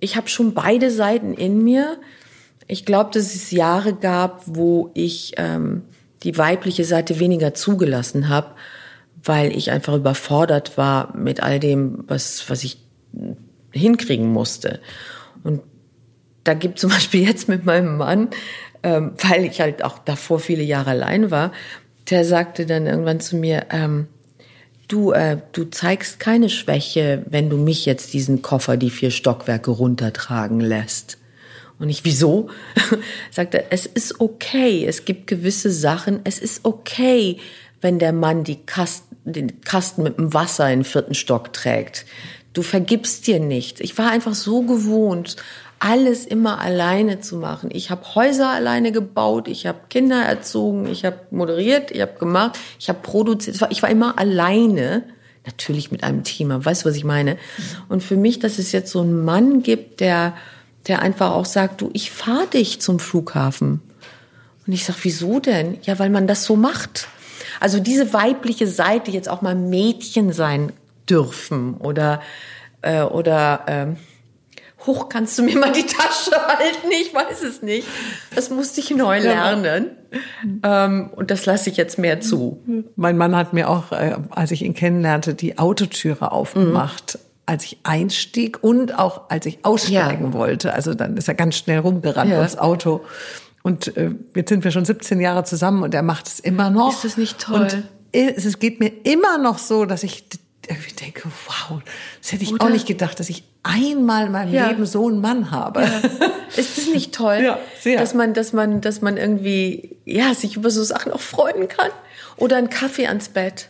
ich 0.00 0.16
habe 0.16 0.28
schon 0.28 0.52
beide 0.52 0.90
Seiten 0.90 1.32
in 1.32 1.64
mir. 1.64 1.96
Ich 2.66 2.84
glaube, 2.84 3.10
dass 3.14 3.34
es 3.34 3.50
Jahre 3.52 3.94
gab, 3.94 4.42
wo 4.44 4.90
ich 4.92 5.32
ähm, 5.38 5.82
die 6.26 6.36
weibliche 6.36 6.84
Seite 6.84 7.20
weniger 7.20 7.54
zugelassen 7.54 8.28
habe, 8.28 8.48
weil 9.22 9.56
ich 9.56 9.70
einfach 9.70 9.94
überfordert 9.94 10.76
war 10.76 11.16
mit 11.16 11.42
all 11.42 11.60
dem, 11.60 12.04
was, 12.08 12.50
was 12.50 12.64
ich 12.64 12.78
hinkriegen 13.70 14.32
musste. 14.32 14.80
Und 15.44 15.62
da 16.44 16.54
gibt 16.54 16.78
zum 16.78 16.90
Beispiel 16.96 17.22
jetzt 17.22 17.48
mit 17.48 17.64
meinem 17.64 17.96
Mann, 17.96 18.28
ähm, 18.82 19.12
weil 19.22 19.44
ich 19.44 19.60
halt 19.60 19.84
auch 19.84 19.98
davor 19.98 20.40
viele 20.40 20.62
Jahre 20.62 20.90
allein 20.90 21.30
war, 21.30 21.52
der 22.10 22.24
sagte 22.24 22.66
dann 22.66 22.86
irgendwann 22.86 23.20
zu 23.20 23.36
mir, 23.36 23.66
ähm, 23.70 24.08
du, 24.88 25.12
äh, 25.12 25.38
du 25.52 25.64
zeigst 25.64 26.20
keine 26.20 26.48
Schwäche, 26.48 27.24
wenn 27.28 27.50
du 27.50 27.56
mich 27.56 27.86
jetzt 27.86 28.12
diesen 28.12 28.42
Koffer 28.42 28.76
die 28.76 28.90
vier 28.90 29.10
Stockwerke 29.10 29.70
runtertragen 29.70 30.60
lässt. 30.60 31.18
Und 31.78 31.90
ich, 31.90 32.04
wieso? 32.04 32.48
Sagte, 33.30 33.64
es 33.70 33.86
ist 33.86 34.20
okay. 34.20 34.86
Es 34.86 35.04
gibt 35.04 35.26
gewisse 35.26 35.70
Sachen. 35.70 36.20
Es 36.24 36.38
ist 36.38 36.64
okay, 36.64 37.38
wenn 37.80 37.98
der 37.98 38.12
Mann 38.12 38.44
die 38.44 38.64
Kasten, 38.64 39.16
den 39.24 39.60
Kasten 39.60 40.02
mit 40.02 40.18
dem 40.18 40.32
Wasser 40.32 40.70
in 40.70 40.80
den 40.80 40.84
vierten 40.84 41.14
Stock 41.14 41.52
trägt. 41.52 42.06
Du 42.52 42.62
vergibst 42.62 43.26
dir 43.26 43.40
nichts. 43.40 43.80
Ich 43.80 43.98
war 43.98 44.10
einfach 44.10 44.34
so 44.34 44.62
gewohnt, 44.62 45.36
alles 45.78 46.24
immer 46.24 46.60
alleine 46.60 47.20
zu 47.20 47.36
machen. 47.36 47.68
Ich 47.72 47.90
habe 47.90 48.14
Häuser 48.14 48.48
alleine 48.48 48.92
gebaut, 48.92 49.46
ich 49.46 49.66
habe 49.66 49.80
Kinder 49.90 50.22
erzogen, 50.22 50.86
ich 50.86 51.04
habe 51.04 51.20
moderiert, 51.30 51.90
ich 51.90 52.00
habe 52.00 52.18
gemacht, 52.18 52.58
ich 52.78 52.88
habe 52.88 53.00
produziert. 53.02 53.60
Ich 53.70 53.82
war 53.82 53.90
immer 53.90 54.18
alleine, 54.18 55.02
natürlich 55.44 55.92
mit 55.92 56.02
einem 56.02 56.24
Team. 56.24 56.50
Aber 56.50 56.64
weißt 56.64 56.84
du, 56.84 56.88
was 56.88 56.96
ich 56.96 57.04
meine? 57.04 57.36
Und 57.88 58.02
für 58.02 58.16
mich, 58.16 58.38
dass 58.38 58.58
es 58.58 58.72
jetzt 58.72 58.90
so 58.90 59.00
einen 59.00 59.24
Mann 59.24 59.62
gibt, 59.62 60.00
der 60.00 60.34
der 60.86 61.02
einfach 61.02 61.32
auch 61.32 61.44
sagt, 61.44 61.80
du, 61.80 61.90
ich 61.92 62.10
fahre 62.10 62.46
dich 62.46 62.80
zum 62.80 62.98
Flughafen. 62.98 63.80
Und 64.66 64.72
ich 64.72 64.84
sag, 64.84 64.96
wieso 65.02 65.40
denn? 65.40 65.78
Ja, 65.82 65.98
weil 65.98 66.10
man 66.10 66.26
das 66.26 66.44
so 66.44 66.56
macht. 66.56 67.08
Also 67.60 67.80
diese 67.80 68.12
weibliche 68.12 68.66
Seite 68.66 69.10
jetzt 69.10 69.28
auch 69.28 69.42
mal 69.42 69.54
Mädchen 69.54 70.32
sein 70.32 70.72
dürfen 71.08 71.74
oder 71.74 72.20
äh, 72.82 73.02
oder 73.02 73.64
ähm, 73.68 73.96
hoch 74.86 75.08
kannst 75.08 75.38
du 75.38 75.42
mir 75.42 75.58
mal 75.58 75.72
die 75.72 75.86
Tasche 75.86 76.32
halten? 76.48 76.90
Ich 77.00 77.14
weiß 77.14 77.42
es 77.42 77.62
nicht. 77.62 77.86
Das 78.34 78.50
musste 78.50 78.80
ich 78.80 78.90
neu 78.90 79.18
lernen. 79.18 79.90
Ähm, 80.62 81.10
und 81.14 81.30
das 81.30 81.46
lasse 81.46 81.70
ich 81.70 81.76
jetzt 81.76 81.98
mehr 81.98 82.20
zu. 82.20 82.62
Mein 82.96 83.16
Mann 83.16 83.34
hat 83.36 83.52
mir 83.52 83.68
auch, 83.68 83.92
äh, 83.92 84.16
als 84.30 84.50
ich 84.50 84.62
ihn 84.62 84.74
kennenlernte, 84.74 85.34
die 85.34 85.58
Autotüre 85.58 86.32
aufgemacht. 86.32 87.18
Als 87.46 87.64
ich 87.64 87.78
einstieg 87.84 88.62
und 88.62 88.98
auch 88.98 89.30
als 89.30 89.46
ich 89.46 89.64
aussteigen 89.64 90.26
ja. 90.26 90.32
wollte. 90.32 90.72
Also 90.72 90.94
dann 90.94 91.16
ist 91.16 91.28
er 91.28 91.34
ganz 91.34 91.56
schnell 91.56 91.78
rumgerannt 91.78 92.30
ja. 92.30 92.42
ins 92.42 92.58
Auto. 92.58 93.02
Und 93.62 93.96
äh, 93.96 94.10
jetzt 94.34 94.48
sind 94.48 94.64
wir 94.64 94.70
schon 94.72 94.84
17 94.84 95.20
Jahre 95.20 95.44
zusammen 95.44 95.82
und 95.82 95.94
er 95.94 96.02
macht 96.02 96.26
es 96.26 96.40
immer 96.40 96.70
noch. 96.70 96.92
Ist 96.92 97.04
das 97.04 97.16
nicht 97.16 97.38
toll? 97.40 97.62
Und 97.62 97.84
es 98.12 98.58
geht 98.58 98.80
mir 98.80 98.92
immer 99.04 99.38
noch 99.38 99.58
so, 99.58 99.84
dass 99.84 100.02
ich 100.02 100.24
irgendwie 100.68 100.92
denke, 100.92 101.28
wow, 101.46 101.80
das 102.20 102.32
hätte 102.32 102.42
ich 102.42 102.52
Oder? 102.52 102.64
auch 102.64 102.70
nicht 102.70 102.86
gedacht, 102.86 103.20
dass 103.20 103.28
ich 103.28 103.44
einmal 103.62 104.26
in 104.26 104.32
meinem 104.32 104.52
ja. 104.52 104.68
Leben 104.68 104.86
so 104.86 105.08
einen 105.08 105.20
Mann 105.20 105.50
habe. 105.50 105.82
Ja. 105.82 106.28
Ist 106.56 106.78
das 106.78 106.86
nicht 106.86 107.14
toll? 107.14 107.40
Ja, 107.42 107.58
sehr. 107.80 107.98
Dass 107.98 108.14
man, 108.14 108.34
dass 108.34 108.52
man, 108.52 108.80
dass 108.80 109.02
man 109.02 109.16
irgendwie, 109.16 109.96
ja, 110.04 110.34
sich 110.34 110.56
über 110.56 110.70
so 110.70 110.82
Sachen 110.82 111.12
auch 111.12 111.20
freuen 111.20 111.68
kann. 111.68 111.90
Oder 112.36 112.56
einen 112.56 112.70
Kaffee 112.70 113.06
ans 113.06 113.28
Bett. 113.28 113.68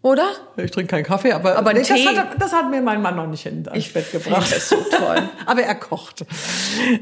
Oder? 0.00 0.28
Ich 0.56 0.70
trinke 0.70 0.90
keinen 0.90 1.04
Kaffee, 1.04 1.32
aber, 1.32 1.56
aber 1.56 1.72
nee, 1.72 1.80
das, 1.80 1.90
hat, 1.90 2.40
das, 2.40 2.52
hat, 2.52 2.70
mir 2.70 2.80
mein 2.80 3.02
Mann 3.02 3.16
noch 3.16 3.26
nicht 3.26 3.44
ins 3.46 3.68
ich 3.74 3.92
Bett 3.92 4.12
gebracht. 4.12 4.52
Das 4.54 4.68
so 4.68 4.76
toll. 4.76 5.28
aber 5.46 5.62
er 5.62 5.74
kocht. 5.74 6.24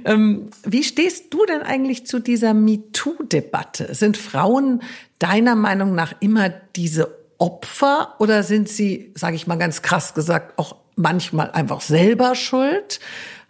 Ähm, 0.06 0.48
wie 0.64 0.82
stehst 0.82 1.34
du 1.34 1.44
denn 1.44 1.60
eigentlich 1.60 2.06
zu 2.06 2.20
dieser 2.20 2.54
MeToo-Debatte? 2.54 3.94
Sind 3.94 4.16
Frauen 4.16 4.82
deiner 5.18 5.56
Meinung 5.56 5.94
nach 5.94 6.14
immer 6.20 6.48
diese 6.48 7.14
Opfer 7.36 8.14
oder 8.18 8.42
sind 8.42 8.68
sie, 8.70 9.12
sage 9.14 9.36
ich 9.36 9.46
mal 9.46 9.56
ganz 9.56 9.82
krass 9.82 10.14
gesagt, 10.14 10.58
auch 10.58 10.76
manchmal 10.94 11.50
einfach 11.50 11.82
selber 11.82 12.34
schuld? 12.34 13.00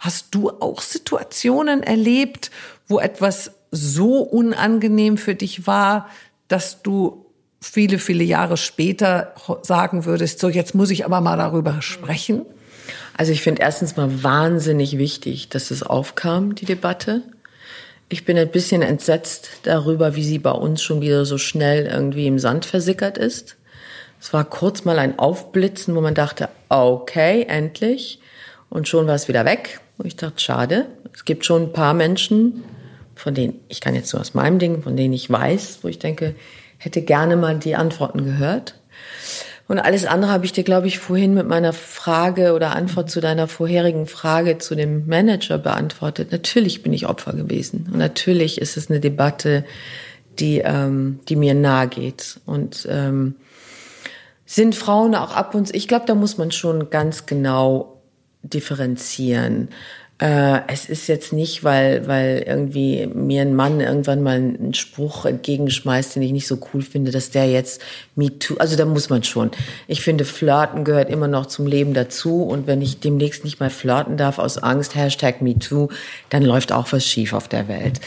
Hast 0.01 0.35
du 0.35 0.51
auch 0.51 0.83
Situationen 0.83 1.85
erlebt, 1.85 2.51
wo 2.89 2.99
etwas 2.99 3.53
so 3.71 4.23
unangenehm 4.23 5.19
für 5.19 5.37
dich 5.37 5.69
war, 5.69 6.09
dass 6.49 6.83
du 6.83 7.26
viele, 7.67 7.99
viele 7.99 8.25
Jahre 8.25 8.57
später 8.57 9.35
sagen 9.63 10.05
würdest, 10.05 10.39
so 10.39 10.49
jetzt 10.49 10.75
muss 10.75 10.91
ich 10.91 11.05
aber 11.05 11.21
mal 11.21 11.37
darüber 11.37 11.83
sprechen? 11.83 12.43
Also 13.17 13.33
ich 13.33 13.43
finde 13.43 13.63
erstens 13.63 13.97
mal 13.97 14.23
wahnsinnig 14.23 14.99
wichtig, 14.99 15.49
dass 15.49 15.71
es 15.71 15.83
aufkam, 15.83 16.55
die 16.55 16.67
Debatte. 16.67 17.23
Ich 18.09 18.25
bin 18.25 18.39
ein 18.39 18.51
bisschen 18.51 18.83
entsetzt 18.83 19.49
darüber, 19.65 20.15
wie 20.15 20.25
sie 20.25 20.39
bei 20.39 20.53
uns 20.53 20.83
schon 20.83 21.01
wieder 21.01 21.25
so 21.25 21.39
schnell 21.39 21.87
irgendwie 21.87 22.27
im 22.27 22.39
Sand 22.39 22.65
versickert 22.65 23.19
ist. 23.19 23.57
Es 24.21 24.33
war 24.33 24.45
kurz 24.45 24.85
mal 24.85 24.99
ein 24.99 25.19
Aufblitzen, 25.19 25.95
wo 25.95 26.01
man 26.01 26.15
dachte, 26.15 26.49
okay, 26.69 27.45
endlich. 27.49 28.21
Und 28.71 28.89
schon 28.89 29.07
war 29.07 29.15
es 29.15 29.29
wieder 29.29 29.45
weg. 29.45 29.81
Und 29.99 30.07
ich 30.07 30.17
dachte, 30.17 30.41
schade. 30.41 30.87
Es 31.13 31.25
gibt 31.25 31.45
schon 31.45 31.65
ein 31.65 31.73
paar 31.73 31.95
Menschen, 31.95 32.65
von 33.15 33.35
denen, 33.35 33.61
ich 33.69 33.81
kann 33.81 33.95
jetzt 33.95 34.13
nur 34.13 34.21
aus 34.21 34.35
meinem 34.35 34.59
Ding, 34.59 34.83
von 34.83 34.97
denen 34.97 35.15
ich 35.15 35.31
weiß, 35.31 35.79
wo 35.83 35.89
ich 35.89 35.99
denke, 35.99 36.35
hätte 36.79 37.03
gerne 37.03 37.37
mal 37.37 37.59
die 37.59 37.77
Antworten 37.77 38.25
gehört. 38.25 38.75
Und 39.69 39.81
alles 39.81 40.05
andere 40.07 40.31
habe 40.31 40.45
ich 40.45 40.53
dir, 40.53 40.63
glaube 40.63 40.87
ich, 40.87 41.01
vorhin 41.01 41.35
mit 41.35 41.49
meiner 41.49 41.73
Frage 41.73 42.53
oder 42.55 42.77
Antwort 42.77 43.11
zu 43.11 43.21
deiner 43.21 43.49
vorherigen 43.49 44.07
Frage 44.07 44.59
zu 44.59 44.77
dem 44.77 45.07
Manager 45.09 45.59
beantwortet. 45.59 46.31
Natürlich 46.31 46.85
bin 46.85 46.93
ich 46.93 47.09
Opfer 47.09 47.33
gewesen. 47.33 47.89
Und 47.93 47.99
natürlich 47.99 48.61
ist 48.61 48.77
es 48.77 48.89
eine 48.89 49.01
Debatte, 49.01 49.65
die, 50.39 50.59
ähm, 50.59 51.19
die 51.29 51.35
mir 51.35 51.55
nahe 51.55 51.89
geht. 51.89 52.41
Und 52.47 52.87
ähm, 52.89 53.35
sind 54.45 54.77
Frauen 54.77 55.17
auch 55.17 55.35
ab 55.35 55.57
und 55.57 55.67
zu, 55.67 55.75
ich 55.75 55.89
glaube, 55.89 56.07
da 56.07 56.15
muss 56.15 56.39
man 56.39 56.53
schon 56.53 56.91
ganz 56.91 57.27
genau 57.27 58.01
differenzieren. 58.45 59.69
Äh, 60.19 60.61
es 60.69 60.89
ist 60.89 61.09
jetzt 61.09 61.35
nicht, 61.35 61.63
weil, 61.63 62.07
weil 62.07 62.43
irgendwie 62.47 63.07
mir 63.07 63.43
ein 63.43 63.55
Mann 63.55 63.81
irgendwann 63.81 64.23
mal 64.23 64.37
einen 64.37 64.73
Spruch 64.73 65.27
entgegenschmeißt, 65.27 66.17
den 66.17 66.23
ich 66.23 66.33
nicht 66.33 66.47
so 66.47 66.59
cool 66.73 66.81
finde, 66.81 67.11
dass 67.11 67.31
der 67.31 67.51
jetzt 67.51 67.83
me 68.15 68.39
too, 68.39 68.57
also 68.57 68.77
da 68.77 68.87
muss 68.87 69.11
man 69.11 69.25
schon. 69.25 69.51
Ich 69.89 70.01
finde, 70.01 70.25
Flirten 70.25 70.85
gehört 70.85 71.11
immer 71.11 71.29
noch 71.29 71.45
zum 71.47 71.67
Leben 71.67 71.93
dazu 71.93 72.45
und 72.45 72.67
wenn 72.67 72.81
ich 72.81 73.01
demnächst 73.01 73.45
nicht 73.45 73.61
mal 73.61 73.69
flirten 73.69 74.17
darf 74.17 74.39
aus 74.39 74.57
Angst, 74.57 74.95
Hashtag 74.95 75.43
me 75.43 75.59
too, 75.59 75.89
dann 76.31 76.43
läuft 76.43 76.73
auch 76.73 76.91
was 76.93 77.05
schief 77.05 77.35
auf 77.35 77.49
der 77.49 77.69
Welt. 77.69 78.01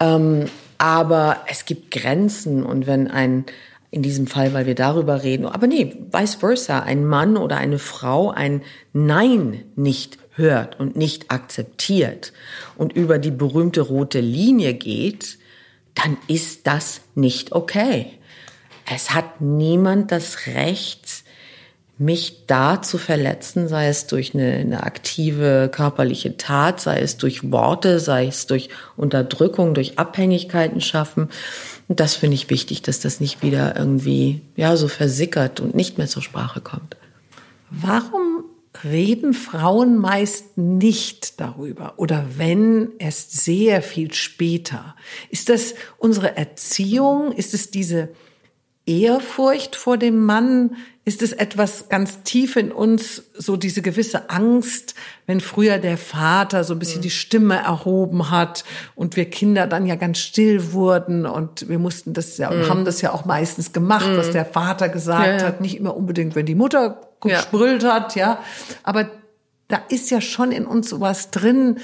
Ähm, 0.00 0.44
aber 0.76 1.38
es 1.48 1.64
gibt 1.64 1.90
Grenzen 1.92 2.62
und 2.62 2.86
wenn 2.86 3.08
ein, 3.08 3.46
in 3.90 4.02
diesem 4.02 4.26
Fall, 4.26 4.52
weil 4.52 4.66
wir 4.66 4.74
darüber 4.74 5.22
reden. 5.22 5.46
Aber 5.46 5.66
nee, 5.66 5.96
vice 6.10 6.34
versa. 6.34 6.80
Ein 6.80 7.06
Mann 7.06 7.36
oder 7.36 7.56
eine 7.56 7.78
Frau 7.78 8.30
ein 8.30 8.60
Nein 8.92 9.62
nicht 9.76 10.18
hört 10.36 10.78
und 10.80 10.96
nicht 10.96 11.30
akzeptiert 11.30 12.32
und 12.76 12.92
über 12.92 13.18
die 13.18 13.30
berühmte 13.30 13.80
rote 13.80 14.20
Linie 14.20 14.74
geht, 14.74 15.38
dann 15.94 16.16
ist 16.26 16.66
das 16.66 17.00
nicht 17.14 17.52
okay. 17.52 18.18
Es 18.92 19.14
hat 19.14 19.40
niemand 19.40 20.12
das 20.12 20.46
Recht, 20.46 21.24
mich 21.96 22.46
da 22.48 22.82
zu 22.82 22.98
verletzen, 22.98 23.68
sei 23.68 23.88
es 23.88 24.08
durch 24.08 24.34
eine, 24.34 24.52
eine, 24.54 24.82
aktive 24.82 25.70
körperliche 25.72 26.36
Tat, 26.36 26.80
sei 26.80 26.98
es 26.98 27.16
durch 27.16 27.52
Worte, 27.52 28.00
sei 28.00 28.26
es 28.26 28.46
durch 28.46 28.68
Unterdrückung, 28.96 29.74
durch 29.74 29.98
Abhängigkeiten 29.98 30.80
schaffen. 30.80 31.28
Und 31.86 32.00
das 32.00 32.16
finde 32.16 32.34
ich 32.34 32.50
wichtig, 32.50 32.82
dass 32.82 32.98
das 32.98 33.20
nicht 33.20 33.42
wieder 33.42 33.76
irgendwie, 33.76 34.40
ja, 34.56 34.76
so 34.76 34.88
versickert 34.88 35.60
und 35.60 35.74
nicht 35.74 35.96
mehr 35.96 36.08
zur 36.08 36.22
Sprache 36.22 36.60
kommt. 36.60 36.96
Warum 37.70 38.43
reden 38.84 39.34
Frauen 39.34 39.98
meist 39.98 40.56
nicht 40.58 41.40
darüber 41.40 41.94
oder 41.96 42.24
wenn 42.36 42.92
erst 42.98 43.44
sehr 43.44 43.82
viel 43.82 44.12
später. 44.12 44.94
Ist 45.30 45.48
das 45.48 45.74
unsere 45.98 46.36
Erziehung? 46.36 47.32
Ist 47.32 47.54
es 47.54 47.70
diese 47.70 48.10
Ehrfurcht 48.86 49.76
vor 49.76 49.96
dem 49.96 50.24
Mann? 50.24 50.76
Ist 51.06 51.20
es 51.20 51.32
etwas 51.32 51.88
ganz 51.90 52.22
tief 52.22 52.56
in 52.56 52.72
uns, 52.72 53.24
so 53.34 53.56
diese 53.56 53.82
gewisse 53.82 54.30
Angst, 54.30 54.94
wenn 55.26 55.40
früher 55.40 55.78
der 55.78 55.98
Vater 55.98 56.64
so 56.64 56.74
ein 56.74 56.78
bisschen 56.78 57.02
die 57.02 57.10
Stimme 57.10 57.56
erhoben 57.56 58.30
hat 58.30 58.64
und 58.94 59.16
wir 59.16 59.26
Kinder 59.26 59.66
dann 59.66 59.86
ja 59.86 59.96
ganz 59.96 60.18
still 60.18 60.72
wurden 60.72 61.26
und 61.26 61.68
wir 61.68 61.78
mussten 61.78 62.14
das 62.14 62.38
ja, 62.38 62.50
und 62.50 62.70
haben 62.70 62.86
das 62.86 63.02
ja 63.02 63.12
auch 63.12 63.26
meistens 63.26 63.72
gemacht, 63.72 64.08
was 64.16 64.30
der 64.30 64.46
Vater 64.46 64.88
gesagt 64.88 65.26
ja, 65.26 65.36
ja. 65.38 65.44
hat, 65.44 65.60
nicht 65.60 65.76
immer 65.76 65.94
unbedingt, 65.94 66.34
wenn 66.36 66.46
die 66.46 66.54
Mutter 66.54 67.00
gesprüllt 67.24 67.82
ja. 67.82 67.94
hat, 67.94 68.16
ja. 68.16 68.38
Aber 68.82 69.10
da 69.68 69.80
ist 69.88 70.10
ja 70.10 70.20
schon 70.20 70.52
in 70.52 70.66
uns 70.66 70.88
sowas 70.88 71.30
drin, 71.30 71.78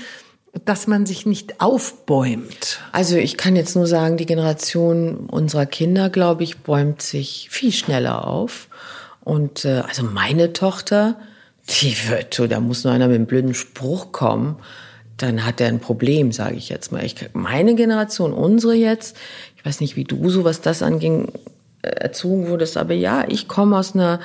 dass 0.65 0.87
man 0.87 1.07
sich 1.07 1.27
nicht 1.27 1.61
aufbäumt. 1.61 2.81
Also 2.93 3.17
ich 3.17 3.37
kann 3.37 3.55
jetzt 3.55 3.77
nur 3.77 3.87
sagen, 3.87 4.17
die 4.17 4.27
Generation 4.27 5.27
unserer 5.27 5.67
Kinder, 5.67 6.11
glaube 6.11 6.43
ich, 6.43 6.59
bäumt 6.59 7.03
sich 7.03 7.49
viel 7.51 7.73
schneller 7.73 8.27
auf. 8.27 8.69
Und 9.21 9.65
äh, 9.65 9.83
also 9.87 10.03
meine 10.03 10.53
Tochter, 10.53 11.17
die 11.69 11.97
wird, 12.09 12.35
so, 12.35 12.47
da 12.47 12.59
muss 12.59 12.85
nur 12.85 12.93
einer 12.93 13.07
mit 13.07 13.17
einem 13.17 13.27
blöden 13.27 13.55
Spruch 13.55 14.13
kommen, 14.13 14.57
dann 15.17 15.45
hat 15.45 15.61
er 15.61 15.69
ein 15.69 15.81
Problem, 15.81 16.33
sage 16.33 16.57
ich 16.57 16.69
jetzt 16.69 16.91
mal. 16.91 17.05
Ich, 17.05 17.15
meine 17.33 17.75
Generation, 17.75 18.33
unsere 18.33 18.75
jetzt, 18.75 19.17
ich 19.57 19.65
weiß 19.65 19.81
nicht, 19.81 19.95
wie 19.95 20.05
du 20.05 20.31
so, 20.31 20.45
was 20.45 20.63
das 20.63 20.83
anging, 20.83 21.31
erzogen 21.83 22.49
wurdest, 22.49 22.77
aber 22.77 22.95
ja, 22.95 23.25
ich 23.29 23.49
komme 23.49 23.77
aus 23.79 23.95
einer 23.95 24.21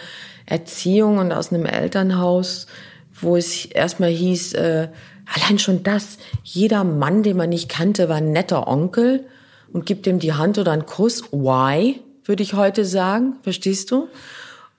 Erziehung 0.45 1.17
und 1.17 1.31
aus 1.31 1.51
einem 1.51 1.65
Elternhaus, 1.65 2.67
wo 3.13 3.37
es 3.37 3.65
erstmal 3.65 4.09
hieß, 4.09 4.53
äh, 4.53 4.89
allein 5.33 5.59
schon 5.59 5.83
das, 5.83 6.17
jeder 6.43 6.83
Mann, 6.83 7.23
den 7.23 7.37
man 7.37 7.49
nicht 7.49 7.69
kannte, 7.69 8.09
war 8.09 8.17
ein 8.17 8.31
netter 8.31 8.67
Onkel 8.67 9.25
und 9.71 9.85
gibt 9.85 10.07
ihm 10.07 10.19
die 10.19 10.33
Hand 10.33 10.57
oder 10.57 10.71
einen 10.71 10.85
Kuss. 10.85 11.31
Why, 11.31 11.99
würde 12.23 12.43
ich 12.43 12.53
heute 12.53 12.85
sagen, 12.85 13.35
verstehst 13.41 13.91
du? 13.91 14.07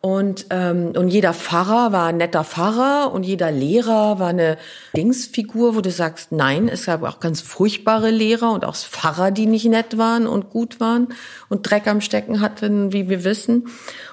Und, 0.07 0.47
ähm, 0.51 0.93
und 0.97 1.09
jeder 1.09 1.35
Pfarrer 1.35 1.91
war 1.91 2.07
ein 2.07 2.19
netter 2.19 2.45
Pfarrer 2.45 3.13
und 3.13 3.25
jeder 3.25 3.51
Lehrer 3.51 4.21
war 4.21 4.29
eine 4.29 4.57
Dingsfigur, 4.97 5.75
wo 5.75 5.81
du 5.81 5.91
sagst, 5.91 6.31
nein, 6.31 6.69
es 6.69 6.87
gab 6.87 7.03
auch 7.03 7.19
ganz 7.19 7.41
furchtbare 7.41 8.11
Lehrer 8.11 8.53
und 8.53 8.65
auch 8.65 8.77
Pfarrer, 8.77 9.33
die 9.33 9.47
nicht 9.47 9.65
nett 9.65 9.99
waren 9.99 10.29
und 10.29 10.51
gut 10.51 10.79
waren 10.79 11.09
und 11.49 11.69
Dreck 11.69 11.89
am 11.89 12.01
Stecken 12.01 12.41
hatten, 12.41 12.93
wie 12.93 13.09
wir 13.09 13.25
wissen. 13.25 13.67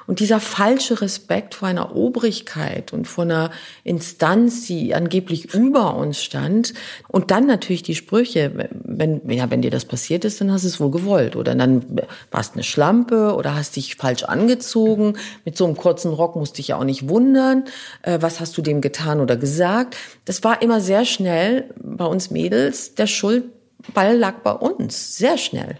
Und 0.07 0.19
dieser 0.19 0.39
falsche 0.39 1.01
Respekt 1.01 1.55
vor 1.55 1.67
einer 1.67 1.95
Obrigkeit 1.95 2.93
und 2.93 3.07
vor 3.07 3.23
einer 3.23 3.51
Instanz, 3.83 4.65
die 4.67 4.93
angeblich 4.93 5.53
über 5.53 5.95
uns 5.95 6.21
stand. 6.21 6.73
Und 7.07 7.31
dann 7.31 7.45
natürlich 7.47 7.83
die 7.83 7.95
Sprüche, 7.95 8.69
wenn, 8.83 9.21
ja, 9.29 9.49
wenn 9.49 9.61
dir 9.61 9.71
das 9.71 9.85
passiert 9.85 10.25
ist, 10.25 10.41
dann 10.41 10.51
hast 10.51 10.63
du 10.63 10.67
es 10.67 10.79
wohl 10.79 10.91
gewollt. 10.91 11.35
Oder 11.35 11.55
dann 11.55 11.85
warst 12.31 12.53
eine 12.53 12.63
Schlampe 12.63 13.35
oder 13.35 13.55
hast 13.55 13.75
dich 13.75 13.95
falsch 13.95 14.23
angezogen. 14.23 15.17
Mit 15.45 15.57
so 15.57 15.65
einem 15.65 15.77
kurzen 15.77 16.13
Rock 16.13 16.35
musst 16.35 16.57
dich 16.57 16.69
ja 16.69 16.77
auch 16.77 16.83
nicht 16.83 17.09
wundern. 17.09 17.65
Äh, 18.01 18.19
was 18.21 18.39
hast 18.39 18.57
du 18.57 18.61
dem 18.61 18.81
getan 18.81 19.19
oder 19.19 19.37
gesagt? 19.37 19.95
Das 20.25 20.43
war 20.43 20.61
immer 20.61 20.81
sehr 20.81 21.05
schnell 21.05 21.73
bei 21.81 22.05
uns 22.05 22.31
Mädels. 22.31 22.95
Der 22.95 23.07
Schuldball 23.07 24.17
lag 24.17 24.39
bei 24.39 24.51
uns. 24.51 25.17
Sehr 25.17 25.37
schnell. 25.37 25.77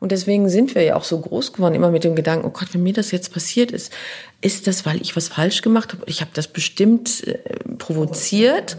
Und 0.00 0.12
deswegen 0.12 0.48
sind 0.48 0.74
wir 0.74 0.82
ja 0.82 0.96
auch 0.96 1.04
so 1.04 1.18
groß 1.18 1.52
geworden, 1.52 1.74
immer 1.74 1.90
mit 1.90 2.04
dem 2.04 2.14
Gedanken, 2.14 2.46
oh 2.46 2.50
Gott, 2.50 2.68
wenn 2.72 2.82
mir 2.82 2.92
das 2.92 3.10
jetzt 3.10 3.32
passiert 3.32 3.72
ist, 3.72 3.92
ist 4.40 4.66
das, 4.66 4.84
weil 4.84 5.00
ich 5.00 5.16
was 5.16 5.28
falsch 5.28 5.62
gemacht 5.62 5.92
habe? 5.92 6.04
Ich 6.06 6.20
habe 6.20 6.30
das 6.34 6.48
bestimmt 6.48 7.26
äh, 7.26 7.38
provoziert. 7.78 8.76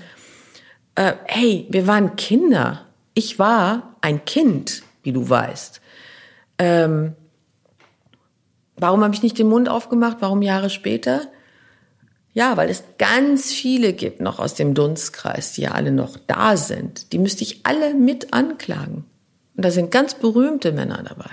Äh, 0.96 1.14
hey, 1.26 1.68
wir 1.70 1.88
waren 1.88 2.16
Kinder. 2.16 2.86
Ich 3.14 3.40
war 3.40 3.96
ein 4.02 4.26
Kind, 4.26 4.84
wie 5.04 5.12
du 5.12 5.28
weißt. 5.28 5.82
Ähm, 6.60 7.16
warum 8.76 9.04
habe 9.04 9.14
ich 9.14 9.24
nicht 9.24 9.40
den 9.40 9.50
Mund 9.50 9.70
aufgemacht? 9.70 10.18
Warum 10.20 10.42
Jahre 10.42 10.70
später? 10.70 11.22
Ja, 12.34 12.56
weil 12.56 12.70
es 12.70 12.84
ganz 13.00 13.52
viele 13.52 13.94
gibt 13.94 14.22
noch 14.22 14.38
aus 14.38 14.54
dem 14.54 14.76
Dunstkreis, 14.76 15.54
die 15.54 15.62
ja 15.62 15.72
alle 15.72 15.92
noch 15.92 16.18
da 16.28 16.56
sind. 16.56 17.12
Die 17.12 17.18
müsste 17.18 17.44
ich 17.44 17.66
alle 17.66 17.96
mit 17.96 18.32
anklagen. 18.34 19.06
Und 19.58 19.66
da 19.66 19.72
sind 19.72 19.92
ganz 19.92 20.14
berühmte 20.14 20.72
Männer 20.72 21.04
dabei, 21.04 21.32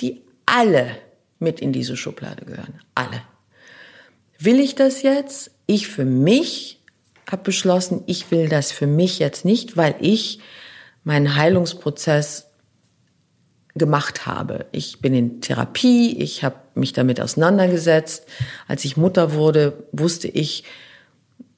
die 0.00 0.22
alle 0.46 0.96
mit 1.40 1.60
in 1.60 1.72
diese 1.72 1.96
Schublade 1.96 2.44
gehören. 2.44 2.80
Alle. 2.94 3.22
Will 4.38 4.60
ich 4.60 4.76
das 4.76 5.02
jetzt? 5.02 5.50
Ich 5.66 5.88
für 5.88 6.04
mich 6.04 6.80
habe 7.30 7.42
beschlossen, 7.42 8.02
ich 8.06 8.30
will 8.30 8.48
das 8.48 8.72
für 8.72 8.86
mich 8.86 9.18
jetzt 9.18 9.44
nicht, 9.44 9.76
weil 9.76 9.94
ich 10.00 10.38
meinen 11.04 11.36
Heilungsprozess 11.36 12.46
gemacht 13.74 14.26
habe. 14.26 14.66
Ich 14.72 15.00
bin 15.00 15.14
in 15.14 15.40
Therapie, 15.40 16.16
ich 16.18 16.44
habe 16.44 16.56
mich 16.74 16.92
damit 16.92 17.20
auseinandergesetzt. 17.20 18.26
Als 18.68 18.84
ich 18.84 18.96
Mutter 18.96 19.34
wurde, 19.34 19.84
wusste 19.92 20.28
ich, 20.28 20.64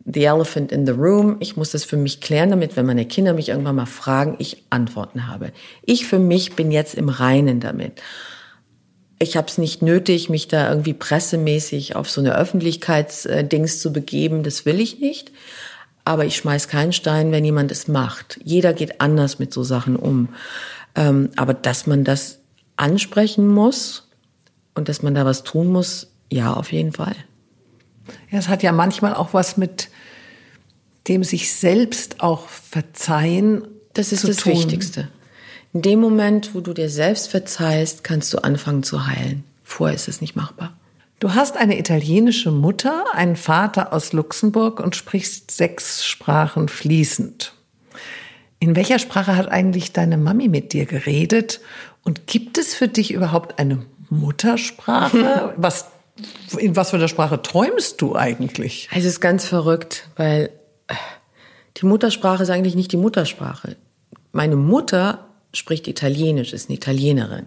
the 0.05 0.24
elephant 0.24 0.72
in 0.72 0.86
the 0.86 0.92
room. 0.92 1.36
Ich 1.40 1.57
muss 1.57 1.70
das 1.70 1.84
für 1.84 1.96
mich 1.96 2.20
klären, 2.20 2.50
damit, 2.50 2.76
wenn 2.76 2.86
meine 2.86 3.07
Kinder 3.07 3.34
mich 3.34 3.48
irgendwann 3.48 3.76
mal 3.76 3.86
fragen, 3.86 4.36
ich 4.38 4.64
Antworten 4.70 5.28
habe. 5.28 5.53
Ich 5.82 6.07
für 6.07 6.18
mich 6.18 6.55
bin 6.55 6.70
jetzt 6.70 6.94
im 6.94 7.09
Reinen 7.09 7.61
damit. 7.61 8.00
Ich 9.18 9.36
habe 9.36 9.46
es 9.46 9.59
nicht 9.59 9.82
nötig, 9.82 10.28
mich 10.28 10.48
da 10.48 10.68
irgendwie 10.68 10.94
pressemäßig 10.94 11.94
auf 11.94 12.11
so 12.11 12.20
eine 12.20 12.36
Öffentlichkeitsdings 12.36 13.80
zu 13.80 13.92
begeben. 13.92 14.42
Das 14.42 14.66
will 14.66 14.80
ich 14.80 14.98
nicht. 14.98 15.30
Aber 16.05 16.24
ich 16.24 16.36
schmeiß 16.36 16.66
keinen 16.66 16.92
Stein, 16.92 17.30
wenn 17.30 17.44
jemand 17.44 17.70
es 17.70 17.86
macht. 17.86 18.40
Jeder 18.42 18.72
geht 18.72 19.00
anders 19.00 19.38
mit 19.38 19.53
so 19.53 19.62
Sachen 19.62 19.94
um. 19.94 20.30
Ähm, 20.96 21.30
aber 21.36 21.55
dass 21.55 21.86
man 21.86 22.03
das 22.03 22.40
ansprechen 22.76 23.46
muss 23.46 24.09
und 24.74 24.88
dass 24.88 25.03
man 25.03 25.14
da 25.14 25.24
was 25.24 25.44
tun 25.44 25.68
muss, 25.68 26.09
ja, 26.30 26.53
auf 26.53 26.72
jeden 26.72 26.92
Fall. 26.92 27.14
Ja, 28.30 28.38
es 28.38 28.48
hat 28.48 28.62
ja 28.62 28.72
manchmal 28.72 29.14
auch 29.14 29.34
was 29.34 29.57
mit 29.57 29.88
dem 31.09 31.24
sich 31.24 31.53
selbst 31.53 32.20
auch 32.20 32.48
verzeihen. 32.48 33.66
Das 33.94 34.12
ist 34.12 34.26
das 34.26 34.38
tun. 34.38 34.53
Wichtigste. 34.53 35.09
In 35.72 35.82
dem 35.82 36.00
Moment, 36.00 36.55
wo 36.55 36.61
du 36.61 36.72
dir 36.72 36.90
selbst 36.90 37.28
verzeihst, 37.28 38.05
kannst 38.05 38.32
du 38.34 38.38
anfangen 38.38 38.82
zu 38.82 39.07
heilen. 39.07 39.44
Vorher 39.64 39.96
ist 39.96 40.09
es 40.09 40.20
nicht 40.20 40.36
machbar. 40.36 40.76
Du 41.18 41.34
hast 41.34 41.57
eine 41.57 41.78
italienische 41.78 42.50
Mutter, 42.50 43.05
einen 43.14 43.36
Vater 43.36 43.92
aus 43.92 44.12
Luxemburg 44.12 44.80
und 44.80 44.96
sprichst 44.96 45.53
sechs 45.53 46.05
Sprachen 46.05 46.68
fließend. 46.68 47.55
In 48.59 48.76
welcher 48.76 48.98
Sprache 48.98 49.36
hat 49.36 49.48
eigentlich 49.48 49.92
deine 49.92 50.18
Mami 50.18 50.48
mit 50.48 50.72
dir 50.72 50.84
geredet? 50.84 51.61
Und 52.03 52.26
gibt 52.26 52.59
es 52.59 52.74
für 52.74 52.88
dich 52.88 53.12
überhaupt 53.12 53.61
eine 53.61 53.86
Muttersprache? 54.11 55.55
Was 55.57 55.91
in 56.58 56.76
was 56.76 56.90
für 56.90 56.96
einer 56.96 57.08
Sprache 57.08 57.40
träumst 57.40 58.00
du 58.00 58.14
eigentlich? 58.14 58.88
Es 58.94 59.04
ist 59.04 59.20
ganz 59.20 59.46
verrückt, 59.46 60.08
weil 60.16 60.50
äh, 60.88 60.94
die 61.78 61.86
Muttersprache 61.86 62.42
ist 62.42 62.50
eigentlich 62.50 62.74
nicht 62.74 62.92
die 62.92 62.98
Muttersprache. 62.98 63.76
Meine 64.32 64.56
Mutter 64.56 65.26
spricht 65.52 65.88
Italienisch, 65.88 66.52
ist 66.52 66.68
eine 66.68 66.76
Italienerin. 66.76 67.46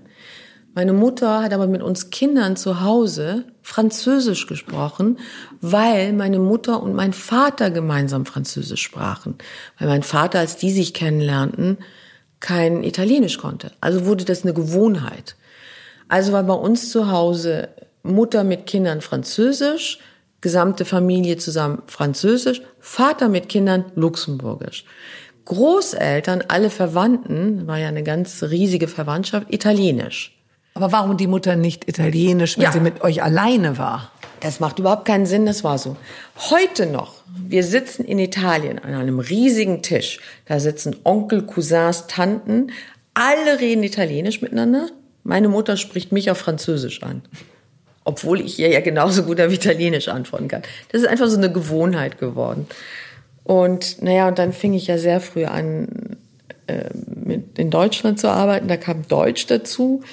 Meine 0.74 0.94
Mutter 0.94 1.42
hat 1.42 1.54
aber 1.54 1.68
mit 1.68 1.82
uns 1.82 2.10
Kindern 2.10 2.58
zu 2.58 2.82
Hause 2.82 3.46
Französisch 3.62 4.46
gesprochen, 4.46 5.20
weil 5.62 6.12
meine 6.12 6.38
Mutter 6.38 6.84
und 6.84 6.94
mein 6.94 7.14
Vater 7.14 7.72
gemeinsam 7.72 8.26
Französisch 8.26 8.84
sprachen. 8.84 9.36
Weil 9.80 9.88
mein 9.88 10.04
Vater, 10.04 10.40
als 10.40 10.58
die 10.58 10.72
sich 10.72 10.94
kennenlernten, 10.94 11.78
kein 12.42 12.84
Italienisch 12.84 13.38
konnte. 13.38 13.72
Also 13.80 14.06
wurde 14.06 14.26
das 14.26 14.44
eine 14.44 14.54
Gewohnheit. 14.54 15.38
Also 16.10 16.34
war 16.34 16.44
bei 16.44 16.54
uns 16.54 16.92
zu 16.92 17.10
Hause 17.10 17.70
Mutter 18.06 18.44
mit 18.44 18.66
Kindern 18.66 19.02
Französisch, 19.02 20.00
gesamte 20.42 20.86
Familie 20.86 21.38
zusammen 21.38 21.82
Französisch, 21.88 22.62
Vater 22.80 23.30
mit 23.30 23.50
Kindern 23.50 23.86
Luxemburgisch. 23.96 24.86
Großeltern, 25.46 26.44
alle 26.48 26.70
Verwandten, 26.70 27.68
war 27.68 27.78
ja 27.78 27.88
eine 27.88 28.04
ganz 28.04 28.44
riesige 28.44 28.88
Verwandtschaft, 28.88 29.54
Italienisch. 29.54 30.38
Aber 30.74 30.92
warum 30.92 31.18
die 31.18 31.28
Mutter 31.28 31.56
nicht 31.56 31.88
Italienisch, 31.88 32.58
wenn 32.58 32.66
ja. 32.66 32.72
sie 32.72 32.80
mit 32.80 33.02
euch 33.02 33.24
alleine 33.24 33.78
war? 33.78 34.12
Das 34.42 34.60
macht 34.60 34.78
überhaupt 34.80 35.06
keinen 35.06 35.26
Sinn, 35.26 35.46
das 35.46 35.64
war 35.64 35.78
so. 35.78 35.96
Heute 36.50 36.86
noch, 36.86 37.24
wir 37.48 37.64
sitzen 37.64 38.04
in 38.04 38.20
Italien 38.20 38.80
an 38.80 38.94
einem 38.94 39.20
riesigen 39.20 39.82
Tisch. 39.82 40.20
Da 40.46 40.60
sitzen 40.60 40.98
Onkel, 41.04 41.44
Cousins, 41.44 42.06
Tanten. 42.08 42.72
Alle 43.14 43.60
reden 43.60 43.84
Italienisch 43.84 44.42
miteinander. 44.42 44.90
Meine 45.24 45.48
Mutter 45.48 45.78
spricht 45.78 46.12
mich 46.12 46.30
auf 46.30 46.38
Französisch 46.38 47.02
an 47.02 47.24
obwohl 48.06 48.40
ich 48.40 48.58
ihr 48.60 48.70
ja 48.70 48.80
genauso 48.80 49.24
gut 49.24 49.42
auf 49.42 49.52
Italienisch 49.52 50.08
antworten 50.08 50.48
kann. 50.48 50.62
Das 50.92 51.02
ist 51.02 51.08
einfach 51.08 51.28
so 51.28 51.38
eine 51.38 51.52
Gewohnheit 51.52 52.18
geworden. 52.20 52.68
Und 53.44 54.02
naja, 54.02 54.28
und 54.28 54.40
dann 54.40 54.54
fing 54.54 54.74
ich 54.74 54.88
ja 54.88 54.98
sehr 54.98 55.20
früh 55.20 55.46
an, 55.46 56.18
äh, 56.68 56.90
mit 57.06 57.60
in 57.60 57.70
Deutschland 57.70 58.20
zu 58.20 58.30
arbeiten. 58.30 58.68
Da 58.68 58.78
kam 58.78 59.08
Deutsch 59.08 59.48
dazu, 59.48 60.04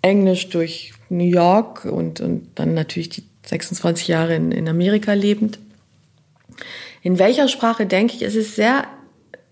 Englisch 0.00 0.48
durch 0.48 0.92
New 1.08 1.24
York 1.24 1.84
und, 1.84 2.20
und 2.20 2.48
dann 2.54 2.74
natürlich 2.74 3.10
die 3.10 3.24
26 3.46 4.08
Jahre 4.08 4.34
in, 4.34 4.50
in 4.50 4.68
Amerika 4.68 5.12
lebend. 5.12 5.58
In 7.02 7.18
welcher 7.18 7.48
Sprache 7.48 7.86
denke 7.86 8.14
ich, 8.14 8.22
es 8.22 8.34
ist 8.34 8.56
sehr 8.56 8.84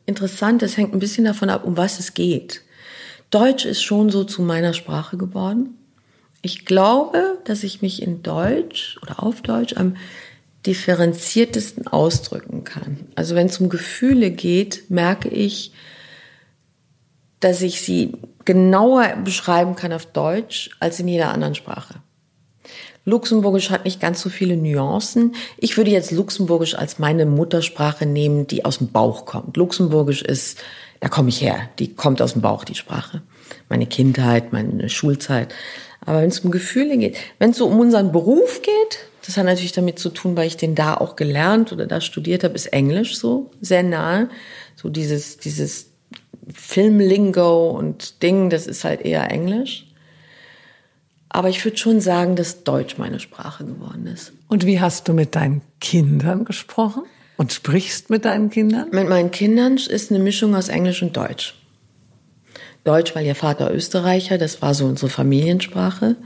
interessant, 0.06 0.62
es 0.62 0.76
hängt 0.76 0.94
ein 0.94 1.00
bisschen 1.00 1.24
davon 1.24 1.50
ab, 1.50 1.64
um 1.64 1.76
was 1.76 1.98
es 1.98 2.14
geht. 2.14 2.62
Deutsch 3.30 3.64
ist 3.64 3.82
schon 3.82 4.10
so 4.10 4.24
zu 4.24 4.42
meiner 4.42 4.72
Sprache 4.72 5.16
geworden. 5.16 5.76
Ich 6.42 6.64
glaube, 6.64 7.38
dass 7.44 7.64
ich 7.64 7.82
mich 7.82 8.02
in 8.02 8.22
Deutsch 8.22 8.98
oder 9.02 9.22
auf 9.22 9.42
Deutsch 9.42 9.74
am 9.76 9.96
differenziertesten 10.66 11.86
ausdrücken 11.86 12.64
kann. 12.64 12.98
Also 13.14 13.34
wenn 13.34 13.46
es 13.46 13.58
um 13.58 13.68
Gefühle 13.68 14.30
geht, 14.30 14.90
merke 14.90 15.28
ich, 15.28 15.72
dass 17.40 17.62
ich 17.62 17.80
sie 17.80 18.12
genauer 18.44 19.16
beschreiben 19.24 19.74
kann 19.74 19.92
auf 19.92 20.06
Deutsch 20.06 20.70
als 20.78 21.00
in 21.00 21.08
jeder 21.08 21.32
anderen 21.32 21.54
Sprache. 21.54 21.94
Luxemburgisch 23.06 23.70
hat 23.70 23.86
nicht 23.86 24.00
ganz 24.00 24.20
so 24.20 24.28
viele 24.28 24.56
Nuancen. 24.56 25.34
Ich 25.56 25.76
würde 25.76 25.90
jetzt 25.90 26.10
Luxemburgisch 26.10 26.74
als 26.74 26.98
meine 26.98 27.24
Muttersprache 27.24 28.04
nehmen, 28.04 28.46
die 28.46 28.64
aus 28.64 28.78
dem 28.78 28.92
Bauch 28.92 29.24
kommt. 29.24 29.56
Luxemburgisch 29.56 30.20
ist, 30.20 30.58
da 31.00 31.08
komme 31.08 31.30
ich 31.30 31.40
her, 31.40 31.70
die 31.78 31.94
kommt 31.94 32.20
aus 32.20 32.34
dem 32.34 32.42
Bauch, 32.42 32.64
die 32.64 32.74
Sprache. 32.74 33.22
Meine 33.70 33.86
Kindheit, 33.86 34.52
meine 34.52 34.88
Schulzeit. 34.90 35.54
Aber 36.04 36.22
wenn 36.22 36.28
es 36.28 36.40
um 36.40 36.50
Gefühle 36.50 36.96
geht, 36.96 37.16
wenn 37.38 37.50
es 37.50 37.58
so 37.58 37.66
um 37.66 37.78
unseren 37.78 38.12
Beruf 38.12 38.62
geht, 38.62 38.98
das 39.26 39.36
hat 39.36 39.44
natürlich 39.44 39.72
damit 39.72 39.98
zu 39.98 40.08
tun, 40.08 40.36
weil 40.36 40.46
ich 40.46 40.56
den 40.56 40.74
da 40.74 40.94
auch 40.94 41.14
gelernt 41.14 41.72
oder 41.72 41.86
da 41.86 42.00
studiert 42.00 42.42
habe, 42.42 42.54
ist 42.54 42.66
Englisch 42.66 43.18
so 43.18 43.50
sehr 43.60 43.82
nahe. 43.82 44.30
So 44.76 44.88
dieses, 44.88 45.36
dieses 45.36 45.90
Filmlingo 46.52 47.70
und 47.70 48.22
Ding, 48.22 48.50
das 48.50 48.66
ist 48.66 48.84
halt 48.84 49.02
eher 49.02 49.30
Englisch. 49.30 49.86
Aber 51.28 51.48
ich 51.48 51.64
würde 51.64 51.76
schon 51.76 52.00
sagen, 52.00 52.34
dass 52.34 52.64
Deutsch 52.64 52.98
meine 52.98 53.20
Sprache 53.20 53.64
geworden 53.64 54.06
ist. 54.06 54.32
Und 54.48 54.66
wie 54.66 54.80
hast 54.80 55.06
du 55.06 55.12
mit 55.12 55.36
deinen 55.36 55.62
Kindern 55.80 56.44
gesprochen? 56.44 57.04
Und 57.36 57.52
sprichst 57.52 58.10
mit 58.10 58.24
deinen 58.24 58.50
Kindern? 58.50 58.88
Mit 58.90 59.08
meinen 59.08 59.30
Kindern 59.30 59.76
ist 59.76 60.10
eine 60.10 60.18
Mischung 60.18 60.56
aus 60.56 60.68
Englisch 60.68 61.02
und 61.02 61.16
Deutsch. 61.16 61.54
Deutsch, 62.84 63.14
weil 63.14 63.26
ihr 63.26 63.34
Vater 63.34 63.72
Österreicher, 63.72 64.38
das 64.38 64.62
war 64.62 64.74
so 64.74 64.86
unsere 64.86 65.10
Familiensprache. 65.10 66.16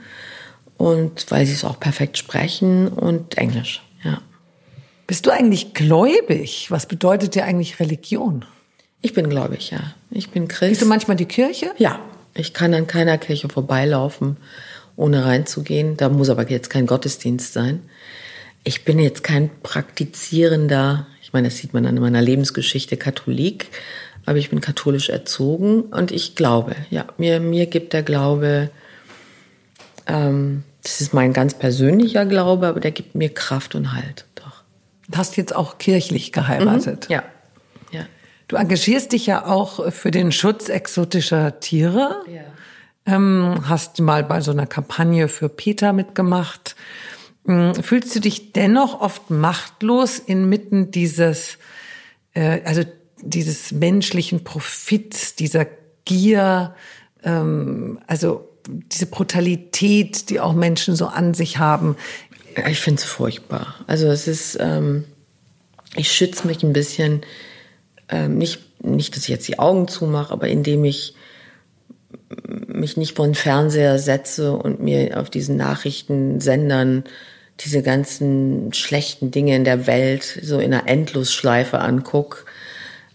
und 0.76 1.30
weil 1.30 1.46
sie 1.46 1.52
es 1.52 1.64
auch 1.64 1.78
perfekt 1.78 2.18
sprechen 2.18 2.88
und 2.88 3.38
Englisch, 3.38 3.82
ja. 4.02 4.20
Bist 5.06 5.26
du 5.26 5.30
eigentlich 5.30 5.74
gläubig? 5.74 6.70
Was 6.70 6.86
bedeutet 6.86 7.34
dir 7.34 7.44
eigentlich 7.44 7.78
Religion? 7.78 8.44
Ich 9.02 9.12
bin 9.12 9.28
gläubig, 9.28 9.70
ja. 9.70 9.94
Ich 10.10 10.30
bin 10.30 10.48
Christ. 10.48 10.70
Gehst 10.70 10.82
du 10.82 10.86
manchmal 10.86 11.16
die 11.16 11.26
Kirche? 11.26 11.72
Ja. 11.78 11.98
Ich 12.34 12.54
kann 12.54 12.74
an 12.74 12.86
keiner 12.86 13.18
Kirche 13.18 13.48
vorbeilaufen, 13.48 14.38
ohne 14.96 15.24
reinzugehen. 15.24 15.96
Da 15.96 16.08
muss 16.08 16.30
aber 16.30 16.48
jetzt 16.50 16.70
kein 16.70 16.86
Gottesdienst 16.86 17.52
sein. 17.52 17.82
Ich 18.64 18.84
bin 18.84 18.98
jetzt 18.98 19.22
kein 19.22 19.50
praktizierender, 19.62 21.06
ich 21.22 21.32
meine, 21.32 21.48
das 21.48 21.58
sieht 21.58 21.74
man 21.74 21.84
an 21.86 21.96
meiner 21.96 22.22
Lebensgeschichte, 22.22 22.96
Katholik, 22.96 23.66
aber 24.26 24.38
ich 24.38 24.50
bin 24.50 24.60
katholisch 24.60 25.08
erzogen 25.08 25.82
und 25.82 26.10
ich 26.10 26.34
glaube, 26.34 26.74
ja, 26.90 27.06
mir, 27.18 27.40
mir 27.40 27.66
gibt 27.66 27.92
der 27.92 28.02
Glaube, 28.02 28.70
ähm, 30.06 30.64
das 30.82 31.00
ist 31.00 31.14
mein 31.14 31.32
ganz 31.32 31.54
persönlicher 31.54 32.26
Glaube, 32.26 32.68
aber 32.68 32.80
der 32.80 32.90
gibt 32.90 33.14
mir 33.14 33.28
Kraft 33.28 33.74
und 33.74 33.92
Halt, 33.92 34.26
doch. 34.34 34.62
Du 35.08 35.18
hast 35.18 35.36
jetzt 35.36 35.54
auch 35.54 35.78
kirchlich 35.78 36.32
geheiratet. 36.32 37.08
Mhm, 37.08 37.14
ja, 37.14 37.22
ja. 37.90 38.06
Du 38.48 38.56
engagierst 38.56 39.12
dich 39.12 39.26
ja 39.26 39.46
auch 39.46 39.92
für 39.92 40.10
den 40.10 40.32
Schutz 40.32 40.68
exotischer 40.68 41.60
Tiere. 41.60 42.22
Ja. 42.26 42.42
Ähm, 43.06 43.68
hast 43.68 44.00
mal 44.00 44.24
bei 44.24 44.40
so 44.40 44.50
einer 44.50 44.66
Kampagne 44.66 45.28
für 45.28 45.50
Peter 45.50 45.92
mitgemacht. 45.92 46.74
Ähm, 47.46 47.74
fühlst 47.74 48.14
du 48.14 48.20
dich 48.20 48.52
dennoch 48.52 49.00
oft 49.00 49.30
machtlos 49.30 50.18
inmitten 50.18 50.90
dieses, 50.90 51.58
äh, 52.32 52.62
also 52.64 52.82
dieses 53.24 53.72
menschlichen 53.72 54.44
Profits, 54.44 55.34
dieser 55.34 55.66
Gier, 56.04 56.74
ähm, 57.22 57.98
also 58.06 58.48
diese 58.66 59.06
Brutalität, 59.06 60.30
die 60.30 60.40
auch 60.40 60.54
Menschen 60.54 60.96
so 60.96 61.06
an 61.06 61.34
sich 61.34 61.58
haben? 61.58 61.96
Ich 62.68 62.80
finde 62.80 63.00
es 63.00 63.04
furchtbar. 63.04 63.74
Also 63.86 64.06
es 64.08 64.28
ist, 64.28 64.56
ähm, 64.60 65.04
ich 65.96 66.12
schütze 66.12 66.46
mich 66.46 66.62
ein 66.62 66.72
bisschen, 66.72 67.22
ähm, 68.08 68.38
nicht, 68.38 68.84
nicht, 68.84 69.16
dass 69.16 69.24
ich 69.24 69.28
jetzt 69.28 69.48
die 69.48 69.58
Augen 69.58 69.88
zumache, 69.88 70.32
aber 70.32 70.48
indem 70.48 70.84
ich 70.84 71.14
mich 72.66 72.96
nicht 72.96 73.16
vor 73.16 73.26
den 73.26 73.34
Fernseher 73.34 73.98
setze 73.98 74.52
und 74.52 74.80
mir 74.80 75.20
auf 75.20 75.30
diesen 75.30 75.56
Nachrichtensendern 75.56 77.04
diese 77.60 77.82
ganzen 77.82 78.72
schlechten 78.72 79.30
Dinge 79.30 79.54
in 79.54 79.64
der 79.64 79.86
Welt 79.86 80.40
so 80.42 80.58
in 80.58 80.74
einer 80.74 80.88
Endlosschleife 80.88 81.78
anguck. 81.78 82.46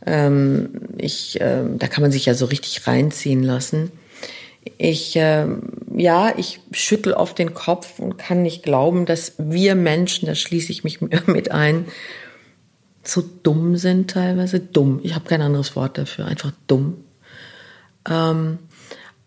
Ähm, 0.10 0.70
ich, 0.98 1.38
ähm, 1.40 1.78
da 1.78 1.88
kann 1.88 2.02
man 2.02 2.12
sich 2.12 2.26
ja 2.26 2.34
so 2.34 2.46
richtig 2.46 2.88
reinziehen 2.88 3.44
lassen. 3.44 3.92
Ich, 4.80 5.14
ähm, 5.16 5.62
ja, 5.96 6.34
ich 6.36 6.62
schüttel 6.72 7.14
oft 7.14 7.38
den 7.38 7.54
Kopf 7.54 8.00
und 8.00 8.18
kann 8.18 8.42
nicht 8.42 8.64
glauben, 8.64 9.06
dass 9.06 9.34
wir 9.38 9.76
Menschen, 9.76 10.26
da 10.26 10.34
schließe 10.34 10.72
ich 10.72 10.84
mich 10.84 11.00
mit 11.28 11.52
ein, 11.52 11.86
so 13.04 13.24
dumm 13.44 13.78
sind 13.78 14.10
teilweise. 14.10 14.60
Dumm. 14.60 15.00
Ich 15.04 15.14
habe 15.14 15.30
kein 15.30 15.42
anderes 15.42 15.76
Wort 15.76 16.00
dafür. 16.00 16.26
Einfach 16.26 16.52
dumm. 16.66 17.04
Ähm, 18.10 18.58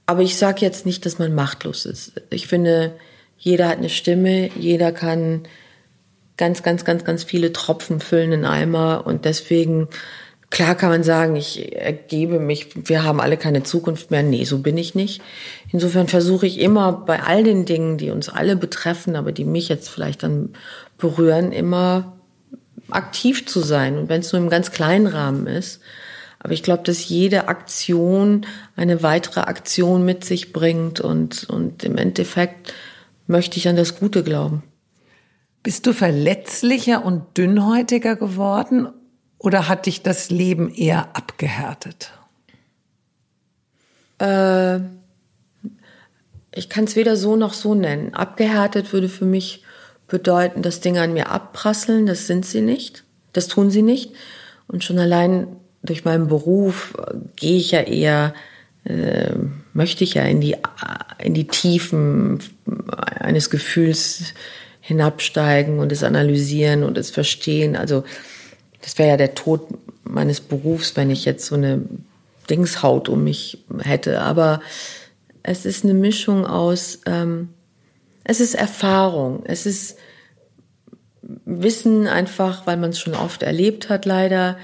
aber 0.07 0.23
ich 0.23 0.37
sage 0.37 0.63
jetzt 0.63 0.85
nicht, 0.85 1.07
dass 1.07 1.21
man 1.21 1.33
machtlos 1.33 1.87
ist. 1.87 2.21
Ich 2.31 2.49
finde, 2.49 2.93
jeder 3.39 3.69
hat 3.69 3.79
eine 3.79 3.89
Stimme, 3.89 4.51
jeder 4.59 4.91
kann 4.91 5.43
ganz, 6.37 6.65
ganz, 6.65 6.85
ganz, 6.85 7.05
ganz 7.05 7.23
viele 7.23 7.53
Tropfen 7.53 8.01
füllen 8.01 8.33
in 8.33 8.45
Eimer 8.45 9.07
und 9.07 9.25
deswegen, 9.27 9.87
klar 10.53 10.75
kann 10.75 10.91
man 10.91 11.03
sagen, 11.03 11.35
ich 11.35 11.75
ergebe 11.75 12.39
mich, 12.39 12.69
wir 12.87 13.03
haben 13.05 13.21
alle 13.21 13.39
keine 13.39 13.63
Zukunft 13.63 14.11
mehr. 14.11 14.23
Nee, 14.23 14.45
so 14.45 14.59
bin 14.59 14.77
ich 14.77 14.95
nicht. 14.95 15.23
Insofern 15.73 16.09
versuche 16.09 16.47
ich 16.47 16.61
immer 16.61 16.93
bei 16.93 17.23
all 17.23 17.43
den 17.43 17.65
Dingen, 17.65 17.97
die 17.97 18.11
uns 18.11 18.29
alle 18.29 18.55
betreffen, 18.55 19.17
aber 19.17 19.33
die 19.33 19.47
mich 19.47 19.71
jetzt 19.71 19.89
vielleicht 19.89 20.23
dann 20.23 20.51
berühren, 20.99 21.53
immer 21.53 22.19
aktiv 22.91 23.47
zu 23.47 23.61
sein. 23.61 23.97
Und 23.97 24.11
wenn 24.11 24.21
es 24.21 24.31
nur 24.33 24.43
im 24.43 24.51
ganz 24.51 24.71
kleinen 24.71 25.07
Rahmen 25.07 25.47
ist. 25.47 25.81
Aber 26.39 26.53
ich 26.53 26.63
glaube, 26.63 26.83
dass 26.83 27.09
jede 27.09 27.49
Aktion 27.49 28.45
eine 28.77 29.03
weitere 29.03 29.41
Aktion 29.41 30.05
mit 30.05 30.23
sich 30.25 30.53
bringt 30.53 31.01
und, 31.01 31.49
und 31.49 31.83
im 31.83 31.97
Endeffekt 31.97 32.75
möchte 33.27 33.57
ich 33.57 33.69
an 33.69 33.77
das 33.77 33.99
Gute 33.99 34.23
glauben. 34.23 34.63
Bist 35.63 35.87
du 35.87 35.95
verletzlicher 35.95 37.05
und 37.05 37.39
dünnhäutiger 37.39 38.17
geworden 38.17 38.89
oder 39.43 39.69
hat 39.69 39.87
dich 39.87 40.03
das 40.03 40.31
Leben 40.31 40.73
eher 40.73 41.17
abgehärtet? 41.17 42.13
Äh, 44.19 44.77
ich 46.55 46.69
kann 46.69 46.85
es 46.85 46.97
weder 46.97 47.17
so 47.17 47.37
noch 47.37 47.53
so 47.53 47.75
nennen. 47.75 48.15
Abgehärtet 48.15 48.93
würde 48.93 49.09
für 49.09 49.25
mich 49.25 49.65
bedeuten, 50.07 50.63
dass 50.63 50.81
Dinge 50.81 51.03
an 51.03 51.13
mir 51.13 51.31
abprasseln. 51.31 52.07
Das 52.07 52.27
sind 52.27 52.47
sie 52.47 52.61
nicht. 52.61 53.03
Das 53.33 53.49
tun 53.49 53.71
sie 53.71 53.83
nicht. 53.83 54.13
Und 54.69 54.85
schon 54.85 54.99
allein 54.99 55.49
durch 55.83 56.05
meinen 56.05 56.29
Beruf 56.29 56.95
äh, 56.99 57.17
gehe 57.35 57.57
ich 57.57 57.73
ja 57.73 57.81
eher, 57.81 58.35
äh, 58.85 59.35
möchte 59.73 60.05
ich 60.05 60.15
ja 60.15 60.23
in 60.23 60.41
die, 60.41 60.57
in 61.19 61.35
die 61.35 61.49
Tiefen 61.49 62.39
eines 62.97 63.51
Gefühls 63.51 64.35
hinabsteigen 64.81 65.81
und 65.81 65.91
es 65.91 66.05
analysieren 66.05 66.85
und 66.85 66.97
es 66.97 67.11
verstehen. 67.11 67.75
Also 67.75 68.05
das 68.83 68.99
wäre 68.99 69.11
ja 69.11 69.17
der 69.17 69.35
Tod 69.35 69.69
meines 70.05 70.41
Berufs, 70.41 70.97
wenn 70.97 71.11
ich 71.11 71.25
jetzt 71.25 71.47
so 71.47 71.55
eine 71.55 71.83
Dingshaut 72.51 73.09
um 73.09 73.25
mich 73.25 73.65
hätte. 73.83 74.21
Aber 74.21 74.61
es 75.43 75.65
ist 75.65 75.85
eine 75.85 75.95
Mischung 75.95 76.45
aus, 76.47 77.01
ähm, 77.07 77.49
es 78.25 78.41
ist 78.41 78.55
Erfahrung, 78.55 79.43
es 79.47 79.67
ist 79.67 79.97
Wissen 81.45 82.07
einfach, 82.07 82.67
weil 82.67 82.77
man 82.77 82.91
es 82.91 82.99
schon 82.99 83.15
oft 83.15 83.43
erlebt 83.43 83.89
hat, 83.89 84.05
leider. 84.05 84.59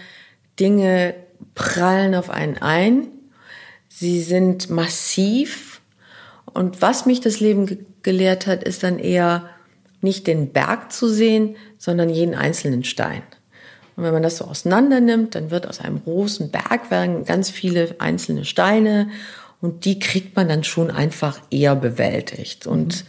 Dinge 0.59 1.15
prallen 1.55 2.15
auf 2.15 2.31
einen 2.31 2.59
ein. 2.59 3.09
Sie 3.89 4.21
sind 4.23 4.69
massiv. 4.71 5.81
Und 6.53 6.83
was 6.83 7.07
mich 7.07 7.21
das 7.21 7.41
Leben 7.41 7.67
ge 7.67 7.79
gelehrt 8.03 8.47
hat, 8.47 8.63
ist 8.63 8.85
dann 8.85 9.01
eher 9.01 9.51
nicht 10.01 10.29
den 10.29 10.53
Berg 10.53 10.93
zu 10.93 11.09
sehen, 11.09 11.57
sondern 11.79 12.09
jeden 12.09 12.35
einzelnen 12.35 12.85
Stein. 12.85 13.23
Und 13.99 14.05
wenn 14.05 14.13
man 14.13 14.23
das 14.23 14.37
so 14.37 14.45
auseinander 14.45 15.01
nimmt, 15.01 15.35
dann 15.35 15.51
wird 15.51 15.67
aus 15.67 15.81
einem 15.81 16.01
großen 16.05 16.53
Berg 16.53 16.93
werden 16.93 17.25
ganz 17.25 17.51
viele 17.51 17.97
einzelne 17.99 18.45
Steine 18.45 19.09
und 19.61 19.85
die 19.85 19.99
kriegt 19.99 20.37
man 20.37 20.49
dann 20.49 20.63
schon 20.63 20.93
einfach 20.93 21.41
eher 21.51 21.75
bewältigt. 21.75 22.65
Und, 22.65 23.05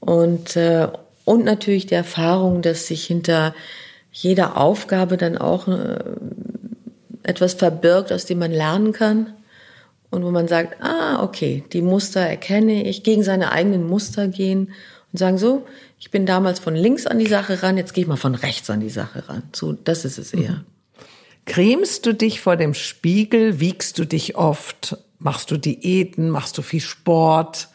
und, 0.00 0.54
äh, 0.54 0.88
und 1.24 1.46
natürlich 1.46 1.86
die 1.86 1.94
Erfahrung, 1.94 2.60
dass 2.60 2.88
sich 2.88 3.06
hinter 3.06 3.54
jeder 4.12 4.58
Aufgabe 4.58 5.16
dann 5.16 5.38
auch 5.38 5.66
äh, 5.66 5.98
etwas 7.22 7.54
verbirgt, 7.54 8.12
aus 8.12 8.26
dem 8.26 8.38
man 8.38 8.52
lernen 8.52 8.92
kann 8.92 9.32
und 10.10 10.22
wo 10.26 10.30
man 10.30 10.46
sagt, 10.46 10.82
ah, 10.82 11.22
okay, 11.22 11.64
die 11.72 11.80
Muster 11.80 12.20
erkenne 12.20 12.86
ich, 12.86 13.02
gegen 13.02 13.22
seine 13.22 13.50
eigenen 13.50 13.88
Muster 13.88 14.28
gehen 14.28 14.72
und 15.10 15.18
sagen 15.18 15.38
so, 15.38 15.64
ich 15.98 16.10
bin 16.10 16.26
damals 16.26 16.58
von 16.58 16.74
links 16.74 17.06
an 17.06 17.18
die 17.18 17.26
Sache 17.26 17.62
ran, 17.62 17.76
jetzt 17.76 17.92
gehe 17.92 18.02
ich 18.02 18.08
mal 18.08 18.16
von 18.16 18.34
rechts 18.34 18.70
an 18.70 18.80
die 18.80 18.90
Sache 18.90 19.28
ran. 19.28 19.42
So, 19.52 19.72
das 19.72 20.04
ist 20.04 20.18
es 20.18 20.32
eher. 20.32 20.52
Mhm. 20.52 20.64
Cremst 21.44 22.06
du 22.06 22.14
dich 22.14 22.40
vor 22.40 22.56
dem 22.56 22.74
Spiegel? 22.74 23.58
Wiegst 23.58 23.98
du 23.98 24.04
dich 24.04 24.36
oft? 24.36 24.98
Machst 25.18 25.50
du 25.50 25.56
Diäten? 25.56 26.28
Machst 26.30 26.58
du 26.58 26.62
viel 26.62 26.80
Sport? 26.80 27.68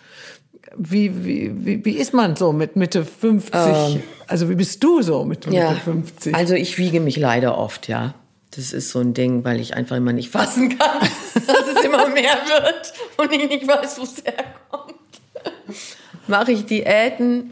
Wie, 0.78 1.26
wie, 1.26 1.65
wie, 1.65 1.86
wie 1.86 1.97
ist 1.97 2.13
man 2.13 2.36
so 2.36 2.53
mit 2.53 2.76
Mitte 2.76 3.03
50? 3.03 3.53
Ähm, 3.53 4.03
also 4.28 4.49
wie 4.49 4.55
bist 4.55 4.84
du 4.84 5.01
so 5.01 5.26
mit 5.26 5.45
Mitte 5.45 5.57
ja, 5.57 5.74
50? 5.74 6.34
Also 6.34 6.53
ich 6.53 6.78
wiege 6.78 6.99
mich 6.99 7.17
leider 7.17 7.57
oft, 7.57 7.88
ja. 7.88 8.13
Das 8.51 8.71
ist 8.71 8.91
so 8.91 8.99
ein 8.99 9.13
Ding, 9.13 9.43
weil 9.43 9.59
ich 9.59 9.74
einfach 9.74 9.95
immer 9.95 10.13
nicht 10.13 10.30
fassen 10.30 10.78
kann, 10.78 10.99
dass 11.47 11.67
es 11.76 11.84
immer 11.84 12.07
mehr 12.09 12.38
wird 12.45 12.93
und 13.17 13.32
ich 13.32 13.49
nicht 13.49 13.67
weiß, 13.67 13.99
wo 13.99 14.03
es 14.03 14.24
herkommt. 14.24 14.95
mache 16.28 16.51
ich 16.51 16.65
Diäten, 16.65 17.51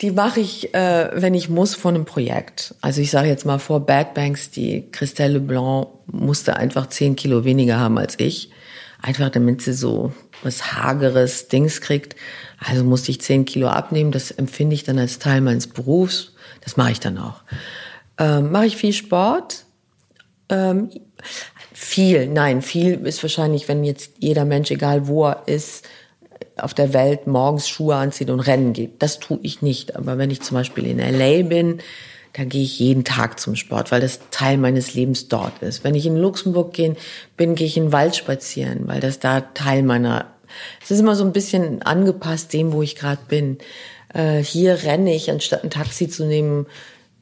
die 0.00 0.12
mache 0.12 0.40
ich, 0.40 0.74
äh, 0.74 1.10
wenn 1.14 1.34
ich 1.34 1.48
muss, 1.48 1.74
von 1.74 1.94
einem 1.94 2.04
Projekt. 2.04 2.74
Also 2.80 3.00
ich 3.00 3.10
sage 3.10 3.28
jetzt 3.28 3.44
mal 3.44 3.58
vor 3.58 3.84
Bad 3.84 4.14
Banks, 4.14 4.50
die 4.50 4.88
Christelle 4.92 5.34
Leblanc 5.34 5.88
musste 6.06 6.56
einfach 6.56 6.88
zehn 6.88 7.16
Kilo 7.16 7.44
weniger 7.44 7.78
haben 7.78 7.98
als 7.98 8.14
ich. 8.18 8.50
Einfach 9.02 9.30
damit 9.30 9.62
sie 9.62 9.72
so 9.72 10.12
was 10.42 10.72
hageres 10.72 11.48
Dings 11.48 11.80
kriegt. 11.80 12.16
Also 12.58 12.84
musste 12.84 13.10
ich 13.10 13.20
zehn 13.20 13.44
Kilo 13.44 13.68
abnehmen. 13.68 14.12
Das 14.12 14.30
empfinde 14.30 14.74
ich 14.74 14.84
dann 14.84 14.98
als 14.98 15.18
Teil 15.18 15.40
meines 15.40 15.66
Berufs. 15.66 16.32
Das 16.62 16.76
mache 16.76 16.92
ich 16.92 17.00
dann 17.00 17.18
auch. 17.18 17.42
Ähm, 18.18 18.50
mache 18.50 18.66
ich 18.66 18.76
viel 18.76 18.92
Sport, 18.92 19.64
ähm, 20.48 20.90
viel, 21.72 22.26
nein, 22.26 22.62
viel 22.62 22.94
ist 23.06 23.22
wahrscheinlich, 23.22 23.68
wenn 23.68 23.84
jetzt 23.84 24.14
jeder 24.18 24.44
Mensch, 24.44 24.70
egal 24.70 25.06
wo 25.06 25.26
er 25.26 25.42
ist, 25.46 25.86
auf 26.62 26.74
der 26.74 26.92
Welt 26.92 27.26
morgens 27.26 27.68
Schuhe 27.68 27.96
anzieht 27.96 28.30
und 28.30 28.40
rennen 28.40 28.72
geht. 28.72 29.02
Das 29.02 29.18
tue 29.18 29.38
ich 29.42 29.62
nicht. 29.62 29.96
Aber 29.96 30.18
wenn 30.18 30.30
ich 30.30 30.42
zum 30.42 30.56
Beispiel 30.56 30.86
in 30.86 30.98
LA 30.98 31.42
bin, 31.48 31.78
da 32.34 32.44
gehe 32.44 32.62
ich 32.62 32.78
jeden 32.78 33.04
Tag 33.04 33.40
zum 33.40 33.56
Sport, 33.56 33.90
weil 33.90 34.00
das 34.00 34.20
Teil 34.30 34.58
meines 34.58 34.94
Lebens 34.94 35.28
dort 35.28 35.62
ist. 35.62 35.82
Wenn 35.82 35.94
ich 35.94 36.06
in 36.06 36.16
Luxemburg 36.16 36.72
gehe, 36.72 36.96
bin, 37.36 37.54
gehe 37.54 37.66
ich 37.66 37.76
in 37.76 37.86
den 37.86 37.92
Wald 37.92 38.14
spazieren, 38.14 38.86
weil 38.86 39.00
das 39.00 39.18
da 39.18 39.40
Teil 39.40 39.82
meiner 39.82 40.26
es 40.82 40.90
ist 40.90 41.00
immer 41.00 41.16
so 41.16 41.24
ein 41.24 41.32
bisschen 41.32 41.82
angepasst 41.82 42.52
dem, 42.52 42.72
wo 42.72 42.82
ich 42.82 42.96
gerade 42.96 43.20
bin. 43.28 43.58
Äh, 44.12 44.38
hier 44.38 44.82
renne 44.82 45.14
ich, 45.14 45.30
anstatt 45.30 45.64
ein 45.64 45.70
Taxi 45.70 46.08
zu 46.08 46.24
nehmen, 46.24 46.66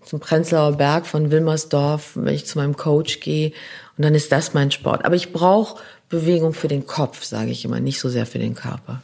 zum 0.05 0.20
Prenzlauer 0.20 0.72
Berg 0.72 1.07
von 1.07 1.30
Wilmersdorf, 1.30 2.12
wenn 2.14 2.34
ich 2.34 2.47
zu 2.47 2.59
meinem 2.59 2.76
Coach 2.76 3.20
gehe. 3.20 3.53
Und 3.97 4.05
dann 4.05 4.14
ist 4.14 4.30
das 4.30 4.55
mein 4.55 4.70
Sport. 4.70 5.05
Aber 5.05 5.16
ich 5.16 5.32
brauche 5.32 5.82
Bewegung 6.09 6.53
für 6.53 6.68
den 6.68 6.87
Kopf, 6.87 7.24
sage 7.24 7.51
ich 7.51 7.64
immer, 7.64 7.80
nicht 7.80 7.99
so 7.99 8.09
sehr 8.09 8.26
für 8.26 8.39
den 8.39 8.55
Körper. 8.55 9.03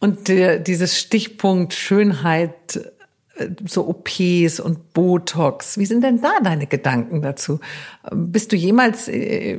Und 0.00 0.28
der, 0.28 0.58
dieses 0.58 0.98
Stichpunkt 0.98 1.74
Schönheit, 1.74 2.76
äh, 3.36 3.48
so 3.66 3.88
OPs 3.88 4.60
und 4.60 4.92
Botox, 4.92 5.78
wie 5.78 5.86
sind 5.86 6.02
denn 6.02 6.20
da 6.20 6.38
deine 6.42 6.66
Gedanken 6.66 7.22
dazu? 7.22 7.60
Bist 8.12 8.52
du 8.52 8.56
jemals 8.56 9.08
äh, 9.08 9.58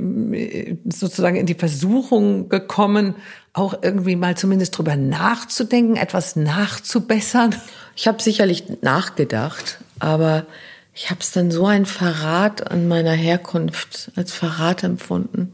sozusagen 0.85 1.35
in 1.35 1.45
die 1.45 1.55
Versuchung 1.55 2.47
gekommen, 2.49 3.15
auch 3.53 3.79
irgendwie 3.81 4.15
mal 4.15 4.37
zumindest 4.37 4.77
drüber 4.77 4.95
nachzudenken, 4.95 5.97
etwas 5.97 6.35
nachzubessern? 6.35 7.55
Ich 7.95 8.07
habe 8.07 8.21
sicherlich 8.21 8.81
nachgedacht, 8.81 9.79
aber 9.99 10.45
ich 10.93 11.09
habe 11.09 11.19
es 11.19 11.31
dann 11.31 11.51
so 11.51 11.65
ein 11.65 11.85
Verrat 11.85 12.71
an 12.71 12.87
meiner 12.87 13.13
Herkunft 13.13 14.11
als 14.15 14.33
Verrat 14.33 14.83
empfunden. 14.83 15.53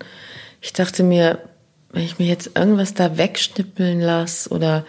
Ich 0.62 0.74
dachte 0.74 1.04
mir, 1.04 1.40
wenn 1.96 2.04
ich 2.04 2.20
mir 2.20 2.28
jetzt 2.28 2.52
irgendwas 2.56 2.94
da 2.94 3.18
wegschnippeln 3.18 4.02
lasse 4.02 4.50
oder 4.50 4.86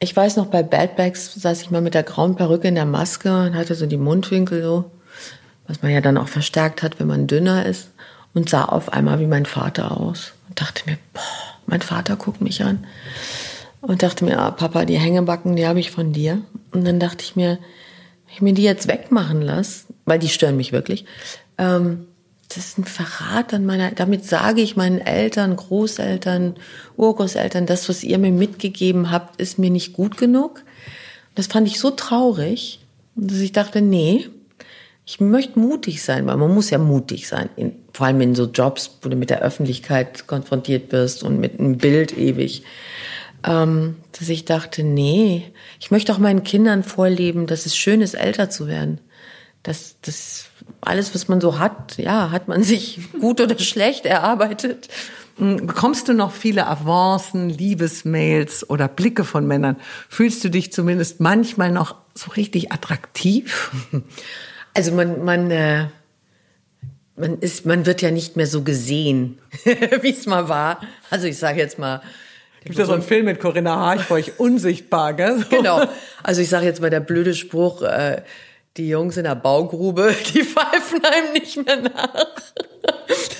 ich 0.00 0.14
weiß 0.14 0.36
noch, 0.36 0.46
bei 0.46 0.62
Bad 0.62 0.96
Bags 0.96 1.32
saß 1.34 1.62
ich 1.62 1.70
mal 1.70 1.80
mit 1.80 1.94
der 1.94 2.02
grauen 2.02 2.36
Perücke 2.36 2.68
in 2.68 2.74
der 2.74 2.84
Maske 2.84 3.46
und 3.46 3.54
hatte 3.54 3.74
so 3.74 3.86
die 3.86 3.96
Mundwinkel 3.96 4.62
so, 4.62 4.90
was 5.66 5.80
man 5.80 5.90
ja 5.90 6.02
dann 6.02 6.18
auch 6.18 6.28
verstärkt 6.28 6.82
hat, 6.82 7.00
wenn 7.00 7.06
man 7.06 7.26
dünner 7.26 7.64
ist 7.64 7.88
und 8.34 8.50
sah 8.50 8.66
auf 8.66 8.92
einmal 8.92 9.18
wie 9.18 9.26
mein 9.26 9.46
Vater 9.46 9.98
aus 9.98 10.34
und 10.48 10.60
dachte 10.60 10.82
mir, 10.86 10.98
boah, 11.14 11.22
mein 11.66 11.80
Vater 11.80 12.16
guckt 12.16 12.42
mich 12.42 12.62
an 12.62 12.84
und 13.80 14.02
dachte 14.02 14.26
mir, 14.26 14.38
ah, 14.40 14.50
Papa, 14.50 14.84
die 14.84 14.98
Hängebacken, 14.98 15.56
die 15.56 15.66
habe 15.66 15.80
ich 15.80 15.90
von 15.90 16.12
dir. 16.12 16.42
Und 16.72 16.86
dann 16.86 17.00
dachte 17.00 17.24
ich 17.24 17.34
mir, 17.34 17.58
wenn 18.26 18.34
ich 18.34 18.42
mir 18.42 18.52
die 18.52 18.62
jetzt 18.62 18.88
wegmachen 18.88 19.40
lasse, 19.40 19.84
weil 20.04 20.18
die 20.18 20.28
stören 20.28 20.58
mich 20.58 20.72
wirklich, 20.72 21.06
ähm, 21.56 22.06
das 22.54 22.66
ist 22.66 22.78
ein 22.78 22.84
Verrat 22.84 23.54
an 23.54 23.64
meiner, 23.64 23.92
damit 23.92 24.24
sage 24.24 24.60
ich 24.60 24.76
meinen 24.76 25.00
Eltern, 25.00 25.56
Großeltern, 25.56 26.56
Urgroßeltern, 26.96 27.66
das, 27.66 27.88
was 27.88 28.04
ihr 28.04 28.18
mir 28.18 28.32
mitgegeben 28.32 29.10
habt, 29.10 29.40
ist 29.40 29.58
mir 29.58 29.70
nicht 29.70 29.92
gut 29.92 30.16
genug. 30.16 30.62
Das 31.34 31.46
fand 31.46 31.66
ich 31.66 31.80
so 31.80 31.90
traurig, 31.90 32.80
dass 33.14 33.38
ich 33.38 33.52
dachte, 33.52 33.80
nee, 33.80 34.28
ich 35.04 35.20
möchte 35.20 35.58
mutig 35.58 36.02
sein, 36.02 36.26
weil 36.26 36.36
man 36.36 36.54
muss 36.54 36.70
ja 36.70 36.78
mutig 36.78 37.26
sein, 37.26 37.48
in, 37.56 37.74
vor 37.92 38.06
allem 38.06 38.20
in 38.20 38.34
so 38.34 38.44
Jobs, 38.44 38.98
wo 39.02 39.08
du 39.08 39.16
mit 39.16 39.30
der 39.30 39.42
Öffentlichkeit 39.42 40.26
konfrontiert 40.26 40.92
wirst 40.92 41.22
und 41.22 41.40
mit 41.40 41.58
einem 41.58 41.78
Bild 41.78 42.16
ewig, 42.16 42.62
ähm, 43.44 43.96
dass 44.18 44.28
ich 44.28 44.44
dachte, 44.44 44.84
nee, 44.84 45.52
ich 45.80 45.90
möchte 45.90 46.12
auch 46.12 46.18
meinen 46.18 46.44
Kindern 46.44 46.84
vorleben, 46.84 47.46
dass 47.46 47.66
es 47.66 47.76
schön 47.76 48.00
ist, 48.00 48.14
älter 48.14 48.50
zu 48.50 48.68
werden. 48.68 49.00
Dass 49.64 49.96
das 50.02 50.51
alles, 50.80 51.14
was 51.14 51.28
man 51.28 51.40
so 51.40 51.58
hat, 51.58 51.98
ja, 51.98 52.30
hat 52.30 52.48
man 52.48 52.62
sich 52.64 53.00
gut 53.20 53.40
oder 53.40 53.58
schlecht 53.58 54.06
erarbeitet. 54.06 54.88
Hm, 55.36 55.66
bekommst 55.66 56.08
du 56.08 56.14
noch 56.14 56.32
viele 56.32 56.66
Avancen, 56.66 57.48
Liebesmails 57.48 58.68
oder 58.68 58.88
Blicke 58.88 59.24
von 59.24 59.46
Männern? 59.46 59.76
Fühlst 60.08 60.44
du 60.44 60.48
dich 60.48 60.72
zumindest 60.72 61.20
manchmal 61.20 61.70
noch 61.70 61.96
so 62.14 62.30
richtig 62.32 62.72
attraktiv? 62.72 63.70
Also 64.74 64.92
man, 64.92 65.22
man, 65.22 65.50
äh, 65.50 65.88
man 67.14 67.38
ist, 67.40 67.66
man 67.66 67.84
wird 67.84 68.00
ja 68.00 68.10
nicht 68.10 68.36
mehr 68.36 68.46
so 68.46 68.62
gesehen, 68.62 69.38
wie 70.00 70.10
es 70.10 70.24
mal 70.24 70.48
war. 70.48 70.80
Also 71.10 71.26
ich 71.26 71.38
sage 71.38 71.58
jetzt 71.58 71.78
mal. 71.78 72.00
Gibt 72.64 72.78
ja 72.78 72.86
so 72.86 72.92
einen 72.92 73.02
Film 73.02 73.26
mit 73.26 73.38
Corinna 73.38 73.76
Harchbeuch, 73.76 74.38
unsichtbar, 74.38 75.14
gell? 75.14 75.40
So. 75.40 75.56
Genau. 75.56 75.82
Also 76.22 76.40
ich 76.40 76.48
sage 76.48 76.64
jetzt 76.64 76.80
mal 76.80 76.90
der 76.90 77.00
blöde 77.00 77.34
Spruch, 77.34 77.82
äh, 77.82 78.22
die 78.76 78.88
Jungs 78.88 79.16
in 79.16 79.24
der 79.24 79.34
Baugrube, 79.34 80.14
die 80.34 80.42
pfeifen 80.42 81.04
einem 81.04 81.32
nicht 81.32 81.64
mehr 81.64 81.76
nach. 81.76 82.24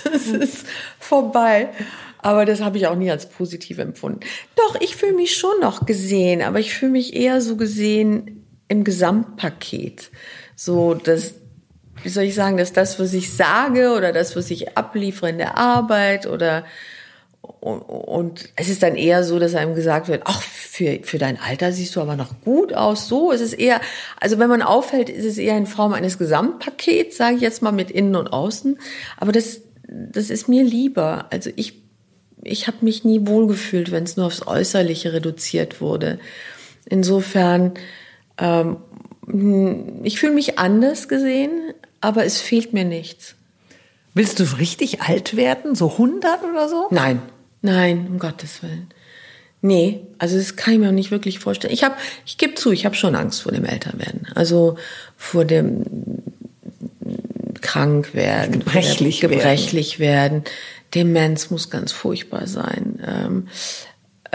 Das 0.05 0.27
ist 0.27 0.67
vorbei. 0.99 1.71
Aber 2.19 2.45
das 2.45 2.61
habe 2.61 2.79
ich 2.79 2.87
auch 2.87 2.95
nie 2.95 3.11
als 3.11 3.29
positiv 3.29 3.79
empfunden. 3.79 4.21
Doch, 4.55 4.81
ich 4.81 4.95
fühle 4.95 5.15
mich 5.15 5.35
schon 5.35 5.59
noch 5.61 5.87
gesehen, 5.87 6.41
aber 6.43 6.61
ich 6.61 6.73
fühle 6.73 6.93
mich 6.93 7.17
eher 7.17 7.41
so 7.41 7.57
gesehen 7.57 8.47
im 8.69 8.85
Gesamtpaket. 8.85 10.11
So, 10.55 10.95
dass, 10.95 11.35
wie 12.03 12.09
soll 12.09 12.25
ich 12.25 12.37
sagen, 12.37 12.59
dass 12.59 12.73
das, 12.73 13.01
was 13.01 13.13
ich 13.13 13.33
sage 13.33 13.93
oder 13.97 14.13
das, 14.13 14.37
was 14.37 14.51
ich 14.53 14.79
abliefere 14.79 15.31
in 15.31 15.39
der 15.39 15.59
Arbeit 15.59 16.27
oder 16.27 16.65
und 17.43 18.51
es 18.57 18.69
ist 18.69 18.83
dann 18.83 18.97
eher 18.97 19.25
so, 19.25 19.39
dass 19.39 19.55
einem 19.55 19.75
gesagt 19.75 20.09
wird, 20.09 20.23
ach, 20.25 20.43
für, 20.43 21.01
für 21.03 21.19
dein 21.19 21.39
Alter 21.41 21.73
siehst 21.73 21.95
du 21.95 22.01
aber 22.01 22.17
noch 22.17 22.41
gut 22.41 22.73
aus. 22.73 23.09
So 23.09 23.31
ist 23.31 23.41
es 23.41 23.53
eher, 23.53 23.81
also 24.21 24.39
wenn 24.39 24.49
man 24.49 24.63
auffällt, 24.63 25.09
ist 25.09 25.25
es 25.25 25.39
eher 25.39 25.57
in 25.57 25.67
Form 25.67 25.93
eines 25.93 26.19
Gesamtpakets, 26.19 27.17
sage 27.17 27.37
ich 27.37 27.43
jetzt 27.43 27.63
mal 27.63 27.73
mit 27.73 27.91
innen 27.91 28.17
und 28.17 28.33
außen. 28.33 28.79
Aber 29.17 29.33
das, 29.33 29.61
das 29.89 30.31
ist 30.31 30.49
mir 30.49 30.63
lieber. 30.63 31.27
Also 31.31 31.51
ich, 31.57 31.83
ich 32.43 32.69
habe 32.69 32.79
mich 32.81 33.05
nie 33.05 33.27
wohlgefühlt, 33.27 33.91
wenn 33.91 34.05
es 34.05 34.17
nur 34.17 34.27
aufs 34.27 34.47
Äußerliche 34.47 35.13
reduziert 35.13 35.81
wurde. 35.81 36.21
Insofern, 36.89 37.75
ähm, 38.39 38.77
ich 40.05 40.19
fühle 40.19 40.33
mich 40.33 40.59
anders 40.59 41.09
gesehen, 41.09 41.75
aber 42.01 42.25
es 42.25 42.41
fehlt 42.41 42.73
mir 42.73 42.85
nichts. 42.85 43.35
Willst 44.15 44.41
du 44.41 44.45
richtig 44.59 45.01
alt 45.01 45.37
werden? 45.37 45.75
So 45.75 45.93
100 45.93 46.45
oder 46.45 46.69
so? 46.69 46.87
Nein, 46.91 47.23
nein, 47.63 48.07
um 48.09 48.19
Gottes 48.19 48.63
Willen. 48.63 48.89
Nee, 49.65 50.01
also 50.19 50.37
das 50.37 50.57
kann 50.57 50.75
ich 50.75 50.81
mir 50.81 50.89
auch 50.89 50.93
nicht 50.93 51.13
wirklich 51.13 51.39
vorstellen. 51.39 51.73
Ich 51.73 51.85
habe, 51.85 51.95
ich 52.27 52.37
gebe 52.37 52.55
zu, 52.55 52.73
ich 52.73 52.85
habe 52.85 52.97
schon 52.97 53.15
Angst 53.15 53.43
vor 53.43 53.53
dem 53.53 53.65
Älterwerden. 53.65 54.27
Also 54.35 54.77
vor 55.17 55.45
dem 55.45 55.85
krank 57.61 58.13
werden, 58.13 58.59
gebrechlich, 58.59 59.21
gebrechlich 59.21 59.99
werden. 59.99 60.43
werden. 60.43 60.55
Demenz 60.95 61.51
muss 61.51 61.71
ganz 61.71 61.93
furchtbar 61.93 62.47
sein. 62.47 63.01
Ähm, 63.07 63.49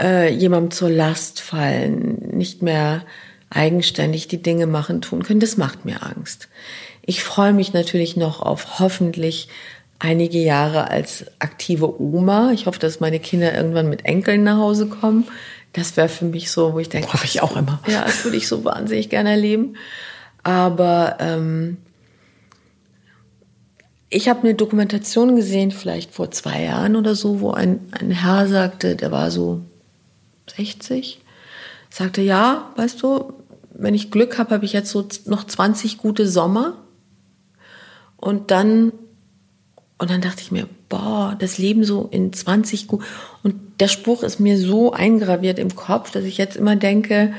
äh, 0.00 0.32
jemandem 0.32 0.70
zur 0.70 0.90
Last 0.90 1.40
fallen, 1.40 2.30
nicht 2.32 2.62
mehr 2.62 3.04
eigenständig 3.50 4.28
die 4.28 4.42
Dinge 4.42 4.66
machen, 4.66 5.00
tun 5.00 5.22
können, 5.22 5.40
das 5.40 5.56
macht 5.56 5.84
mir 5.84 6.02
Angst. 6.02 6.48
Ich 7.02 7.22
freue 7.22 7.52
mich 7.52 7.72
natürlich 7.72 8.16
noch 8.16 8.40
auf 8.40 8.80
hoffentlich 8.80 9.48
einige 9.98 10.38
Jahre 10.38 10.90
als 10.90 11.26
aktive 11.38 12.00
Oma. 12.00 12.52
Ich 12.52 12.66
hoffe, 12.66 12.78
dass 12.78 13.00
meine 13.00 13.20
Kinder 13.20 13.54
irgendwann 13.54 13.88
mit 13.88 14.04
Enkeln 14.04 14.44
nach 14.44 14.58
Hause 14.58 14.86
kommen. 14.86 15.26
Das 15.72 15.96
wäre 15.96 16.08
für 16.08 16.24
mich 16.24 16.50
so, 16.50 16.72
wo 16.74 16.78
ich 16.78 16.88
denke, 16.88 17.12
hoffe 17.12 17.24
ich 17.24 17.42
auch 17.42 17.56
immer. 17.56 17.80
Ja, 17.88 18.04
das 18.04 18.24
würde 18.24 18.36
ich 18.36 18.48
so 18.48 18.64
wahnsinnig 18.64 19.08
gerne 19.10 19.30
erleben. 19.30 19.76
Aber 20.42 21.16
ähm, 21.20 21.78
ich 24.10 24.28
habe 24.28 24.40
eine 24.40 24.54
Dokumentation 24.54 25.36
gesehen, 25.36 25.70
vielleicht 25.70 26.14
vor 26.14 26.30
zwei 26.30 26.62
Jahren 26.62 26.96
oder 26.96 27.14
so, 27.14 27.40
wo 27.40 27.50
ein, 27.50 27.80
ein 27.92 28.10
Herr 28.10 28.48
sagte, 28.48 28.96
der 28.96 29.12
war 29.12 29.30
so 29.30 29.60
60, 30.54 31.20
sagte, 31.90 32.22
ja, 32.22 32.72
weißt 32.76 33.02
du, 33.02 33.34
wenn 33.74 33.94
ich 33.94 34.10
Glück 34.10 34.38
habe, 34.38 34.54
habe 34.54 34.64
ich 34.64 34.72
jetzt 34.72 34.90
so 34.90 35.06
noch 35.26 35.44
20 35.44 35.98
gute 35.98 36.26
Sommer 36.26 36.78
und 38.16 38.50
dann, 38.50 38.92
und 39.98 40.10
dann 40.10 40.20
dachte 40.20 40.42
ich 40.42 40.52
mir, 40.52 40.68
boah, 40.88 41.36
das 41.38 41.58
Leben 41.58 41.84
so 41.84 42.08
in 42.10 42.32
20 42.32 42.86
gut. 42.86 43.04
Und 43.42 43.56
der 43.80 43.88
Spruch 43.88 44.22
ist 44.22 44.38
mir 44.38 44.56
so 44.56 44.92
eingraviert 44.92 45.58
im 45.58 45.74
Kopf, 45.74 46.12
dass 46.12 46.24
ich 46.24 46.38
jetzt 46.38 46.56
immer 46.56 46.76
denke, 46.76 47.32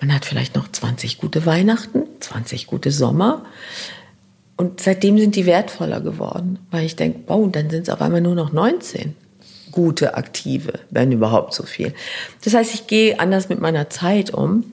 man 0.00 0.14
hat 0.14 0.26
vielleicht 0.26 0.54
noch 0.54 0.70
20 0.70 1.18
gute 1.18 1.46
Weihnachten, 1.46 2.02
20 2.20 2.66
gute 2.66 2.90
Sommer. 2.90 3.44
Und 4.56 4.80
seitdem 4.80 5.18
sind 5.18 5.34
die 5.34 5.46
wertvoller 5.46 6.00
geworden, 6.00 6.58
weil 6.70 6.84
ich 6.84 6.94
denke, 6.94 7.20
wow, 7.26 7.50
dann 7.50 7.70
sind 7.70 7.84
es 7.84 7.88
auf 7.88 8.02
einmal 8.02 8.20
nur 8.20 8.34
noch 8.34 8.52
19 8.52 9.16
gute 9.72 10.14
Aktive, 10.14 10.80
wenn 10.90 11.10
überhaupt 11.10 11.54
so 11.54 11.64
viel. 11.64 11.94
Das 12.44 12.54
heißt, 12.54 12.74
ich 12.74 12.86
gehe 12.86 13.18
anders 13.18 13.48
mit 13.48 13.60
meiner 13.60 13.90
Zeit 13.90 14.30
um. 14.30 14.64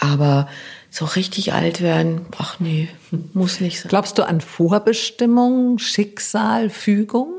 Aber 0.00 0.48
so 0.94 1.06
richtig 1.06 1.52
alt 1.52 1.80
werden, 1.80 2.24
ach 2.38 2.60
nee, 2.60 2.88
muss 3.32 3.60
nicht 3.60 3.80
sein. 3.80 3.88
Glaubst 3.88 4.16
du 4.16 4.22
an 4.22 4.40
Vorbestimmung, 4.40 5.80
Schicksal, 5.80 6.70
Fügung? 6.70 7.32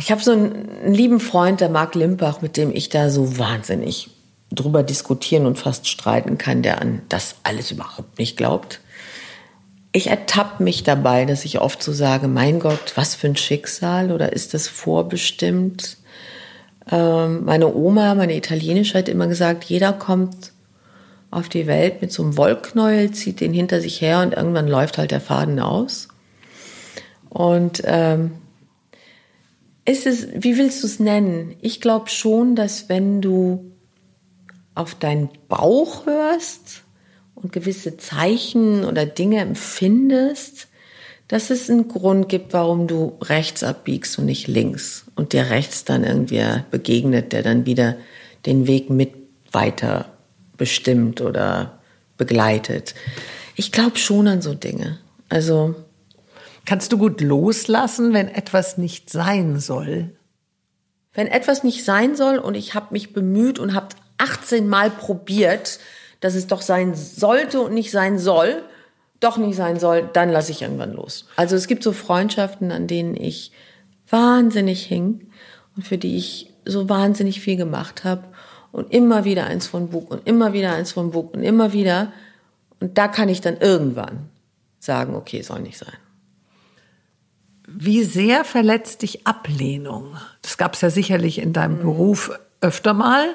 Ich 0.00 0.10
habe 0.10 0.20
so 0.20 0.32
einen 0.32 0.92
lieben 0.92 1.20
Freund, 1.20 1.60
der 1.60 1.68
Marc 1.68 1.94
Limpach, 1.94 2.40
mit 2.40 2.56
dem 2.56 2.74
ich 2.74 2.88
da 2.88 3.08
so 3.08 3.38
wahnsinnig 3.38 4.10
drüber 4.50 4.82
diskutieren 4.82 5.46
und 5.46 5.60
fast 5.60 5.86
streiten 5.86 6.38
kann, 6.38 6.62
der 6.62 6.80
an 6.82 7.02
das 7.08 7.36
alles 7.44 7.70
überhaupt 7.70 8.18
nicht 8.18 8.36
glaubt. 8.36 8.80
Ich 9.92 10.08
ertappe 10.08 10.64
mich 10.64 10.82
dabei, 10.82 11.24
dass 11.24 11.44
ich 11.44 11.60
oft 11.60 11.84
so 11.84 11.92
sage, 11.92 12.26
mein 12.26 12.58
Gott, 12.58 12.94
was 12.96 13.14
für 13.14 13.28
ein 13.28 13.36
Schicksal 13.36 14.10
oder 14.10 14.32
ist 14.32 14.54
das 14.54 14.66
vorbestimmt? 14.66 15.98
Ähm, 16.90 17.44
meine 17.44 17.72
Oma, 17.72 18.16
meine 18.16 18.36
Italienische, 18.36 18.98
hat 18.98 19.08
immer 19.08 19.28
gesagt, 19.28 19.62
jeder 19.62 19.92
kommt 19.92 20.52
auf 21.30 21.48
die 21.48 21.66
Welt 21.66 22.00
mit 22.00 22.12
so 22.12 22.22
einem 22.22 22.36
Wollknäuel, 22.36 23.10
zieht 23.12 23.40
den 23.40 23.52
hinter 23.52 23.80
sich 23.80 24.00
her 24.00 24.22
und 24.22 24.34
irgendwann 24.34 24.68
läuft 24.68 24.98
halt 24.98 25.10
der 25.10 25.20
Faden 25.20 25.60
aus. 25.60 26.08
Und 27.28 27.82
ähm, 27.84 28.32
ist 29.84 30.06
es, 30.06 30.28
wie 30.34 30.56
willst 30.56 30.82
du 30.82 30.86
es 30.86 31.00
nennen? 31.00 31.56
Ich 31.60 31.80
glaube 31.80 32.08
schon, 32.08 32.56
dass 32.56 32.88
wenn 32.88 33.20
du 33.20 33.72
auf 34.74 34.94
deinen 34.94 35.28
Bauch 35.48 36.06
hörst 36.06 36.82
und 37.34 37.52
gewisse 37.52 37.96
Zeichen 37.96 38.84
oder 38.84 39.06
Dinge 39.06 39.40
empfindest, 39.40 40.68
dass 41.26 41.50
es 41.50 41.68
einen 41.68 41.88
Grund 41.88 42.28
gibt, 42.28 42.54
warum 42.54 42.86
du 42.86 43.18
rechts 43.22 43.62
abbiegst 43.62 44.18
und 44.18 44.24
nicht 44.24 44.46
links 44.46 45.06
und 45.14 45.32
dir 45.34 45.50
rechts 45.50 45.84
dann 45.84 46.04
irgendwie 46.04 46.42
begegnet, 46.70 47.32
der 47.32 47.42
dann 47.42 47.66
wieder 47.66 47.96
den 48.46 48.66
Weg 48.66 48.88
mit 48.88 49.12
weiter 49.52 50.17
bestimmt 50.58 51.22
oder 51.22 51.78
begleitet. 52.18 52.94
Ich 53.56 53.72
glaube 53.72 53.96
schon 53.96 54.28
an 54.28 54.42
so 54.42 54.52
Dinge. 54.52 54.98
Also 55.30 55.74
kannst 56.66 56.92
du 56.92 56.98
gut 56.98 57.20
loslassen, 57.22 58.12
wenn 58.12 58.28
etwas 58.28 58.76
nicht 58.76 59.08
sein 59.08 59.58
soll? 59.58 60.10
Wenn 61.14 61.26
etwas 61.26 61.64
nicht 61.64 61.84
sein 61.84 62.14
soll 62.14 62.38
und 62.38 62.54
ich 62.54 62.74
habe 62.74 62.88
mich 62.90 63.14
bemüht 63.14 63.58
und 63.58 63.74
habe 63.74 63.88
18 64.18 64.68
Mal 64.68 64.90
probiert, 64.90 65.78
dass 66.20 66.34
es 66.34 66.46
doch 66.46 66.60
sein 66.60 66.94
sollte 66.94 67.60
und 67.60 67.72
nicht 67.72 67.90
sein 67.90 68.18
soll, 68.18 68.62
doch 69.20 69.36
nicht 69.36 69.56
sein 69.56 69.80
soll, 69.80 70.08
dann 70.12 70.30
lasse 70.30 70.52
ich 70.52 70.62
irgendwann 70.62 70.92
los. 70.92 71.26
Also 71.36 71.56
es 71.56 71.66
gibt 71.66 71.82
so 71.82 71.92
Freundschaften, 71.92 72.70
an 72.70 72.86
denen 72.86 73.16
ich 73.16 73.52
wahnsinnig 74.08 74.84
hing 74.84 75.30
und 75.76 75.86
für 75.86 75.98
die 75.98 76.16
ich 76.16 76.52
so 76.64 76.88
wahnsinnig 76.88 77.40
viel 77.40 77.56
gemacht 77.56 78.04
habe 78.04 78.24
und 78.72 78.92
immer 78.92 79.24
wieder 79.24 79.46
eins 79.46 79.66
von 79.66 79.88
Bug 79.88 80.10
und 80.10 80.26
immer 80.26 80.52
wieder 80.52 80.72
eins 80.72 80.92
von 80.92 81.10
Bug 81.10 81.34
und 81.34 81.42
immer 81.42 81.72
wieder. 81.72 82.12
Und 82.80 82.98
da 82.98 83.08
kann 83.08 83.28
ich 83.28 83.40
dann 83.40 83.56
irgendwann 83.58 84.28
sagen, 84.78 85.14
okay, 85.14 85.42
soll 85.42 85.60
nicht 85.60 85.78
sein. 85.78 85.96
Wie 87.66 88.04
sehr 88.04 88.44
verletzt 88.44 89.02
dich 89.02 89.26
Ablehnung? 89.26 90.16
Das 90.42 90.56
gab 90.56 90.74
es 90.74 90.80
ja 90.80 90.90
sicherlich 90.90 91.38
in 91.38 91.52
deinem 91.52 91.78
mhm. 91.78 91.82
Beruf 91.82 92.38
öfter 92.60 92.94
mal, 92.94 93.34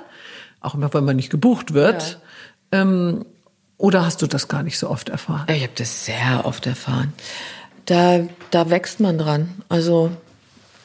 auch 0.59 0.75
immer, 0.75 0.93
wenn 0.93 1.05
man 1.05 1.15
nicht 1.15 1.29
gebucht 1.29 1.73
wird. 1.73 2.19
Ja. 2.71 2.81
Ähm, 2.81 3.25
oder 3.77 4.05
hast 4.05 4.21
du 4.21 4.27
das 4.27 4.47
gar 4.47 4.63
nicht 4.63 4.79
so 4.79 4.89
oft 4.89 5.09
erfahren? 5.09 5.45
Ich 5.49 5.61
habe 5.61 5.73
das 5.75 6.05
sehr 6.05 6.45
oft 6.45 6.65
erfahren. 6.65 7.13
Da, 7.86 8.27
da 8.49 8.69
wächst 8.69 8.99
man 8.99 9.17
dran. 9.17 9.61
Also 9.69 10.11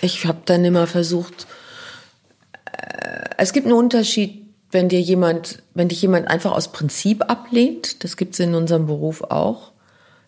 ich 0.00 0.26
habe 0.26 0.38
dann 0.44 0.64
immer 0.64 0.86
versucht, 0.86 1.46
es 3.36 3.52
gibt 3.52 3.66
einen 3.66 3.76
Unterschied, 3.76 4.46
wenn 4.70 4.88
dir 4.88 5.00
jemand, 5.00 5.62
wenn 5.74 5.88
dich 5.88 6.02
jemand 6.02 6.28
einfach 6.28 6.52
aus 6.52 6.72
Prinzip 6.72 7.30
ablehnt. 7.30 8.04
Das 8.04 8.16
gibt 8.16 8.34
es 8.34 8.40
in 8.40 8.54
unserem 8.54 8.86
Beruf 8.86 9.22
auch. 9.22 9.72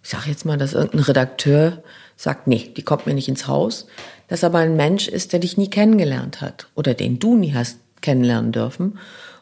Ich 0.03 0.11
sage 0.11 0.31
jetzt 0.31 0.47
mal, 0.47 0.57
dass 0.57 0.73
irgendein 0.73 1.01
Redakteur 1.01 1.83
sagt, 2.17 2.47
nee, 2.47 2.73
die 2.75 2.83
kommt 2.83 3.07
mir 3.07 3.15
nicht 3.15 3.29
ins 3.29 3.47
Haus. 3.47 3.87
Dass 4.29 4.45
aber 4.45 4.59
ein 4.59 4.77
Mensch 4.77 5.09
ist, 5.09 5.33
der 5.33 5.41
dich 5.41 5.57
nie 5.57 5.69
kennengelernt 5.69 6.41
hat 6.41 6.69
oder 6.75 6.95
den 6.95 7.19
du 7.19 7.37
nie 7.37 7.53
hast 7.53 7.79
kennenlernen 8.01 8.53
dürfen, 8.53 8.99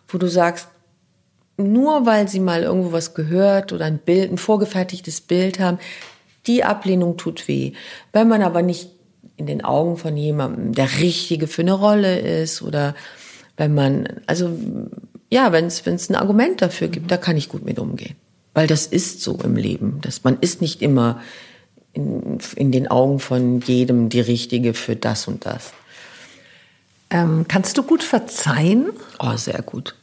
wo 0.09 0.19
du 0.19 0.29
sagst, 0.29 0.69
nur 1.57 2.07
weil 2.07 2.29
sie 2.29 2.41
mal 2.41 2.63
irgendwo 2.63 2.93
was 2.93 3.15
gehört 3.15 3.73
oder 3.73 3.85
ein 3.85 3.99
Bild, 3.99 4.33
ein 4.33 4.39
vorgefertigtes 4.39 5.21
Bild 5.21 5.59
haben, 5.59 5.79
die 6.47 6.65
Ablehnung 6.65 7.17
tut 7.17 7.47
weh. 7.47 7.73
Wenn 8.13 8.29
man 8.29 8.43
aber 8.43 8.63
nicht 8.63 8.91
in 9.39 9.47
den 9.47 9.65
Augen 9.65 9.97
von 9.97 10.17
jemandem 10.17 10.75
der 10.75 10.99
Richtige 11.01 11.47
für 11.47 11.63
eine 11.63 11.73
Rolle 11.73 12.19
ist 12.19 12.61
oder 12.61 12.95
wenn 13.57 13.73
man, 13.73 14.21
also 14.27 14.51
ja, 15.31 15.53
wenn 15.53 15.67
es 15.67 16.11
ein 16.11 16.15
Argument 16.15 16.61
dafür 16.61 16.89
gibt, 16.89 17.11
da 17.11 17.17
kann 17.17 17.37
ich 17.37 17.49
gut 17.49 17.65
mit 17.65 17.79
umgehen. 17.79 18.17
Weil 18.55 18.67
das 18.67 18.87
ist 18.87 19.23
so 19.23 19.39
im 19.43 19.57
Leben. 19.57 20.01
dass 20.03 20.25
man 20.25 20.39
ist 20.41 20.61
nicht 20.61 20.83
immer 20.83 21.21
in, 21.93 22.39
in 22.57 22.73
den 22.73 22.89
Augen 22.89 23.21
von 23.21 23.61
jedem 23.61 24.09
die 24.09 24.21
Richtige 24.21 24.75
für 24.75 24.97
das 24.97 25.29
und 25.29 25.47
das. 25.47 25.73
Ähm, 27.11 27.47
kannst 27.49 27.79
du 27.79 27.83
gut 27.83 28.03
verzeihen? 28.03 28.91
Oh, 29.19 29.37
sehr 29.37 29.63
gut. 29.63 29.95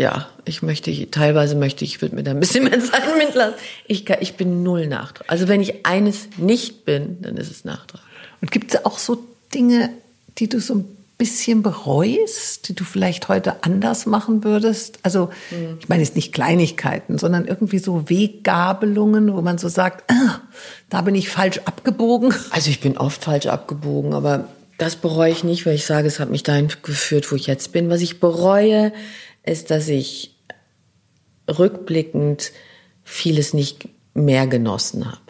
Ja, 0.00 0.30
ich 0.46 0.62
möchte, 0.62 1.10
teilweise 1.10 1.54
möchte 1.54 1.84
ich, 1.84 2.00
würde 2.00 2.14
mir 2.14 2.22
da 2.22 2.30
ein 2.30 2.40
bisschen 2.40 2.64
mehr 2.64 2.80
Zeit 2.80 3.02
mitlassen. 3.18 3.52
Ich, 3.86 4.08
ich 4.08 4.34
bin 4.34 4.62
null 4.62 4.86
Nachtrag. 4.86 5.26
Also 5.28 5.46
wenn 5.46 5.60
ich 5.60 5.84
eines 5.84 6.28
nicht 6.38 6.86
bin, 6.86 7.20
dann 7.20 7.36
ist 7.36 7.50
es 7.50 7.66
Nachtrag. 7.66 8.00
Und 8.40 8.50
gibt 8.50 8.72
es 8.72 8.86
auch 8.86 8.98
so 8.98 9.22
Dinge, 9.52 9.90
die 10.38 10.48
du 10.48 10.58
so 10.58 10.76
ein 10.76 10.96
bisschen 11.18 11.62
bereust, 11.62 12.66
die 12.70 12.74
du 12.74 12.84
vielleicht 12.84 13.28
heute 13.28 13.62
anders 13.62 14.06
machen 14.06 14.42
würdest? 14.42 15.00
Also, 15.02 15.28
mhm. 15.50 15.76
ich 15.78 15.90
meine 15.90 16.02
jetzt 16.02 16.16
nicht 16.16 16.32
Kleinigkeiten, 16.32 17.18
sondern 17.18 17.46
irgendwie 17.46 17.78
so 17.78 18.08
Weggabelungen, 18.08 19.34
wo 19.34 19.42
man 19.42 19.58
so 19.58 19.68
sagt, 19.68 20.10
ah, 20.10 20.40
da 20.88 21.02
bin 21.02 21.14
ich 21.14 21.28
falsch 21.28 21.60
abgebogen. 21.66 22.32
Also 22.52 22.70
ich 22.70 22.80
bin 22.80 22.96
oft 22.96 23.22
falsch 23.22 23.48
abgebogen, 23.48 24.14
aber 24.14 24.48
das 24.78 24.96
bereue 24.96 25.30
ich 25.30 25.44
nicht, 25.44 25.66
weil 25.66 25.74
ich 25.74 25.84
sage, 25.84 26.08
es 26.08 26.20
hat 26.20 26.30
mich 26.30 26.42
dahin 26.42 26.68
geführt, 26.82 27.30
wo 27.30 27.36
ich 27.36 27.46
jetzt 27.46 27.72
bin. 27.72 27.90
Was 27.90 28.00
ich 28.00 28.18
bereue, 28.18 28.94
ist, 29.42 29.70
dass 29.70 29.88
ich 29.88 30.36
rückblickend 31.48 32.52
vieles 33.02 33.54
nicht 33.54 33.88
mehr 34.14 34.46
genossen 34.46 35.06
habe. 35.06 35.20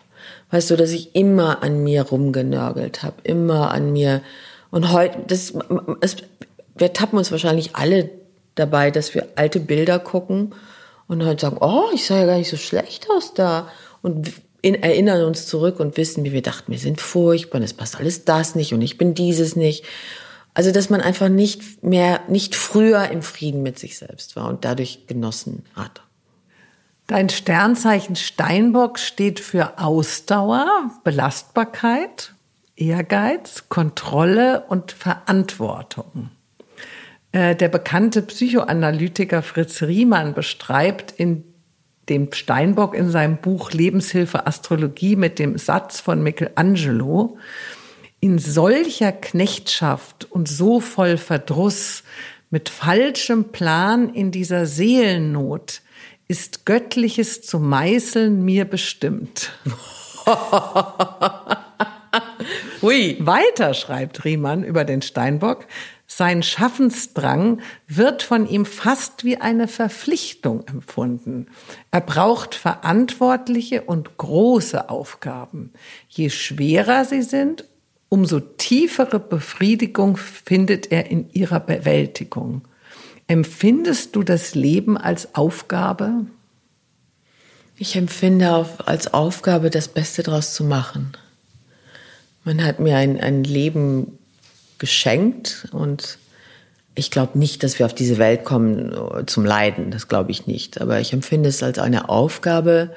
Weißt 0.50 0.70
du, 0.70 0.76
dass 0.76 0.90
ich 0.90 1.14
immer 1.14 1.62
an 1.62 1.82
mir 1.82 2.02
rumgenörgelt 2.02 3.02
habe, 3.02 3.16
immer 3.22 3.70
an 3.70 3.92
mir 3.92 4.22
und 4.70 4.92
heute 4.92 5.18
das 5.26 5.54
es, 6.00 6.16
wir 6.76 6.92
tappen 6.92 7.18
uns 7.18 7.30
wahrscheinlich 7.30 7.76
alle 7.76 8.10
dabei, 8.54 8.90
dass 8.90 9.14
wir 9.14 9.28
alte 9.36 9.60
Bilder 9.60 9.98
gucken 9.98 10.54
und 11.06 11.24
heute 11.24 11.42
sagen, 11.42 11.58
oh, 11.60 11.84
ich 11.94 12.04
sah 12.06 12.18
ja 12.18 12.26
gar 12.26 12.38
nicht 12.38 12.50
so 12.50 12.56
schlecht 12.56 13.08
aus 13.10 13.34
da 13.34 13.68
und 14.02 14.32
in, 14.62 14.74
erinnern 14.74 15.24
uns 15.24 15.46
zurück 15.46 15.80
und 15.80 15.96
wissen, 15.96 16.24
wie 16.24 16.32
wir 16.32 16.42
dachten, 16.42 16.72
wir 16.72 16.78
sind 16.78 17.00
furchtbar, 17.00 17.58
und 17.58 17.64
es 17.64 17.72
passt 17.72 17.98
alles 17.98 18.24
das 18.24 18.54
nicht 18.54 18.74
und 18.74 18.82
ich 18.82 18.98
bin 18.98 19.14
dieses 19.14 19.56
nicht. 19.56 19.84
Also, 20.60 20.72
dass 20.72 20.90
man 20.90 21.00
einfach 21.00 21.30
nicht 21.30 21.82
mehr, 21.82 22.20
nicht 22.28 22.54
früher 22.54 23.08
im 23.08 23.22
Frieden 23.22 23.62
mit 23.62 23.78
sich 23.78 23.96
selbst 23.96 24.36
war 24.36 24.46
und 24.46 24.62
dadurch 24.66 25.06
genossen 25.06 25.64
hat. 25.74 26.02
Dein 27.06 27.30
Sternzeichen 27.30 28.14
Steinbock 28.14 28.98
steht 28.98 29.40
für 29.40 29.78
Ausdauer, 29.78 30.90
Belastbarkeit, 31.02 32.34
Ehrgeiz, 32.76 33.70
Kontrolle 33.70 34.64
und 34.68 34.92
Verantwortung. 34.92 36.28
Äh, 37.32 37.56
der 37.56 37.68
bekannte 37.70 38.20
Psychoanalytiker 38.20 39.40
Fritz 39.40 39.80
Riemann 39.80 40.34
beschreibt 40.34 41.12
in 41.12 41.42
dem 42.10 42.34
Steinbock 42.34 42.94
in 42.94 43.08
seinem 43.08 43.38
Buch 43.38 43.72
Lebenshilfe 43.72 44.46
Astrologie 44.46 45.16
mit 45.16 45.38
dem 45.38 45.56
Satz 45.56 46.00
von 46.00 46.22
Michelangelo, 46.22 47.38
in 48.20 48.38
solcher 48.38 49.12
Knechtschaft 49.12 50.26
und 50.30 50.48
so 50.48 50.80
voll 50.80 51.16
Verdruss, 51.16 52.04
mit 52.50 52.68
falschem 52.68 53.52
Plan 53.52 54.12
in 54.12 54.30
dieser 54.32 54.66
Seelennot, 54.66 55.82
ist 56.28 56.66
Göttliches 56.66 57.42
zu 57.42 57.58
meißeln 57.58 58.44
mir 58.44 58.64
bestimmt. 58.64 59.52
Hui. 62.82 63.16
Weiter 63.20 63.74
schreibt 63.74 64.24
Riemann 64.24 64.64
über 64.64 64.84
den 64.84 65.02
Steinbock, 65.02 65.66
sein 66.06 66.42
Schaffensdrang 66.42 67.60
wird 67.86 68.24
von 68.24 68.48
ihm 68.48 68.66
fast 68.66 69.22
wie 69.24 69.36
eine 69.36 69.68
Verpflichtung 69.68 70.66
empfunden. 70.66 71.46
Er 71.92 72.00
braucht 72.00 72.56
verantwortliche 72.56 73.82
und 73.82 74.16
große 74.16 74.90
Aufgaben. 74.90 75.72
Je 76.08 76.30
schwerer 76.30 77.04
sie 77.04 77.22
sind, 77.22 77.64
umso 78.10 78.40
tiefere 78.40 79.18
Befriedigung 79.18 80.18
findet 80.18 80.92
er 80.92 81.10
in 81.10 81.30
ihrer 81.30 81.60
Bewältigung. 81.60 82.62
Empfindest 83.28 84.14
du 84.16 84.22
das 84.22 84.54
Leben 84.54 84.98
als 84.98 85.34
Aufgabe? 85.34 86.26
Ich 87.76 87.96
empfinde 87.96 88.66
als 88.84 89.14
Aufgabe, 89.14 89.70
das 89.70 89.88
Beste 89.88 90.22
daraus 90.22 90.52
zu 90.52 90.64
machen. 90.64 91.12
Man 92.44 92.62
hat 92.62 92.80
mir 92.80 92.96
ein, 92.96 93.18
ein 93.18 93.44
Leben 93.44 94.18
geschenkt 94.78 95.68
und 95.72 96.18
ich 96.96 97.10
glaube 97.12 97.38
nicht, 97.38 97.62
dass 97.62 97.78
wir 97.78 97.86
auf 97.86 97.94
diese 97.94 98.18
Welt 98.18 98.44
kommen 98.44 98.92
äh, 98.92 99.24
zum 99.26 99.44
Leiden. 99.44 99.92
Das 99.92 100.08
glaube 100.08 100.32
ich 100.32 100.46
nicht. 100.46 100.80
Aber 100.80 101.00
ich 101.00 101.12
empfinde 101.12 101.48
es 101.48 101.62
als 101.62 101.78
eine 101.78 102.08
Aufgabe, 102.08 102.94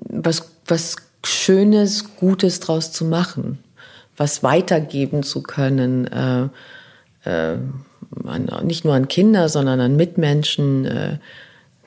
was, 0.00 0.50
was 0.66 0.96
Schönes, 1.26 2.16
Gutes 2.16 2.60
draus 2.60 2.92
zu 2.92 3.04
machen, 3.04 3.58
was 4.16 4.42
weitergeben 4.42 5.22
zu 5.22 5.42
können, 5.42 6.06
äh, 6.06 6.48
äh, 7.24 7.58
an, 8.24 8.50
nicht 8.64 8.84
nur 8.84 8.94
an 8.94 9.08
Kinder, 9.08 9.48
sondern 9.48 9.80
an 9.80 9.96
Mitmenschen, 9.96 10.84
äh, 10.84 11.18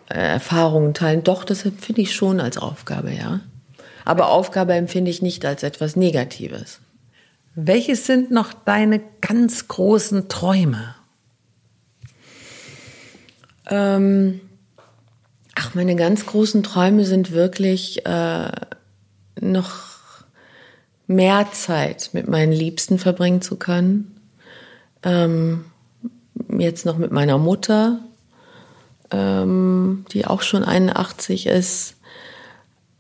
Erfahrungen 0.10 0.94
teilen. 0.94 1.24
Doch, 1.24 1.44
das 1.44 1.66
empfinde 1.66 2.02
ich 2.02 2.16
schon 2.16 2.40
als 2.40 2.58
Aufgabe, 2.58 3.12
ja. 3.12 3.42
Aber 4.06 4.30
Aufgabe 4.30 4.74
empfinde 4.74 5.12
ich 5.12 5.22
nicht 5.22 5.46
als 5.46 5.64
etwas 5.64 5.98
Negatives. 5.98 6.80
Welches 7.56 8.06
sind 8.06 8.32
noch 8.32 8.54
deine 8.54 9.02
ganz 9.20 9.68
großen 9.68 10.30
Träume? 10.30 10.96
Ähm, 13.70 14.40
ach, 15.56 15.76
meine 15.76 15.96
ganz 15.96 16.26
großen 16.26 16.64
Träume 16.64 17.04
sind 17.04 17.32
wirklich 17.32 18.06
äh, 18.06 18.52
noch 19.42 19.98
mehr 21.08 21.48
Zeit 21.52 22.10
mit 22.14 22.28
meinen 22.28 22.52
Liebsten 22.52 23.00
verbringen 23.00 23.42
zu 23.42 23.56
können. 23.56 24.20
Ähm, 25.04 25.66
jetzt 26.58 26.86
noch 26.86 26.98
mit 26.98 27.12
meiner 27.12 27.38
Mutter, 27.38 28.00
ähm, 29.12 30.06
die 30.12 30.26
auch 30.26 30.42
schon 30.42 30.64
81 30.64 31.48
ist. 31.48 31.96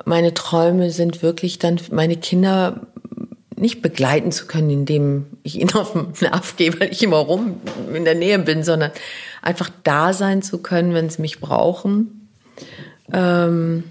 Meine 0.06 0.34
Träume 0.34 0.92
sind 0.92 1.22
wirklich 1.22 1.60
dann 1.60 1.80
meine 1.92 2.16
Kinder 2.16 2.88
nicht 3.58 3.82
begleiten 3.82 4.32
zu 4.32 4.46
können, 4.46 4.70
indem 4.70 5.26
ich 5.44 5.60
ihnen 5.60 5.72
auf 5.76 5.94
den 5.94 6.14
Nerv 6.22 6.56
gehe, 6.56 6.80
weil 6.80 6.92
ich 6.92 7.04
immer 7.04 7.18
rum 7.18 7.60
in 7.94 8.06
der 8.06 8.16
Nähe 8.16 8.40
bin, 8.40 8.64
sondern 8.64 8.92
einfach 9.42 9.70
da 9.84 10.14
sein 10.14 10.42
zu 10.42 10.60
können, 10.60 10.94
wenn 10.94 11.10
sie 11.10 11.22
mich 11.22 11.42
brauchen. 11.42 12.30
Ähm 13.12 13.84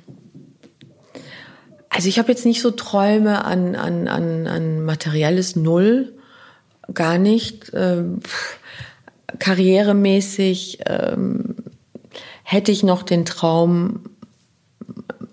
also 1.97 2.09
ich 2.09 2.19
habe 2.19 2.31
jetzt 2.31 2.45
nicht 2.45 2.63
so 2.63 2.71
Träume 2.71 3.45
an, 3.45 3.75
an, 3.75 4.07
an, 4.07 4.47
an 4.47 4.85
materielles 4.85 5.57
Null, 5.57 6.13
gar 6.93 7.19
nicht. 7.19 7.73
Ähm 7.75 8.21
karrieremäßig 9.39 10.79
ähm 10.87 11.57
hätte 12.45 12.71
ich 12.71 12.85
noch 12.85 13.03
den 13.03 13.25
Traum, 13.25 14.05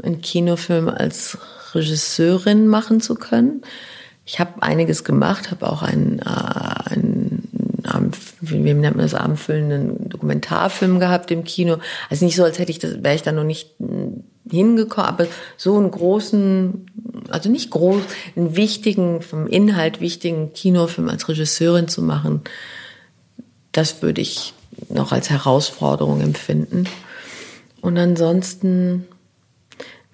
einen 0.02 0.22
Kinofilm 0.22 0.90
als 0.90 1.38
Regisseurin 1.74 2.68
machen 2.68 3.02
zu 3.02 3.14
können 3.14 3.62
ich 4.26 4.40
habe 4.40 4.62
einiges 4.62 5.04
gemacht, 5.04 5.52
habe 5.52 5.70
auch 5.70 5.82
einen, 5.82 6.20
äh, 6.20 6.90
einen 6.92 7.50
wie 8.40 8.58
nennt 8.60 8.96
man 8.96 9.06
das, 9.06 9.14
abendfüllenden 9.14 10.10
Dokumentarfilm 10.10 11.00
gehabt 11.00 11.30
im 11.32 11.44
Kino. 11.44 11.78
Also 12.10 12.26
nicht 12.26 12.36
so, 12.36 12.44
als 12.44 12.58
hätte 12.58 12.72
ich 12.72 12.80
das, 12.80 13.04
wäre 13.04 13.16
ich 13.16 13.22
da 13.22 13.32
noch 13.32 13.44
nicht 13.44 13.76
hingekommen, 14.50 15.10
aber 15.10 15.28
so 15.58 15.78
einen 15.78 15.92
großen, 15.92 16.86
also 17.30 17.50
nicht 17.50 17.70
groß, 17.70 18.02
einen 18.36 18.56
wichtigen, 18.56 19.22
vom 19.22 19.48
Inhalt 19.48 20.02
wichtigen 20.02 20.54
Kinofilm 20.54 21.10
als 21.10 21.28
Regisseurin 21.30 21.88
zu 21.88 22.02
machen, 22.02 22.42
das 23.72 24.02
würde 24.02 24.22
ich 24.22 24.54
noch 24.90 25.12
als 25.12 25.30
Herausforderung 25.30 26.22
empfinden. 26.22 26.86
Und 27.82 27.98
ansonsten 27.98 29.08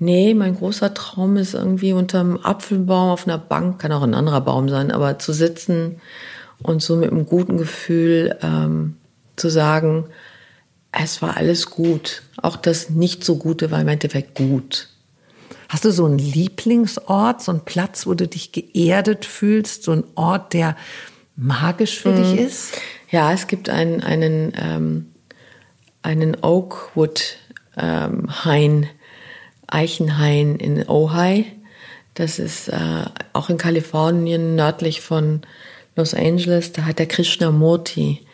Nee, 0.02 0.34
mein 0.34 0.56
großer 0.56 0.94
Traum 0.94 1.36
ist 1.36 1.54
irgendwie 1.54 1.92
unterm 1.92 2.38
Apfelbaum 2.42 3.10
auf 3.10 3.28
einer 3.28 3.38
Bank, 3.38 3.80
kann 3.80 3.92
auch 3.92 4.02
ein 4.02 4.14
anderer 4.14 4.40
Baum 4.40 4.70
sein, 4.70 4.92
aber 4.92 5.20
zu 5.20 5.34
sitzen 5.34 6.00
und 6.64 6.82
so 6.82 6.96
mit 6.96 7.12
einem 7.12 7.26
guten 7.26 7.58
Gefühl 7.58 8.38
ähm, 8.42 8.96
zu 9.36 9.50
sagen, 9.50 10.06
es 10.92 11.22
war 11.22 11.38
alles 11.38 11.70
gut. 11.70 12.24
Auch 12.42 12.56
das 12.56 12.90
nicht 12.90 13.24
so 13.24 13.38
Gute 13.38 13.72
war 13.72 13.82
im 13.82 13.88
Endeffekt 13.88 14.36
gut. 14.36 14.90
Hast 15.68 15.86
du 15.86 15.92
so 15.92 16.06
einen 16.06 16.18
Lieblingsort, 16.18 17.42
so 17.42 17.52
einen 17.52 17.66
Platz, 17.66 18.08
wo 18.08 18.16
du 18.16 18.28
dich 18.28 18.52
geerdet 18.52 19.26
fühlst, 19.26 19.84
so 19.84 19.92
einen 19.92 20.04
Ort, 20.16 20.54
der 20.54 20.76
magisch 21.36 22.00
für 22.00 22.12
mhm. 22.12 22.24
dich 22.24 22.40
ist? 22.40 22.82
Ja, 23.12 23.32
es 23.34 23.48
gibt 23.48 23.70
einen, 23.70 24.02
einen, 24.02 24.54
ähm, 24.60 25.12
einen 26.02 26.38
Oakwood 26.44 27.38
ähm, 27.78 28.28
Hain 28.44 28.88
Eichenhain 29.68 30.56
in 30.56 30.88
Ojai. 30.90 31.46
Das 32.16 32.40
ist 32.40 32.70
äh, 32.70 33.06
auch 33.34 33.50
in 33.50 33.58
Kalifornien, 33.58 34.56
nördlich 34.56 35.02
von 35.02 35.42
Los 35.96 36.14
Angeles. 36.14 36.72
Da 36.72 36.86
hat 36.86 37.00
der 37.00 37.06
Krishnamurti 37.06 38.26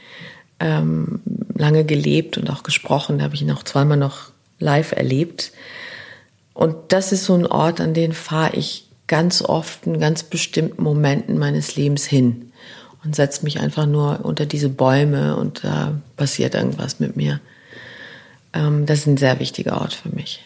ähm, 0.60 1.22
lange 1.56 1.86
gelebt 1.86 2.38
und 2.38 2.50
auch 2.50 2.64
gesprochen. 2.64 3.18
Da 3.18 3.26
habe 3.26 3.36
ich 3.36 3.42
ihn 3.42 3.52
auch 3.52 3.64
zweimal 3.64 3.98
noch 3.98 4.32
live 4.60 4.92
erlebt. 4.92 5.52
Und 6.54 6.76
das 6.90 7.12
ist 7.12 7.26
so 7.26 7.34
ein 7.34 7.48
Ort, 7.48 7.82
an 7.82 7.94
den 7.94 8.14
fahre 8.14 8.56
ich 8.56 8.88
ganz 9.08 9.42
oft 9.42 9.88
in 9.88 10.00
ganz 10.00 10.24
bestimmten 10.24 10.84
Momenten 10.84 11.38
meines 11.38 11.76
Lebens 11.76 12.06
hin 12.06 12.52
und 13.04 13.16
setze 13.16 13.44
mich 13.44 13.60
einfach 13.60 13.86
nur 13.86 14.24
unter 14.24 14.46
diese 14.46 14.70
Bäume 14.70 15.36
und 15.36 15.64
da 15.64 16.00
passiert 16.16 16.56
irgendwas 16.56 17.00
mit 17.00 17.16
mir. 17.16 17.40
Ähm, 18.54 18.86
das 18.86 19.00
ist 19.00 19.08
ein 19.08 19.18
sehr 19.18 19.40
wichtiger 19.40 19.80
Ort 19.82 19.94
für 19.94 20.10
mich 20.10 20.46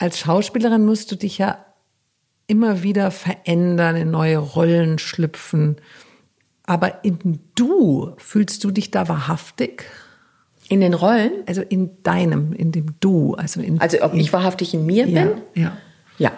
als 0.00 0.18
Schauspielerin 0.18 0.84
musst 0.84 1.12
du 1.12 1.16
dich 1.16 1.38
ja 1.38 1.64
immer 2.46 2.82
wieder 2.82 3.10
verändern, 3.10 3.96
in 3.96 4.10
neue 4.10 4.38
Rollen 4.38 4.98
schlüpfen. 4.98 5.76
Aber 6.70 7.02
in 7.02 7.40
Du, 7.56 8.12
fühlst 8.18 8.62
du 8.62 8.70
dich 8.70 8.92
da 8.92 9.08
wahrhaftig? 9.08 9.86
In 10.68 10.80
den 10.80 10.94
Rollen? 10.94 11.32
Also 11.46 11.62
in 11.62 12.00
deinem, 12.04 12.52
in 12.52 12.70
dem 12.70 12.94
Du. 13.00 13.34
Also, 13.34 13.60
in, 13.60 13.80
also 13.80 14.00
ob 14.02 14.14
ich 14.14 14.32
wahrhaftig 14.32 14.72
in 14.72 14.86
mir 14.86 15.08
ja, 15.08 15.24
bin? 15.24 15.42
Ja. 15.56 15.76
Ja. 16.18 16.32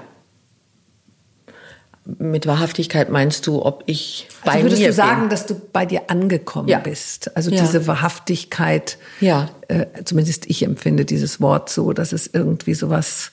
Mit 2.07 2.47
Wahrhaftigkeit 2.47 3.11
meinst 3.11 3.47
du, 3.47 3.62
ob 3.62 3.83
ich 3.85 4.26
also 4.41 4.57
bei 4.57 4.62
würdest 4.62 4.80
mir 4.80 4.89
du 4.89 4.95
sagen, 4.95 5.20
bin? 5.20 5.28
dass 5.28 5.45
du 5.45 5.55
bei 5.70 5.85
dir 5.85 6.05
angekommen 6.09 6.68
ja. 6.68 6.78
bist? 6.78 7.37
Also 7.37 7.51
ja. 7.51 7.61
diese 7.61 7.87
Wahrhaftigkeit, 7.87 8.97
ja. 9.20 9.51
Äh, 9.68 9.85
zumindest 10.05 10.49
ich 10.49 10.62
empfinde 10.62 11.05
dieses 11.05 11.43
Wort 11.43 11.68
so, 11.68 11.93
dass 11.93 12.12
es 12.12 12.26
irgendwie 12.26 12.72
sowas 12.72 13.33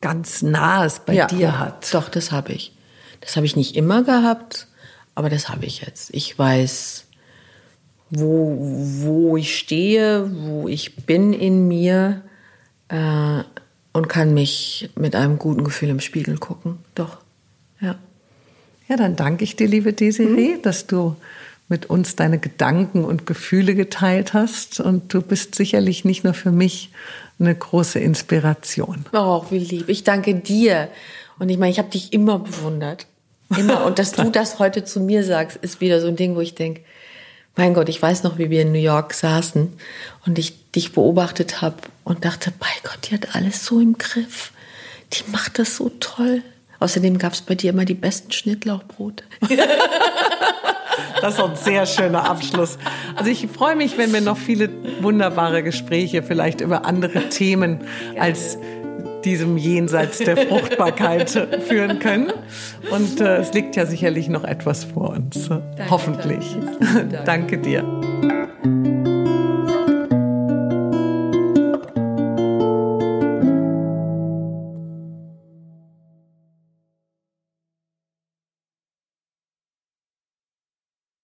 ganz 0.00 0.40
Nahes 0.40 1.02
bei 1.04 1.26
dir 1.26 1.58
hat. 1.58 1.92
Doch, 1.92 2.08
das 2.08 2.32
habe 2.32 2.54
ich. 2.54 2.74
Das 3.20 3.36
habe 3.36 3.44
ich 3.44 3.56
nicht 3.56 3.76
immer 3.76 4.04
gehabt, 4.04 4.68
aber 5.18 5.30
das 5.30 5.48
habe 5.48 5.66
ich 5.66 5.80
jetzt. 5.80 6.14
Ich 6.14 6.38
weiß, 6.38 7.04
wo, 8.10 8.56
wo 8.60 9.36
ich 9.36 9.58
stehe, 9.58 10.30
wo 10.32 10.68
ich 10.68 10.94
bin 10.94 11.32
in 11.32 11.66
mir 11.66 12.22
äh, 12.86 13.42
und 13.92 14.08
kann 14.08 14.32
mich 14.32 14.90
mit 14.94 15.16
einem 15.16 15.40
guten 15.40 15.64
Gefühl 15.64 15.88
im 15.88 15.98
Spiegel 15.98 16.38
gucken. 16.38 16.78
Doch, 16.94 17.18
ja. 17.80 17.96
Ja, 18.88 18.96
dann 18.96 19.16
danke 19.16 19.42
ich 19.42 19.56
dir, 19.56 19.66
liebe 19.66 19.92
Desiree, 19.92 20.54
mhm. 20.54 20.62
dass 20.62 20.86
du 20.86 21.16
mit 21.68 21.86
uns 21.86 22.14
deine 22.14 22.38
Gedanken 22.38 23.04
und 23.04 23.26
Gefühle 23.26 23.74
geteilt 23.74 24.34
hast. 24.34 24.78
Und 24.78 25.12
du 25.12 25.20
bist 25.20 25.56
sicherlich 25.56 26.04
nicht 26.04 26.22
nur 26.22 26.32
für 26.32 26.52
mich 26.52 26.92
eine 27.40 27.56
große 27.56 27.98
Inspiration. 27.98 29.04
Oh, 29.12 29.44
wie 29.50 29.58
lieb. 29.58 29.88
Ich 29.88 30.04
danke 30.04 30.36
dir. 30.36 30.88
Und 31.40 31.48
ich 31.48 31.58
meine, 31.58 31.72
ich 31.72 31.80
habe 31.80 31.90
dich 31.90 32.12
immer 32.12 32.38
bewundert. 32.38 33.08
Immer. 33.56 33.84
Und 33.84 33.98
dass 33.98 34.12
du 34.12 34.24
das 34.30 34.58
heute 34.58 34.84
zu 34.84 35.00
mir 35.00 35.24
sagst, 35.24 35.56
ist 35.58 35.80
wieder 35.80 36.00
so 36.00 36.08
ein 36.08 36.16
Ding, 36.16 36.34
wo 36.34 36.40
ich 36.40 36.54
denke, 36.54 36.82
mein 37.56 37.74
Gott, 37.74 37.88
ich 37.88 38.00
weiß 38.00 38.22
noch, 38.22 38.38
wie 38.38 38.50
wir 38.50 38.62
in 38.62 38.70
New 38.70 38.78
York 38.78 39.14
saßen 39.14 39.72
und 40.26 40.38
ich 40.38 40.70
dich 40.70 40.92
beobachtet 40.92 41.60
habe 41.60 41.76
und 42.04 42.24
dachte, 42.24 42.52
bei 42.56 42.68
Gott, 42.84 43.08
die 43.08 43.14
hat 43.14 43.34
alles 43.34 43.64
so 43.64 43.80
im 43.80 43.98
Griff. 43.98 44.52
Die 45.12 45.30
macht 45.32 45.58
das 45.58 45.76
so 45.76 45.90
toll. 45.98 46.42
Außerdem 46.78 47.18
gab 47.18 47.32
es 47.32 47.40
bei 47.40 47.56
dir 47.56 47.70
immer 47.70 47.84
die 47.84 47.94
besten 47.94 48.30
Schnittlauchbrote. 48.30 49.24
Das 51.20 51.34
ist 51.34 51.40
ein 51.40 51.56
sehr 51.56 51.86
schöner 51.86 52.28
Abschluss. 52.28 52.78
Also 53.16 53.30
ich 53.30 53.48
freue 53.48 53.74
mich, 53.76 53.98
wenn 53.98 54.12
wir 54.12 54.20
noch 54.20 54.36
viele 54.36 54.70
wunderbare 55.00 55.62
Gespräche 55.62 56.22
vielleicht 56.22 56.60
über 56.60 56.84
andere 56.84 57.28
Themen 57.28 57.80
als 58.18 58.58
diesem 59.24 59.56
Jenseits 59.56 60.18
der 60.18 60.36
Fruchtbarkeit 60.48 61.30
führen 61.66 61.98
können. 61.98 62.32
Und 62.90 63.20
äh, 63.20 63.38
es 63.38 63.52
liegt 63.52 63.76
ja 63.76 63.86
sicherlich 63.86 64.28
noch 64.28 64.44
etwas 64.44 64.84
vor 64.84 65.10
uns. 65.10 65.48
Danke, 65.48 65.90
Hoffentlich. 65.90 66.56
Danke, 66.80 67.22
Danke 67.24 67.58
dir. 67.58 68.77